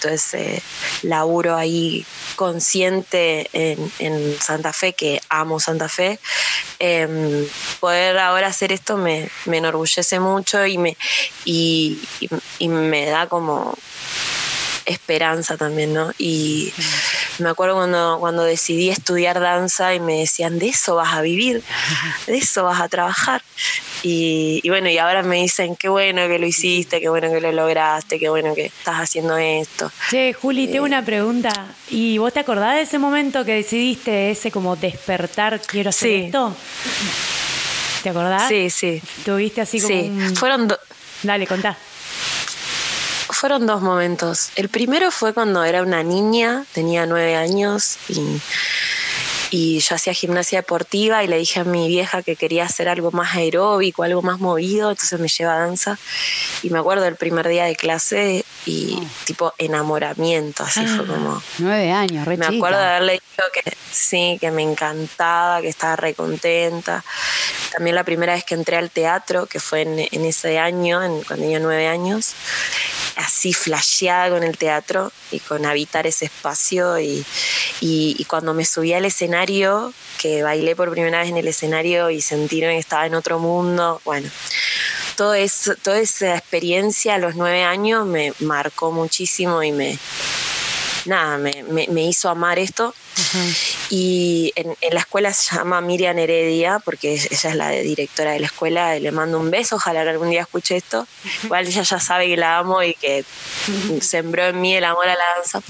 todo 0.00 0.12
ese 0.12 0.62
laburo 1.02 1.56
ahí 1.56 2.06
consciente 2.36 3.50
en, 3.52 4.38
Santa 4.40 4.72
Fe, 4.72 4.92
que 4.92 5.20
amo 5.28 5.60
Santa 5.60 5.77
Fe. 5.86 6.18
Em, 6.80 7.46
poder 7.78 8.18
ahora 8.18 8.48
hacer 8.48 8.72
esto 8.72 8.96
me, 8.96 9.30
enorgullece 9.46 10.18
mucho 10.18 10.66
y 10.66 10.78
me, 10.78 10.96
y 11.44 11.98
me 12.68 13.06
da 13.06 13.28
como 13.28 13.76
esperanza 14.88 15.56
también, 15.56 15.94
¿no? 15.94 16.12
Y 16.18 16.72
me 17.38 17.50
acuerdo 17.50 17.76
cuando, 17.76 18.16
cuando 18.18 18.42
decidí 18.42 18.90
estudiar 18.90 19.40
danza 19.40 19.94
y 19.94 20.00
me 20.00 20.18
decían, 20.18 20.58
de 20.58 20.68
eso 20.68 20.96
vas 20.96 21.14
a 21.14 21.20
vivir, 21.20 21.62
de 22.26 22.36
eso 22.36 22.64
vas 22.64 22.80
a 22.80 22.88
trabajar. 22.88 23.42
Y, 24.02 24.62
bueno, 24.68 24.88
y 24.88 24.98
ahora 24.98 25.22
me 25.22 25.36
dicen, 25.36 25.76
qué 25.76 25.88
bueno 25.88 26.26
que 26.28 26.38
lo 26.38 26.46
hiciste, 26.46 27.00
qué 27.00 27.08
bueno 27.08 27.30
que 27.30 27.40
lo 27.40 27.52
lograste, 27.52 28.18
qué 28.18 28.28
bueno 28.28 28.54
que 28.54 28.66
estás 28.66 28.96
haciendo 28.96 29.36
esto. 29.36 29.90
Che, 30.10 30.32
Juli, 30.32 30.68
tengo 30.68 30.84
una 30.84 31.04
pregunta. 31.04 31.50
¿Y 31.90 32.18
vos 32.18 32.32
te 32.32 32.40
acordás 32.40 32.76
de 32.76 32.82
ese 32.82 32.98
momento 32.98 33.44
que 33.44 33.54
decidiste 33.54 34.30
ese 34.30 34.50
como 34.50 34.76
despertar, 34.76 35.60
quiero 35.60 35.90
hacer 35.90 36.26
esto? 36.26 36.54
¿Te 38.02 38.10
acordás? 38.10 38.48
Sí, 38.48 38.70
sí. 38.70 39.02
¿Tuviste 39.24 39.60
así 39.60 39.80
como 39.80 39.94
Sí, 39.94 40.34
fueron... 40.36 40.72
Dale, 41.22 41.48
contá 41.48 41.76
fueron 43.30 43.66
dos 43.66 43.82
momentos. 43.82 44.50
El 44.56 44.68
primero 44.68 45.10
fue 45.10 45.32
cuando 45.32 45.64
era 45.64 45.82
una 45.82 46.02
niña, 46.02 46.64
tenía 46.72 47.06
nueve 47.06 47.36
años 47.36 47.96
y, 48.08 48.40
y 49.50 49.78
yo 49.80 49.94
hacía 49.94 50.12
gimnasia 50.12 50.60
deportiva 50.60 51.24
y 51.24 51.26
le 51.26 51.38
dije 51.38 51.60
a 51.60 51.64
mi 51.64 51.88
vieja 51.88 52.22
que 52.22 52.36
quería 52.36 52.64
hacer 52.64 52.88
algo 52.88 53.10
más 53.12 53.34
aeróbico, 53.34 54.02
algo 54.02 54.22
más 54.22 54.38
movido, 54.40 54.90
entonces 54.90 55.18
me 55.18 55.28
lleva 55.28 55.54
a 55.54 55.58
danza. 55.60 55.98
Y 56.62 56.70
me 56.70 56.78
acuerdo 56.78 57.04
del 57.04 57.16
primer 57.16 57.48
día 57.48 57.64
de 57.64 57.76
clase 57.76 58.44
y 58.66 58.98
oh. 59.00 59.06
tipo 59.24 59.54
enamoramiento, 59.58 60.64
así 60.64 60.86
fue 60.86 61.04
ah, 61.04 61.08
como... 61.08 61.42
Nueve 61.58 61.90
años, 61.92 62.26
re 62.26 62.36
Me 62.36 62.46
acuerdo 62.46 62.78
de 62.78 62.84
haberle 62.84 63.12
dicho 63.14 63.42
que 63.52 63.76
sí, 63.90 64.38
que 64.40 64.50
me 64.50 64.62
encantaba, 64.62 65.60
que 65.60 65.68
estaba 65.68 65.96
re 65.96 66.14
contenta. 66.14 67.04
También 67.72 67.96
la 67.96 68.04
primera 68.04 68.34
vez 68.34 68.44
que 68.44 68.54
entré 68.54 68.76
al 68.76 68.90
teatro, 68.90 69.46
que 69.46 69.60
fue 69.60 69.82
en, 69.82 70.24
ese 70.24 70.58
año, 70.58 71.02
en, 71.02 71.22
cuando 71.22 71.44
tenía 71.44 71.58
nueve 71.58 71.86
años, 71.86 72.34
así 73.16 73.52
flasheada 73.52 74.30
con 74.30 74.42
el 74.42 74.56
teatro 74.56 75.12
y 75.30 75.40
con 75.40 75.66
habitar 75.66 76.06
ese 76.06 76.26
espacio 76.26 76.98
y, 77.00 77.24
cuando 78.28 78.54
me 78.54 78.64
subí 78.64 78.92
al 78.92 79.04
escenario, 79.04 79.37
que 80.18 80.42
bailé 80.42 80.74
por 80.74 80.90
primera 80.90 81.20
vez 81.20 81.28
en 81.28 81.36
el 81.36 81.48
escenario 81.48 82.10
y 82.10 82.20
sentirme 82.20 82.74
que 82.74 82.78
estaba 82.78 83.06
en 83.06 83.14
otro 83.14 83.38
mundo, 83.38 84.00
bueno, 84.04 84.28
todo 85.16 85.34
eso, 85.34 85.74
toda 85.76 85.98
esa 85.98 86.36
experiencia 86.36 87.14
a 87.14 87.18
los 87.18 87.34
nueve 87.34 87.62
años 87.64 88.06
me 88.06 88.32
marcó 88.40 88.92
muchísimo 88.92 89.62
y 89.62 89.72
me, 89.72 89.98
nada, 91.06 91.38
me, 91.38 91.64
me, 91.88 92.04
hizo 92.04 92.28
amar 92.28 92.58
esto. 92.58 92.94
Y 93.90 94.52
en, 94.54 94.76
la 94.92 95.00
escuela 95.00 95.32
se 95.32 95.56
llama 95.56 95.80
Miriam 95.80 96.16
Heredia, 96.18 96.78
porque 96.84 97.14
ella 97.14 97.50
es 97.50 97.54
la 97.56 97.70
directora 97.70 98.32
de 98.32 98.40
la 98.40 98.46
escuela, 98.46 98.96
y 98.96 99.00
le 99.00 99.10
mando 99.10 99.40
un 99.40 99.50
beso, 99.50 99.76
ojalá 99.76 100.02
algún 100.02 100.30
día 100.30 100.42
escuche 100.42 100.76
esto. 100.76 101.06
Igual 101.42 101.66
ella 101.66 101.82
ya 101.82 101.98
sabe 101.98 102.28
que 102.28 102.36
la 102.36 102.58
amo 102.58 102.82
y 102.82 102.94
que 102.94 103.24
sembró 104.00 104.46
en 104.46 104.60
mí 104.60 104.76
el 104.76 104.84
amor 104.84 105.08
a 105.08 105.16
la 105.16 105.24
danza. 105.36 105.60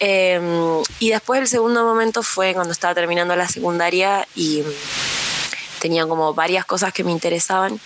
Em, 0.00 0.82
y 0.98 1.10
después 1.10 1.40
el 1.40 1.46
segundo 1.46 1.84
momento 1.84 2.22
fue 2.22 2.54
cuando 2.54 2.72
estaba 2.72 2.94
terminando 2.94 3.36
la 3.36 3.48
secundaria 3.48 4.26
y 4.34 4.62
tenía 5.80 6.06
como 6.06 6.34
varias 6.34 6.64
cosas 6.64 6.92
que 6.92 7.04
me 7.04 7.12
interesaban 7.12 7.78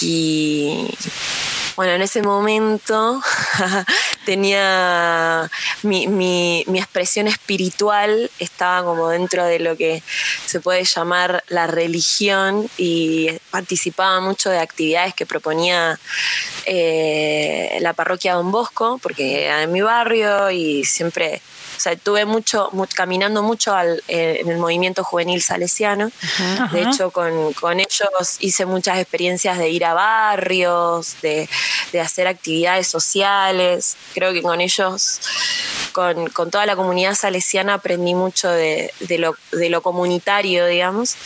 y 0.00 0.88
bueno, 1.76 1.92
en 1.92 2.02
ese 2.02 2.22
momento 2.22 3.20
tenía 4.24 5.50
mi, 5.82 6.06
mi, 6.06 6.64
mi, 6.68 6.78
expresión 6.78 7.26
espiritual, 7.26 8.30
estaba 8.38 8.84
como 8.84 9.08
dentro 9.08 9.44
de 9.44 9.58
lo 9.58 9.76
que 9.76 10.02
se 10.46 10.60
puede 10.60 10.84
llamar 10.84 11.42
la 11.48 11.66
religión 11.66 12.68
y 12.76 13.30
participaba 13.50 14.20
mucho 14.20 14.50
de 14.50 14.58
actividades 14.58 15.14
que 15.14 15.26
proponía 15.26 15.98
eh, 16.66 17.78
la 17.80 17.92
parroquia 17.92 18.34
Don 18.34 18.52
Bosco, 18.52 18.98
porque 19.02 19.46
era 19.46 19.58
de 19.58 19.66
mi 19.66 19.80
barrio 19.80 20.50
y 20.50 20.84
siempre 20.84 21.42
o 21.76 21.80
sea, 21.80 21.96
tuve 21.96 22.24
mucho, 22.24 22.70
caminando 22.94 23.42
mucho 23.42 23.74
al, 23.74 24.02
eh, 24.08 24.38
en 24.40 24.50
el 24.50 24.58
movimiento 24.58 25.04
juvenil 25.04 25.42
salesiano. 25.42 26.10
De 26.72 26.82
hecho, 26.82 27.10
con, 27.10 27.52
con, 27.54 27.80
ellos 27.80 28.36
hice 28.40 28.66
muchas 28.66 28.98
experiencias 28.98 29.58
de 29.58 29.68
ir 29.68 29.84
a 29.84 29.94
barrios, 29.94 31.16
de, 31.22 31.48
de 31.92 32.00
hacer 32.00 32.26
actividades 32.26 32.86
sociales. 32.86 33.96
Creo 34.14 34.32
que 34.32 34.42
con 34.42 34.60
ellos 34.60 35.20
con, 35.92 36.28
con, 36.30 36.50
toda 36.50 36.66
la 36.66 36.76
comunidad 36.76 37.14
salesiana 37.14 37.74
aprendí 37.74 38.14
mucho 38.14 38.50
de, 38.50 38.92
de, 39.00 39.18
lo, 39.18 39.36
de, 39.52 39.68
lo, 39.68 39.82
comunitario, 39.82 40.66
digamos. 40.66 41.16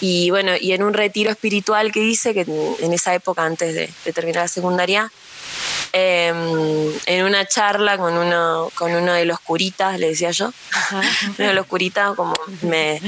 Y 0.00 0.30
bueno, 0.30 0.52
y 0.60 0.72
en 0.72 0.82
un 0.82 0.94
retiro 0.94 1.30
espiritual 1.30 1.92
que 1.92 2.00
hice, 2.00 2.34
que 2.34 2.42
en 2.42 2.92
esa 2.92 3.14
época, 3.14 3.44
antes 3.44 3.74
de, 3.74 3.90
de 4.04 4.12
terminar 4.12 4.42
la 4.44 4.48
secundaria, 4.48 5.10
eh, 5.92 6.28
en 7.06 7.24
una 7.24 7.46
charla 7.46 7.98
con 7.98 8.16
uno, 8.16 8.70
con 8.74 8.94
uno 8.94 9.12
de 9.12 9.24
los 9.24 9.40
curitas, 9.40 9.98
le 9.98 10.08
decía 10.08 10.30
yo, 10.30 10.52
uno 11.38 11.48
de 11.48 11.54
los 11.54 11.66
curitas 11.66 12.14
como 12.14 12.34
me, 12.62 13.00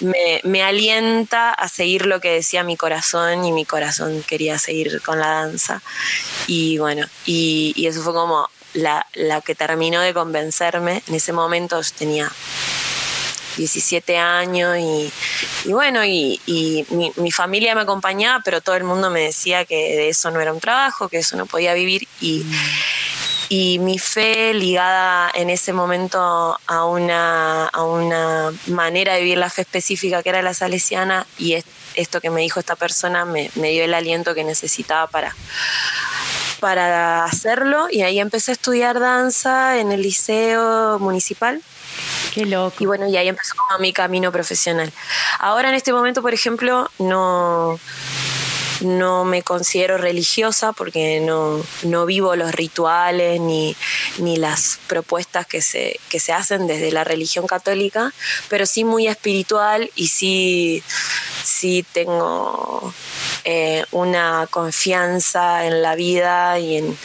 me, 0.00 0.40
me, 0.44 0.62
alienta 0.62 1.50
a 1.50 1.68
seguir 1.68 2.06
lo 2.06 2.20
que 2.20 2.32
decía 2.32 2.64
mi 2.64 2.76
corazón 2.76 3.44
y 3.44 3.52
mi 3.52 3.64
corazón 3.64 4.22
quería 4.22 4.58
seguir 4.58 5.00
con 5.02 5.20
la 5.20 5.28
danza. 5.28 5.82
Y 6.46 6.78
bueno, 6.78 7.06
y, 7.26 7.72
y 7.76 7.86
eso 7.86 8.02
fue 8.02 8.12
como 8.12 8.48
la, 8.74 9.06
la, 9.14 9.40
que 9.40 9.54
terminó 9.54 10.00
de 10.00 10.14
convencerme. 10.14 11.02
En 11.06 11.14
ese 11.14 11.32
momento 11.32 11.80
yo 11.80 11.90
tenía 11.96 12.30
17 13.56 14.16
años 14.16 14.76
y, 14.78 15.12
y 15.68 15.72
bueno, 15.72 16.04
y, 16.04 16.40
y 16.46 16.84
mi, 16.90 17.12
mi, 17.16 17.30
familia 17.30 17.74
me 17.74 17.82
acompañaba, 17.82 18.42
pero 18.44 18.60
todo 18.60 18.76
el 18.76 18.84
mundo 18.84 19.10
me 19.10 19.20
decía 19.20 19.64
que 19.64 19.74
de 19.74 20.08
eso 20.08 20.30
no 20.30 20.40
era 20.40 20.52
un 20.52 20.60
trabajo, 20.60 21.08
que 21.08 21.18
eso 21.18 21.36
no 21.36 21.46
podía 21.46 21.74
vivir 21.74 22.06
y, 22.20 22.44
y 23.48 23.78
mi 23.78 23.98
fe 23.98 24.54
ligada 24.54 25.30
en 25.34 25.50
ese 25.50 25.72
momento 25.72 26.58
a 26.66 26.84
una, 26.84 27.66
a 27.66 27.82
una 27.82 28.52
manera 28.66 29.14
de 29.14 29.20
vivir 29.20 29.38
la 29.38 29.50
fe 29.50 29.62
específica 29.62 30.22
que 30.22 30.30
era 30.30 30.42
la 30.42 30.54
salesiana 30.54 31.26
y 31.38 31.56
esto 31.94 32.20
que 32.20 32.30
me 32.30 32.40
dijo 32.40 32.60
esta 32.60 32.76
persona 32.76 33.24
me, 33.24 33.50
me 33.54 33.70
dio 33.70 33.84
el 33.84 33.94
aliento 33.94 34.34
que 34.34 34.44
necesitaba 34.44 35.06
para 35.06 35.34
para 36.60 37.24
hacerlo 37.24 37.88
y 37.90 38.02
ahí 38.02 38.18
empecé 38.18 38.52
a 38.52 38.54
estudiar 38.54 38.98
danza 38.98 39.78
en 39.78 39.92
el 39.92 40.00
liceo 40.00 40.98
municipal 40.98 41.60
Qué 42.32 42.46
loco. 42.46 42.76
Y 42.80 42.86
bueno, 42.86 43.08
y 43.08 43.16
ahí 43.16 43.28
empezó 43.28 43.54
como 43.56 43.78
mi 43.78 43.92
camino 43.92 44.32
profesional. 44.32 44.92
Ahora 45.38 45.68
en 45.68 45.74
este 45.74 45.92
momento, 45.92 46.22
por 46.22 46.34
ejemplo, 46.34 46.90
no, 46.98 47.78
no 48.80 49.24
me 49.24 49.42
considero 49.42 49.98
religiosa 49.98 50.72
porque 50.72 51.20
no, 51.20 51.62
no 51.82 52.06
vivo 52.06 52.36
los 52.36 52.52
rituales 52.52 53.40
ni, 53.40 53.76
ni 54.18 54.36
las 54.36 54.78
propuestas 54.86 55.46
que 55.46 55.60
se, 55.62 55.98
que 56.08 56.20
se 56.20 56.32
hacen 56.32 56.66
desde 56.66 56.92
la 56.92 57.04
religión 57.04 57.46
católica, 57.46 58.12
pero 58.48 58.66
sí 58.66 58.84
muy 58.84 59.06
espiritual 59.06 59.90
y 59.94 60.08
sí, 60.08 60.82
sí 61.44 61.84
tengo 61.92 62.92
eh, 63.44 63.84
una 63.90 64.46
confianza 64.50 65.66
en 65.66 65.82
la 65.82 65.94
vida 65.94 66.58
y 66.58 66.78
en, 66.78 66.98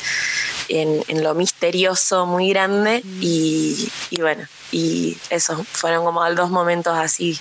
en, 0.69 1.03
en 1.07 1.23
lo 1.23 1.33
misterioso 1.33 2.25
muy 2.25 2.49
grande 2.49 3.03
y, 3.19 3.89
y 4.09 4.21
bueno, 4.21 4.45
y 4.71 5.17
eso, 5.29 5.63
fueron 5.63 6.05
como 6.05 6.23
dos 6.35 6.49
momentos 6.49 6.95
así 6.97 7.37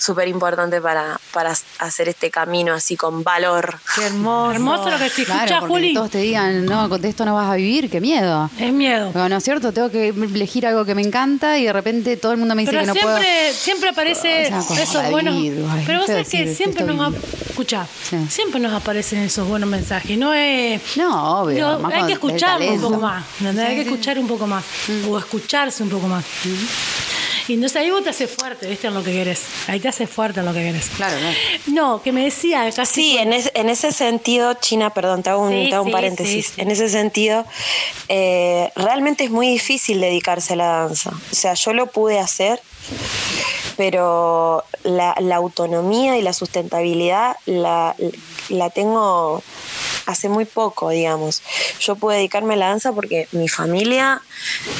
súper 0.00 0.26
importantes 0.28 0.80
para, 0.80 1.20
para 1.32 1.54
hacer 1.78 2.08
este 2.08 2.30
camino 2.30 2.72
así 2.74 2.96
con 2.96 3.22
valor. 3.22 3.78
Qué 3.94 4.06
hermoso. 4.06 4.52
Hermoso 4.52 4.90
lo 4.90 4.98
que 4.98 5.08
se 5.10 5.22
escucha, 5.22 5.46
claro, 5.46 5.66
Juli. 5.68 5.94
todos 5.94 6.10
te 6.10 6.18
digan, 6.18 6.64
no, 6.66 6.88
con 6.88 7.04
esto 7.04 7.24
no 7.24 7.34
vas 7.34 7.50
a 7.50 7.54
vivir, 7.56 7.90
qué 7.90 8.00
miedo. 8.00 8.50
Es 8.58 8.72
miedo. 8.72 9.12
No, 9.14 9.28
no 9.28 9.36
es 9.36 9.44
cierto, 9.44 9.72
tengo 9.72 9.90
que 9.90 10.08
elegir 10.08 10.66
algo 10.66 10.84
que 10.84 10.94
me 10.94 11.02
encanta 11.02 11.58
y 11.58 11.64
de 11.66 11.72
repente 11.72 12.16
todo 12.16 12.32
el 12.32 12.38
mundo 12.38 12.54
me 12.54 12.62
dice 12.62 12.72
pero 12.72 12.80
que 12.82 12.86
no 12.88 12.94
siempre, 12.94 13.14
puedo. 13.14 13.54
siempre 13.54 13.88
aparece 13.90 14.52
O 14.54 14.62
sea, 14.62 14.82
esos 14.82 15.10
buenos. 15.10 15.34
ay, 15.36 15.82
pero 15.86 15.98
vos 15.98 16.06
sabés 16.06 16.28
que 16.28 16.54
siempre 16.54 16.84
nos 16.84 17.14
Sí. 18.08 18.16
siempre 18.30 18.58
nos 18.58 18.72
aparecen 18.72 19.18
esos 19.20 19.46
buenos 19.46 19.68
mensajes. 19.68 20.16
No 20.16 20.32
es. 20.32 20.80
No, 20.96 21.42
obvio. 21.42 21.78
Hay 21.92 22.04
que 22.06 22.14
escucharlo 22.14 22.72
un 22.72 22.80
poco 22.80 22.98
más. 23.00 23.24
hay 23.44 23.74
que 23.76 23.82
escuchar 23.82 24.18
un 24.18 24.26
poco 24.26 24.46
más. 24.46 24.64
O 25.08 25.18
escucharse 25.18 25.82
un 25.82 25.90
poco 25.90 26.06
más. 26.08 26.24
Y 27.50 27.54
entonces 27.54 27.76
ahí 27.82 27.90
vos 27.90 28.04
te 28.04 28.10
haces 28.10 28.30
fuerte, 28.30 28.68
¿viste? 28.68 28.86
En 28.86 28.94
lo 28.94 29.02
que 29.02 29.12
querés. 29.12 29.42
Ahí 29.66 29.80
te 29.80 29.88
haces 29.88 30.08
fuerte 30.08 30.38
en 30.38 30.46
lo 30.46 30.52
que 30.52 30.60
querés. 30.62 30.88
Claro, 30.96 31.16
claro. 31.18 31.36
No, 31.66 32.00
que 32.00 32.12
me 32.12 32.22
decía 32.22 32.70
casi. 32.70 32.94
Sí, 32.94 33.18
en, 33.18 33.32
es- 33.32 33.50
en 33.54 33.68
ese 33.68 33.90
sentido, 33.90 34.54
China, 34.54 34.90
perdón, 34.94 35.22
te 35.24 35.30
hago 35.30 35.42
un, 35.42 35.50
Sí, 35.50 35.66
te 35.68 35.74
hago 35.74 35.82
un 35.84 35.88
sí, 35.88 35.92
paréntesis. 35.92 36.46
sí, 36.46 36.52
sí. 36.54 36.60
En 36.60 36.70
ese 36.70 36.88
sentido, 36.88 37.44
eh, 38.08 38.70
realmente 38.76 39.24
es 39.24 39.30
muy 39.30 39.48
difícil 39.48 40.00
dedicarse 40.00 40.52
a 40.52 40.56
la 40.56 40.66
danza. 40.66 41.10
O 41.10 41.34
sea, 41.34 41.54
yo 41.54 41.72
lo 41.72 41.86
pude 41.88 42.20
hacer, 42.20 42.60
pero 43.76 44.64
la, 44.84 45.14
la 45.20 45.36
autonomía 45.36 46.18
y 46.18 46.22
la 46.22 46.32
sustentabilidad 46.32 47.36
la, 47.46 47.96
la 48.48 48.70
tengo 48.70 49.42
hace 50.06 50.28
muy 50.28 50.44
poco, 50.44 50.90
digamos. 50.90 51.42
Yo 51.80 51.96
pude 51.96 52.16
dedicarme 52.16 52.54
a 52.54 52.56
la 52.56 52.68
danza 52.68 52.92
porque 52.92 53.28
mi 53.32 53.48
familia, 53.48 54.20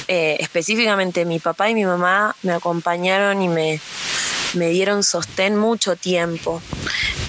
eh, 0.09 0.37
específicamente 0.41 1.25
mi 1.25 1.39
papá 1.39 1.71
y 1.71 1.75
mi 1.75 1.85
mamá, 1.85 2.35
me 2.43 2.53
acompañaron 2.53 3.41
y 3.43 3.49
me, 3.49 3.81
me 4.55 4.69
dieron 4.69 5.03
sostén 5.03 5.57
mucho 5.57 5.97
tiempo. 5.97 6.61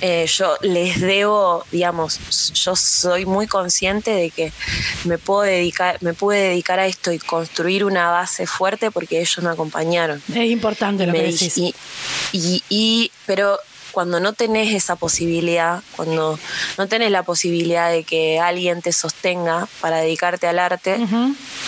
Eh, 0.04 0.26
yo 0.28 0.56
les 0.62 1.00
debo, 1.00 1.64
digamos, 1.72 2.20
yo 2.54 2.76
soy 2.76 3.26
muy 3.28 3.46
consciente 3.46 4.10
de 4.10 4.32
que 4.32 4.52
me 5.04 5.20
puedo 5.20 5.42
dedicar, 5.44 5.98
me 6.02 6.16
pude 6.16 6.40
dedicar 6.40 6.80
a 6.80 6.88
esto 6.88 7.12
y 7.12 7.20
construir 7.20 7.86
una 7.86 8.10
base 8.10 8.48
fuerte 8.48 8.90
porque 8.90 9.20
ellos 9.20 9.38
me 9.44 9.52
acompañaron. 9.52 10.20
Es 10.34 10.50
importante 10.50 11.06
lo 11.06 11.12
Me 11.14 11.20
que 11.20 11.26
decís. 11.32 11.56
y, 11.60 11.76
y- 12.32 12.64
y- 12.70 13.12
pero 13.28 13.60
cuando 13.92 14.20
no 14.20 14.34
tenés 14.34 14.74
esa 14.74 14.96
posibilidad, 14.96 15.82
cuando 15.96 16.40
no 16.78 16.88
tenés 16.88 17.12
la 17.12 17.24
posibilidad 17.24 17.92
de 17.92 18.04
que 18.04 18.40
alguien 18.40 18.82
te 18.82 18.92
sostenga 18.92 19.68
para 19.80 19.98
dedicarte 19.98 20.48
al 20.48 20.60
arte, 20.60 20.98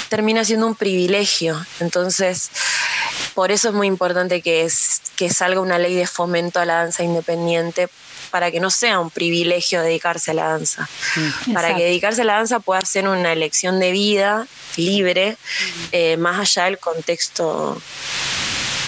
termina 0.10 0.46
siendo 0.46 0.68
un 0.68 0.76
privilegio. 0.76 1.64
Entonces, 1.80 2.50
por 3.34 3.52
eso 3.52 3.70
es 3.70 3.76
muy 3.76 3.88
importante 3.88 4.42
que, 4.42 4.64
es, 4.64 5.02
que 5.16 5.30
salga 5.30 5.60
una 5.60 5.78
ley 5.78 5.96
de 5.96 6.08
fomento 6.08 6.60
a 6.60 6.66
la 6.66 6.76
danza 6.76 7.04
independiente 7.04 7.90
para 8.32 8.50
que 8.50 8.60
no 8.60 8.72
sea 8.72 9.00
un 9.00 9.12
privilegio 9.12 9.84
dedicarse 9.84 10.32
a 10.32 10.34
la 10.34 10.48
danza. 10.50 10.90
Para 11.54 11.68
Exacto. 11.68 11.78
que 11.78 11.84
dedicarse 11.84 12.22
a 12.22 12.26
la 12.26 12.34
danza 12.34 12.60
pueda 12.60 12.82
ser 12.82 13.08
una 13.08 13.32
elección 13.32 13.80
de 13.80 13.92
vida 13.92 14.48
libre, 14.76 15.38
eh, 15.92 16.18
más 16.18 16.40
allá 16.40 16.66
del 16.66 16.80
contexto 16.80 17.80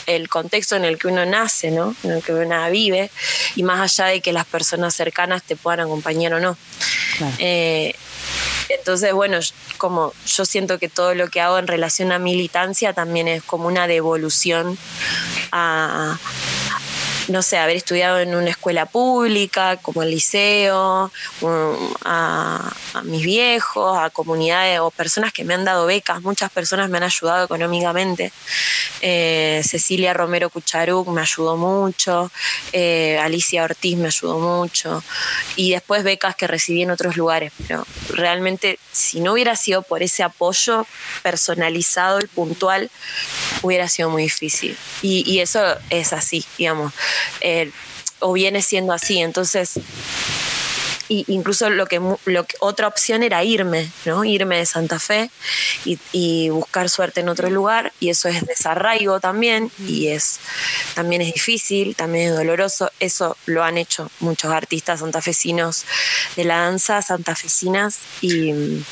el 0.07 0.29
contexto 0.29 0.75
en 0.75 0.85
el 0.85 0.97
que 0.97 1.07
uno 1.07 1.25
nace, 1.25 1.71
¿no? 1.71 1.95
En 2.03 2.11
el 2.11 2.23
que 2.23 2.33
uno 2.33 2.69
vive, 2.69 3.11
y 3.55 3.63
más 3.63 3.99
allá 3.99 4.11
de 4.11 4.21
que 4.21 4.33
las 4.33 4.45
personas 4.45 4.95
cercanas 4.95 5.43
te 5.43 5.55
puedan 5.55 5.81
acompañar 5.81 6.33
o 6.33 6.39
no. 6.39 6.57
Claro. 7.17 7.35
Eh, 7.39 7.95
entonces, 8.69 9.13
bueno, 9.13 9.39
como 9.77 10.13
yo 10.25 10.45
siento 10.45 10.79
que 10.79 10.89
todo 10.89 11.13
lo 11.13 11.29
que 11.29 11.41
hago 11.41 11.57
en 11.59 11.67
relación 11.67 12.11
a 12.11 12.19
militancia 12.19 12.93
también 12.93 13.27
es 13.27 13.43
como 13.43 13.67
una 13.67 13.87
devolución 13.87 14.77
a, 15.51 16.17
no 17.27 17.41
sé, 17.41 17.57
haber 17.57 17.75
estudiado 17.77 18.19
en 18.19 18.35
una 18.35 18.49
escuela 18.49 18.85
pública, 18.85 19.77
como 19.77 20.03
el 20.03 20.11
liceo, 20.11 21.11
a, 22.03 22.73
a 22.93 23.01
mis 23.03 23.23
viejos, 23.23 23.97
a 23.97 24.09
comunidades 24.09 24.79
o 24.79 24.91
personas 24.91 25.33
que 25.33 25.43
me 25.43 25.53
han 25.53 25.65
dado 25.65 25.85
becas. 25.85 26.21
Muchas 26.21 26.51
personas 26.51 26.89
me 26.89 26.97
han 26.97 27.03
ayudado 27.03 27.45
económicamente. 27.45 28.31
Eh, 29.01 29.61
Cecilia 29.63 30.13
Romero 30.13 30.49
Cucharuc 30.49 31.07
me 31.07 31.21
ayudó 31.21 31.57
mucho, 31.57 32.31
eh, 32.71 33.19
Alicia 33.21 33.63
Ortiz 33.63 33.97
me 33.97 34.07
ayudó 34.07 34.39
mucho, 34.39 35.03
y 35.55 35.71
después 35.71 36.03
becas 36.03 36.35
que 36.35 36.47
recibí 36.47 36.83
en 36.83 36.91
otros 36.91 37.15
lugares. 37.17 37.51
Pero 37.67 37.85
realmente, 38.09 38.79
si 38.91 39.19
no 39.19 39.33
hubiera 39.33 39.55
sido 39.55 39.81
por 39.81 40.03
ese 40.03 40.23
apoyo 40.23 40.85
personalizado 41.23 42.19
y 42.19 42.27
puntual, 42.27 42.89
hubiera 43.61 43.87
sido 43.89 44.09
muy 44.09 44.23
difícil. 44.23 44.77
Y, 45.01 45.23
y 45.29 45.39
eso 45.39 45.61
es 45.89 46.13
así, 46.13 46.45
digamos, 46.57 46.93
eh, 47.41 47.71
o 48.19 48.33
viene 48.33 48.61
siendo 48.61 48.93
así. 48.93 49.19
Entonces, 49.19 49.79
y 51.07 51.23
incluso 51.27 51.69
lo 51.69 51.85
que, 51.85 52.01
lo 52.25 52.45
que 52.45 52.55
otra 52.59 52.87
opción 52.87 53.21
era 53.21 53.43
irme, 53.43 53.91
¿no? 54.05 54.25
Irme 54.25 54.57
de 54.57 54.65
Santa 54.65 54.99
Fe 54.99 55.29
y, 55.85 55.99
y 56.11 56.49
buscar 56.49 56.89
suerte 56.89 57.19
en 57.19 57.29
otro 57.29 57.49
lugar, 57.51 57.93
y 57.99 58.09
eso 58.09 58.27
es 58.27 58.43
desarraigo 58.45 59.19
también, 59.19 59.71
y 59.87 60.07
es 60.07 60.39
también 60.95 61.21
es 61.21 61.31
difícil, 61.31 61.95
también 61.95 62.29
es 62.29 62.35
doloroso. 62.35 62.91
Eso 62.99 63.37
lo 63.45 63.63
han 63.63 63.77
hecho 63.77 64.09
muchos 64.19 64.51
artistas 64.51 65.01
santafesinos 65.01 65.85
de 66.35 66.45
la 66.45 66.61
danza, 66.61 67.03
santafesinas, 67.03 67.99
y, 68.21 68.83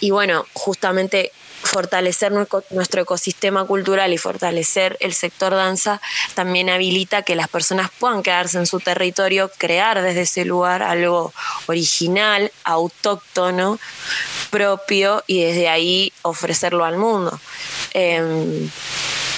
y 0.00 0.10
bueno, 0.10 0.44
justamente 0.54 1.30
fortalecer 1.62 2.32
nuestro 2.32 3.02
ecosistema 3.02 3.64
cultural 3.64 4.12
y 4.12 4.18
fortalecer 4.18 4.96
el 5.00 5.14
sector 5.14 5.54
danza 5.54 6.00
también 6.34 6.70
habilita 6.70 7.22
que 7.22 7.36
las 7.36 7.48
personas 7.48 7.90
puedan 7.98 8.22
quedarse 8.22 8.58
en 8.58 8.66
su 8.66 8.80
territorio, 8.80 9.50
crear 9.58 10.02
desde 10.02 10.22
ese 10.22 10.44
lugar 10.44 10.82
algo 10.82 11.32
original, 11.66 12.50
autóctono, 12.64 13.78
propio 14.50 15.22
y 15.26 15.42
desde 15.42 15.68
ahí 15.68 16.12
ofrecerlo 16.22 16.84
al 16.84 16.96
mundo. 16.96 17.38
Em, 17.92 18.70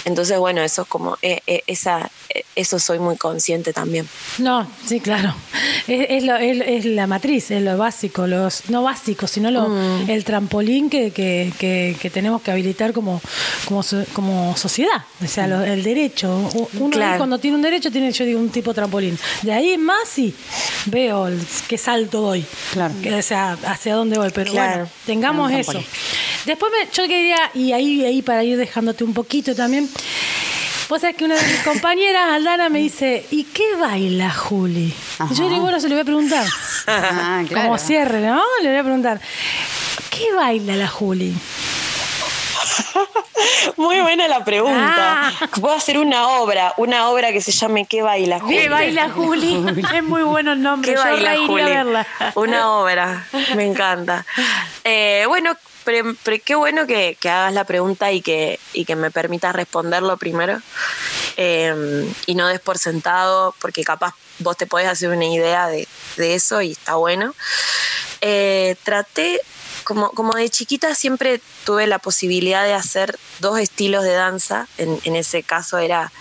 entonces, 0.05 0.39
bueno, 0.39 0.63
eso 0.63 0.83
es 0.83 0.89
como, 0.89 1.17
eh, 1.23 1.41
eh, 1.47 1.63
esa, 1.67 2.11
eh, 2.35 2.45
eso 2.57 2.79
soy 2.79 2.99
muy 2.99 3.17
consciente 3.17 3.73
también. 3.73 4.09
No, 4.39 4.67
sí, 4.87 5.01
claro. 5.01 5.35
Es, 5.89 6.07
es 6.11 6.25
lo- 6.25 6.37
es- 6.37 6.61
es 6.67 6.85
la 6.85 7.07
matriz, 7.07 7.51
es 7.51 7.63
lo 7.63 7.77
básico, 7.77 8.27
los 8.27 8.69
no 8.71 8.83
básico, 8.83 9.27
sino 9.27 9.51
lo, 9.51 9.69
Mm. 9.69 10.11
el 10.11 10.25
trampolín 10.25 10.91
que, 10.91 11.11
que, 11.13 11.53
que- 11.59 11.97
que 12.01 12.11
tenemos 12.11 12.43
que 12.43 12.51
habilitar 12.51 12.93
como, 12.93 13.21
como, 13.67 13.83
so- 13.83 14.05
como 14.13 14.57
sociedad. 14.57 15.05
O 15.23 15.27
sea, 15.29 15.47
lo- 15.47 15.63
el 15.63 15.83
derecho. 15.83 16.49
Uno 16.79 16.91
Claro. 16.91 17.19
cuando 17.19 17.39
tiene 17.39 17.57
un 17.57 17.63
derecho 17.63 17.91
tiene, 17.91 18.11
yo 18.13 18.25
digo, 18.25 18.41
un 18.41 18.51
tipo 18.51 18.73
trampolín. 18.75 19.19
De 19.43 19.53
ahí 19.53 19.71
en 19.73 19.83
más 19.85 20.09
sí 20.09 20.35
veo 20.87 21.27
el- 21.29 21.41
qué 21.69 21.79
salto 21.79 22.21
doy. 22.21 22.45
Claro. 22.73 22.95
Que, 23.03 23.15
o 23.15 23.23
sea, 23.23 23.57
hacia 23.67 23.95
dónde 23.95 24.19
voy. 24.19 24.31
Pero 24.35 24.51
Claro. 24.53 24.73
bueno, 24.79 24.91
tengamos 25.07 25.53
eso. 25.53 25.83
Después 26.47 26.73
me- 26.73 26.91
yo 26.93 27.07
quería, 27.09 27.39
y 27.55 27.73
ahí, 27.73 28.05
ahí 28.05 28.23
para 28.23 28.43
ir 28.45 28.57
dejándote 28.57 29.05
un 29.05 29.15
poquito 29.15 29.55
también. 29.55 29.89
Vos 30.89 31.01
sabés 31.01 31.17
que 31.17 31.25
una 31.25 31.37
de 31.37 31.47
mis 31.47 31.61
compañeras, 31.63 32.33
Aldana, 32.33 32.69
me 32.69 32.81
dice, 32.81 33.27
¿y 33.31 33.45
qué 33.45 33.77
baila 33.77 34.31
Juli? 34.31 34.93
Y 35.31 35.35
yo 35.35 35.45
Ajá. 35.45 35.49
digo, 35.49 35.63
bueno, 35.63 35.81
se 35.81 35.89
lo 35.89 35.95
voy 35.95 36.03
a 36.03 36.05
preguntar. 36.05 36.47
Ah, 36.87 37.43
claro. 37.49 37.69
Como 37.69 37.79
cierre, 37.79 38.21
¿no? 38.21 38.43
Le 38.63 38.69
voy 38.69 38.79
a 38.79 38.83
preguntar, 38.83 39.21
¿qué 40.11 40.33
baila 40.35 40.77
la 40.77 40.89
Juli? 40.89 41.35
Muy 43.77 44.01
buena 44.01 44.29
la 44.29 44.45
pregunta. 44.45 45.29
Ah. 45.31 45.33
Puedo 45.61 45.75
hacer 45.75 45.99
una 45.99 46.29
obra, 46.29 46.75
una 46.77 47.09
obra 47.09 47.33
que 47.33 47.41
se 47.41 47.53
llame 47.53 47.87
¿Qué 47.87 48.03
baila 48.03 48.41
Juli? 48.41 48.57
¿Qué 48.57 48.69
baila 48.69 49.11
Juli? 49.11 49.65
es 49.95 50.03
muy 50.05 50.23
bueno 50.23 50.53
el 50.53 50.63
nombre. 50.63 50.93
¿Qué 50.93 50.97
Yo 50.97 51.03
baila 51.03 51.37
Juli? 51.47 51.63
a 51.63 51.67
verla. 51.67 52.07
Una 52.35 52.71
obra, 52.71 53.27
me 53.57 53.65
encanta. 53.65 54.25
Eh, 54.85 55.25
bueno, 55.29 55.57
pre- 55.83 56.41
qué 56.41 56.55
bueno 56.55 56.87
que, 56.87 57.17
que 57.21 57.29
hagas 57.29 57.53
la 57.53 57.65
pregunta 57.65 58.13
y 58.13 58.21
que, 58.21 58.59
y 58.73 58.85
que 58.85 58.97
me 58.97 59.11
permitas 59.11 59.55
responderlo 59.55 60.17
primero. 60.17 60.61
Eh, 61.37 62.13
y 62.27 62.35
no 62.35 62.49
des 62.49 62.61
por 62.61 62.79
sentado, 62.79 63.55
porque 63.61 63.85
capaz 63.85 64.15
vos 64.39 64.57
te 64.57 64.67
podés 64.67 64.89
hacer 64.89 65.09
una 65.09 65.25
idea 65.25 65.67
de, 65.69 65.89
de 66.17 66.35
eso 66.35 66.61
y 66.61 66.73
está 66.73 66.97
bueno. 66.97 67.35
Eh, 68.21 68.77
traté, 68.83 69.41
como, 69.85 70.11
como 70.11 70.35
de 70.35 70.49
chiquita 70.51 70.95
siempre 70.95 71.41
tuve 71.65 71.87
la 71.87 71.99
posibilidad 71.99 72.65
de 72.65 72.75
hacer 72.75 73.19
dos 73.41 73.59
estilos 73.59 74.05
de 74.05 74.13
danza. 74.13 74.69
En, 74.79 75.01
en 75.05 75.17
ese 75.17 75.43
caso 75.43 75.79
era 75.79 76.13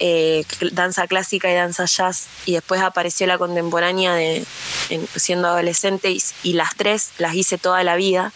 eh, 0.00 0.44
danza 0.72 1.06
clásica 1.06 1.50
y 1.50 1.54
danza 1.54 1.84
jazz. 1.84 2.26
Y 2.46 2.54
después 2.54 2.80
apareció 2.80 3.26
la 3.26 3.38
contemporánea 3.38 4.14
de, 4.14 4.44
en- 4.88 5.08
siendo 5.14 5.48
adolescente 5.48 6.10
y, 6.10 6.22
y 6.42 6.54
las 6.54 6.74
tres 6.76 7.10
las 7.18 7.34
hice 7.34 7.58
toda 7.58 7.84
la 7.84 7.94
vida. 7.96 8.32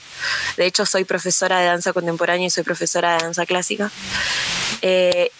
De 0.57 0.67
hecho, 0.67 0.87
soy 0.87 1.05
profesora 1.05 1.59
de 1.59 1.67
danza 1.67 1.93
contemporánea 1.93 2.47
y 2.47 2.51
soy 2.51 2.63
profesora 2.63 3.17
de 3.17 3.25
danza 3.25 3.45
clásica. 3.47 3.91
Eh, 4.83 5.31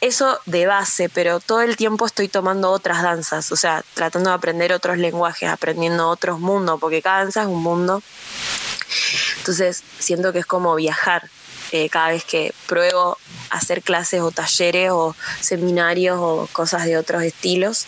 eso 0.00 0.40
de 0.46 0.66
base, 0.66 1.08
pero 1.08 1.38
todo 1.38 1.62
el 1.62 1.76
tiempo 1.76 2.06
estoy 2.06 2.26
tomando 2.26 2.72
otras 2.72 3.02
danzas, 3.02 3.52
o 3.52 3.56
sea, 3.56 3.84
tratando 3.94 4.30
de 4.30 4.34
aprender 4.36 4.72
otros 4.72 4.98
lenguajes, 4.98 5.48
aprendiendo 5.48 6.08
otros 6.08 6.40
mundos, 6.40 6.80
porque 6.80 7.00
cada 7.02 7.18
danza 7.18 7.42
es 7.42 7.46
un 7.46 7.62
mundo. 7.62 8.02
Entonces, 9.38 9.82
siento 10.00 10.32
que 10.32 10.40
es 10.40 10.46
como 10.46 10.74
viajar 10.74 11.30
eh, 11.72 11.88
cada 11.88 12.08
vez 12.08 12.24
que 12.24 12.52
pruebo 12.66 13.16
hacer 13.50 13.82
clases 13.82 14.20
o 14.20 14.30
talleres 14.30 14.90
o 14.92 15.16
seminarios 15.40 16.18
o 16.20 16.48
cosas 16.52 16.84
de 16.84 16.96
otros 16.96 17.22
estilos. 17.22 17.86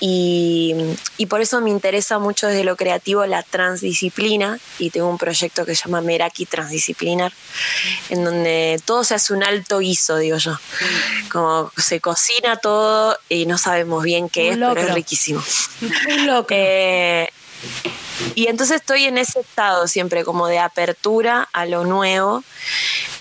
Y, 0.00 0.74
y 1.16 1.26
por 1.26 1.40
eso 1.40 1.60
me 1.60 1.70
interesa 1.70 2.18
mucho 2.18 2.48
desde 2.48 2.64
lo 2.64 2.76
creativo 2.76 3.24
la 3.24 3.42
transdisciplina 3.42 4.58
y 4.78 4.90
tengo 4.90 5.08
un 5.08 5.18
proyecto 5.18 5.64
que 5.64 5.74
se 5.74 5.84
llama 5.84 6.00
Meraki 6.00 6.44
Transdisciplinar, 6.44 7.32
en 8.10 8.24
donde 8.24 8.80
todo 8.84 9.04
se 9.04 9.14
hace 9.14 9.32
un 9.32 9.44
alto 9.44 9.78
guiso, 9.78 10.18
digo 10.18 10.38
yo. 10.38 10.58
Como 11.30 11.70
se 11.76 12.00
cocina 12.00 12.56
todo 12.56 13.16
y 13.28 13.46
no 13.46 13.58
sabemos 13.58 14.02
bien 14.02 14.28
qué 14.28 14.50
Un 14.50 14.62
es, 14.62 14.68
pero 14.74 14.88
es 14.88 14.94
riquísimo. 14.94 15.42
Un. 16.26 16.46
Eh, 16.50 17.28
y 18.34 18.46
entonces 18.46 18.76
estoy 18.76 19.04
en 19.04 19.18
ese 19.18 19.40
estado 19.40 19.86
siempre 19.88 20.24
como 20.24 20.46
de 20.46 20.58
apertura 20.58 21.48
a 21.52 21.66
lo 21.66 21.84
nuevo. 21.84 22.44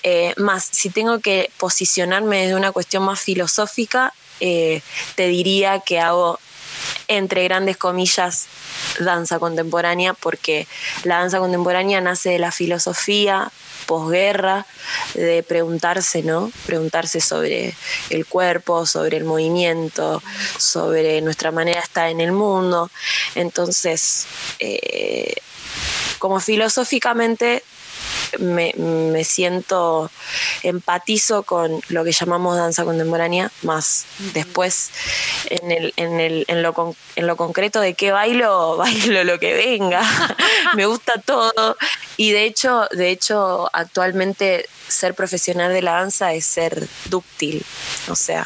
Eh, 0.04 0.34
más, 0.38 0.68
si 0.72 0.90
tengo 0.90 1.20
que 1.20 1.52
posicionarme 1.58 2.44
desde 2.44 2.56
una 2.56 2.72
cuestión 2.72 3.04
más 3.04 3.20
filosófica, 3.20 4.14
eh, 4.40 4.82
te 5.16 5.28
diría 5.28 5.80
que 5.80 6.00
hago 6.00 6.40
entre 7.08 7.44
grandes 7.44 7.78
comillas 7.78 8.48
danza 9.00 9.40
contemporánea 9.40 10.14
porque 10.14 10.68
la 11.04 11.20
danza 11.20 11.40
contemporánea 11.40 12.02
nace 12.02 12.30
de 12.32 12.40
la 12.40 12.52
filosofía 12.52 13.52
posguerra 13.86 14.66
de 15.16 15.44
preguntarse, 15.44 16.24
¿no? 16.24 16.52
Preguntarse 16.66 17.20
sobre 17.20 17.76
el 18.10 18.26
cuerpo, 18.26 18.86
sobre 18.86 19.18
el 19.18 19.26
movimiento, 19.26 20.22
sobre 20.58 21.22
nuestra 21.22 21.52
manera 21.52 21.82
de 21.82 21.86
estar 21.86 22.10
en 22.10 22.22
el 22.22 22.32
mundo. 22.32 22.90
Entonces, 23.36 24.28
eh, 24.60 25.34
como 26.20 26.40
filosóficamente 26.40 27.64
me, 28.40 28.74
me 28.78 29.24
siento, 29.24 30.10
empatizo 30.64 31.44
con 31.44 31.82
lo 31.90 32.04
que 32.04 32.12
llamamos 32.12 32.58
danza 32.58 32.84
contemporánea, 32.86 33.52
más 33.64 34.06
después 34.34 34.90
en, 35.50 35.72
el, 35.72 35.94
en, 35.98 36.20
el, 36.20 36.46
en, 36.48 36.62
lo, 36.64 36.74
con- 36.74 36.96
en 37.16 37.28
lo 37.28 37.36
concreto 37.38 37.80
de 37.82 37.94
qué 37.94 38.12
bailo, 38.12 38.78
bailo 38.78 39.24
lo 39.24 39.40
que 39.40 39.54
venga, 39.54 40.02
me 40.76 40.86
gusta 40.86 41.14
todo. 41.26 41.78
Y 42.18 42.32
de 42.32 42.46
hecho, 42.46 42.88
de 42.92 43.10
hecho 43.10 43.70
actualmente 43.74 44.66
ser 44.88 45.16
profesional 45.16 45.72
de 45.74 45.82
la 45.82 45.94
danza 45.94 46.34
es 46.34 46.46
ser 46.46 46.88
dúctil, 47.06 47.64
o 48.10 48.16
sea, 48.16 48.46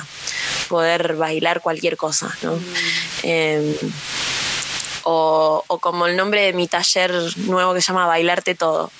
poder 0.69 1.15
bailar 1.15 1.61
cualquier 1.61 1.97
cosa, 1.97 2.35
¿no? 2.43 2.59
O, 5.05 5.63
o 5.67 5.79
como 5.79 6.05
el 6.07 6.17
nombre 6.17 6.41
de 6.41 6.53
mi 6.53 6.67
taller 6.67 7.13
nuevo 7.37 7.73
que 7.73 7.81
se 7.81 7.87
llama 7.93 8.05
Bailarte 8.07 8.53
Todo. 8.55 8.91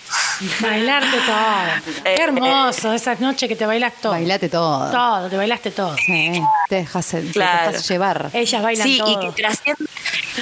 Bailarte 0.60 1.18
todo. 1.26 2.04
Qué 2.04 2.14
Eh, 2.16 2.22
hermoso, 2.24 2.94
esas 2.94 3.20
noches 3.20 3.48
que 3.50 3.56
te 3.56 3.66
bailas 3.66 3.94
todo. 4.02 4.12
Bailate 4.12 4.50
todo. 4.50 4.92
Todo, 4.92 5.30
te 5.30 5.38
bailaste 5.38 5.72
todo. 5.72 5.96
Sí, 6.06 6.42
te 6.70 6.76
dejas, 6.76 7.08
te 7.08 7.22
Claro. 7.32 7.72
dejas 7.72 7.88
llevar. 7.90 8.30
Ellas 8.34 8.62
bailan 8.62 8.88
sí, 8.88 8.98
todo. 8.98 9.12
y 9.12 9.20
que 9.26 9.32
trasciende, 9.42 9.86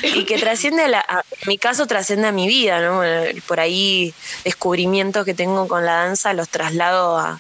y 0.04 0.26
que 0.26 0.38
trasciende 0.38 0.88
la, 0.88 1.00
a- 1.00 1.24
en 1.42 1.48
mi 1.48 1.58
caso 1.58 1.86
trasciende 1.88 2.28
a 2.28 2.32
mi 2.32 2.48
vida, 2.48 2.80
¿no? 2.82 3.02
Por 3.48 3.60
ahí 3.60 4.14
descubrimientos 4.44 5.26
que 5.26 5.34
tengo 5.34 5.68
con 5.68 5.86
la 5.86 5.94
danza 6.06 6.34
los 6.34 6.50
traslado 6.50 7.18
a, 7.18 7.40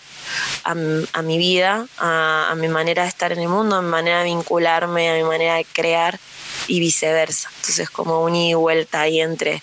a, 0.64 0.72
m- 0.72 1.06
a 1.14 1.22
mi 1.24 1.38
vida, 1.38 1.86
a, 1.98 2.50
a 2.52 2.56
mi 2.56 2.68
manera 2.68 3.04
de 3.04 3.10
estar 3.10 3.32
en 3.32 3.40
el 3.40 3.50
mundo, 3.50 3.76
a 3.78 3.82
mi 3.82 3.90
manera 3.90 4.20
de 4.20 4.26
vincularme, 4.26 5.10
a 5.12 5.16
mi 5.16 5.24
manera 5.24 5.56
de 5.56 5.66
crear 5.66 6.20
y 6.68 6.80
viceversa. 6.80 7.50
Entonces 7.58 7.90
como 7.90 8.24
un 8.24 8.36
ida 8.36 8.52
y 8.52 8.54
vuelta 8.56 9.02
ahí 9.02 9.20
entre, 9.22 9.62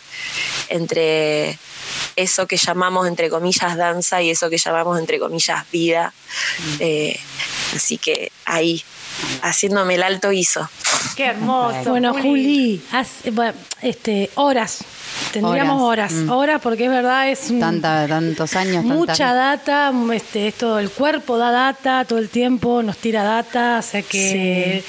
entre 0.68 1.58
eso 2.16 2.46
que 2.46 2.56
llamamos 2.56 3.06
entre 3.08 3.28
comillas 3.30 3.76
danza 3.76 4.20
y 4.22 4.30
eso 4.30 4.50
que 4.50 4.58
llamamos 4.58 4.98
entre 4.98 5.18
comillas 5.18 5.64
vida. 5.70 6.12
Eh, 6.78 7.18
así 7.74 7.98
que 7.98 8.30
ahí, 8.44 8.82
haciéndome 9.42 9.94
el 9.96 10.02
alto 10.02 10.32
hizo. 10.32 10.68
Qué 11.16 11.26
hermoso. 11.26 11.90
Bueno, 11.90 12.12
Juli, 12.12 12.82
eh, 13.24 13.30
bueno, 13.30 13.54
este, 13.82 14.30
horas. 14.34 14.78
Tendríamos 15.32 15.82
horas, 15.82 16.12
Horas, 16.12 16.28
horas, 16.30 16.58
mm. 16.58 16.62
porque 16.62 16.84
es 16.84 16.90
verdad, 16.90 17.28
es 17.30 17.50
un- 17.50 17.60
Tanta, 17.60 18.06
tantos 18.08 18.54
años, 18.56 18.84
mucha 18.84 19.14
tanta- 19.14 19.34
data, 19.34 19.92
este, 20.14 20.48
esto, 20.48 20.78
el 20.78 20.90
cuerpo 20.90 21.36
da 21.36 21.50
data 21.50 22.04
todo 22.04 22.18
el 22.18 22.28
tiempo, 22.28 22.82
nos 22.82 22.96
tira 22.98 23.22
data, 23.24 23.78
o 23.78 23.82
sea 23.82 24.02
que 24.02 24.84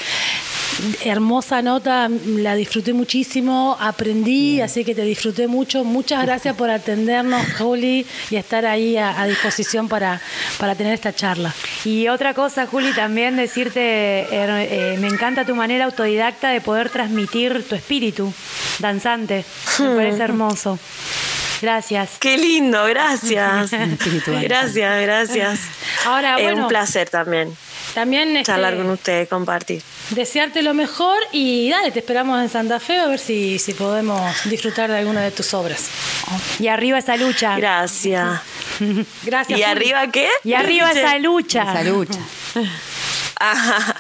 hermosa 1.04 1.62
nota, 1.62 2.10
la 2.10 2.56
disfruté 2.56 2.94
muchísimo, 2.94 3.78
aprendí, 3.80 4.62
así 4.62 4.84
que 4.84 4.96
te 4.96 5.04
disfruté 5.04 5.48
mucho. 5.48 5.84
Muchas 5.84 6.24
gracias 6.26 6.56
por 6.56 6.70
atendernos, 6.70 7.46
Juli, 7.58 8.06
y 8.30 8.36
estar 8.36 8.66
ahí 8.66 8.98
a, 8.98 9.22
a 9.22 9.28
disposición 9.28 9.88
para, 9.88 10.22
para 10.58 10.76
tener 10.76 10.94
esta 10.94 11.14
charla. 11.14 11.54
Y 11.86 12.08
otra 12.08 12.34
cosa, 12.34 12.68
Juli, 12.68 12.94
también 12.94 13.36
decirte, 13.36 13.82
eh, 13.82 14.28
eh, 14.32 14.98
me 15.00 15.08
encanta 15.08 15.46
tu 15.46 15.56
manera 15.56 15.86
autodidacta 15.86 16.50
de 16.50 16.62
poder 16.62 16.90
transmitir 16.90 17.68
tu 17.68 17.76
espíritu 17.76 18.34
danzante. 18.80 19.46
Me 19.80 19.96
parece 19.96 20.24
hermoso. 20.24 20.80
Gracias. 21.62 22.18
Qué 22.20 22.38
lindo, 22.38 22.84
gracias. 22.86 23.72
Espiritual. 23.74 24.44
gracias, 24.44 25.02
gracias. 25.04 25.60
Ahora, 26.08 26.40
Eh, 26.40 26.44
bueno, 26.44 26.64
un 26.64 26.68
placer 26.68 27.10
también 27.10 27.56
también 27.94 28.30
este, 28.30 28.52
charlar 28.52 28.78
con 28.78 28.90
ustedes, 28.90 29.28
compartir. 29.28 29.82
Desearte 30.12 30.62
lo 30.62 30.74
mejor 30.74 31.18
y 31.32 31.70
dale, 31.70 31.92
te 31.92 32.00
esperamos 32.00 32.42
en 32.42 32.50
Santa 32.50 32.80
Fe 32.80 33.00
a 33.00 33.08
ver 33.08 33.20
si, 33.20 33.60
si 33.60 33.74
podemos 33.74 34.22
disfrutar 34.46 34.90
de 34.90 34.98
alguna 34.98 35.22
de 35.22 35.32
tus 35.32 35.54
obras. 35.54 35.90
Y 36.60 36.68
arriba 36.68 36.98
esa 37.00 37.18
lucha. 37.18 37.56
Gracias. 37.58 38.42
Gracias. 39.24 39.60
¿Y 39.60 39.64
Juli. 39.64 39.64
arriba 39.64 40.08
qué? 40.08 40.30
Y 40.44 40.54
arriba 40.54 40.92
esa 40.92 41.18
lucha. 41.20 41.64
Esa 41.64 41.84
lucha. 41.84 42.20
Ah, 43.44 43.96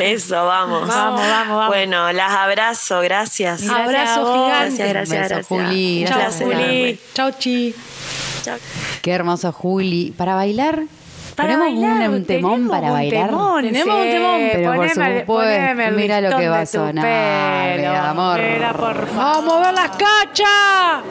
Eso, 0.00 0.34
vamos. 0.44 0.86
Vamos, 0.86 1.20
vamos, 1.20 1.56
vamos. 1.56 1.66
Bueno, 1.68 2.12
las 2.12 2.30
abrazo, 2.30 3.00
gracias. 3.00 3.62
Gracias 3.62 3.86
Abrazo 3.86 4.34
gigante. 4.34 4.86
Gracias, 4.86 4.88
gracias, 4.88 5.08
Beso, 5.08 5.34
gracias. 5.34 5.46
Juli. 5.46 6.04
Chao, 6.06 6.18
Gracias, 6.18 6.42
Juli. 6.42 6.64
Juli. 6.64 7.00
Chao, 7.14 7.30
Chi. 7.38 7.74
Chao. 8.44 8.58
Qué 9.00 9.10
hermoso, 9.12 9.50
Juli. 9.50 10.12
Para 10.14 10.34
bailar, 10.34 10.82
Para 11.34 11.56
bailar, 11.56 12.10
un 12.10 12.24
temón 12.24 12.52
tenemos 12.56 12.70
para 12.70 12.86
un 12.88 12.92
bailar. 12.92 13.28
temón, 13.28 13.62
Tenemos 13.62 13.94
un 13.96 14.02
temón. 14.10 14.40
Pero 14.52 14.68
por 14.70 14.76
poneme- 14.76 14.90
supuesto, 15.20 15.26
poneme 15.26 15.86
el 15.86 15.94
mira 15.94 16.20
lo 16.20 16.36
que 16.38 16.48
va 16.48 16.60
a 16.60 16.66
sonar, 16.66 17.76
mi 17.76 17.82
pelo. 17.82 17.96
amor. 17.96 18.40
Por 18.76 19.06
favor. 19.06 19.16
¡Vamos 19.16 19.54
a 19.54 19.60
ver 19.66 19.74
las 19.74 19.90
cachas! 19.90 21.02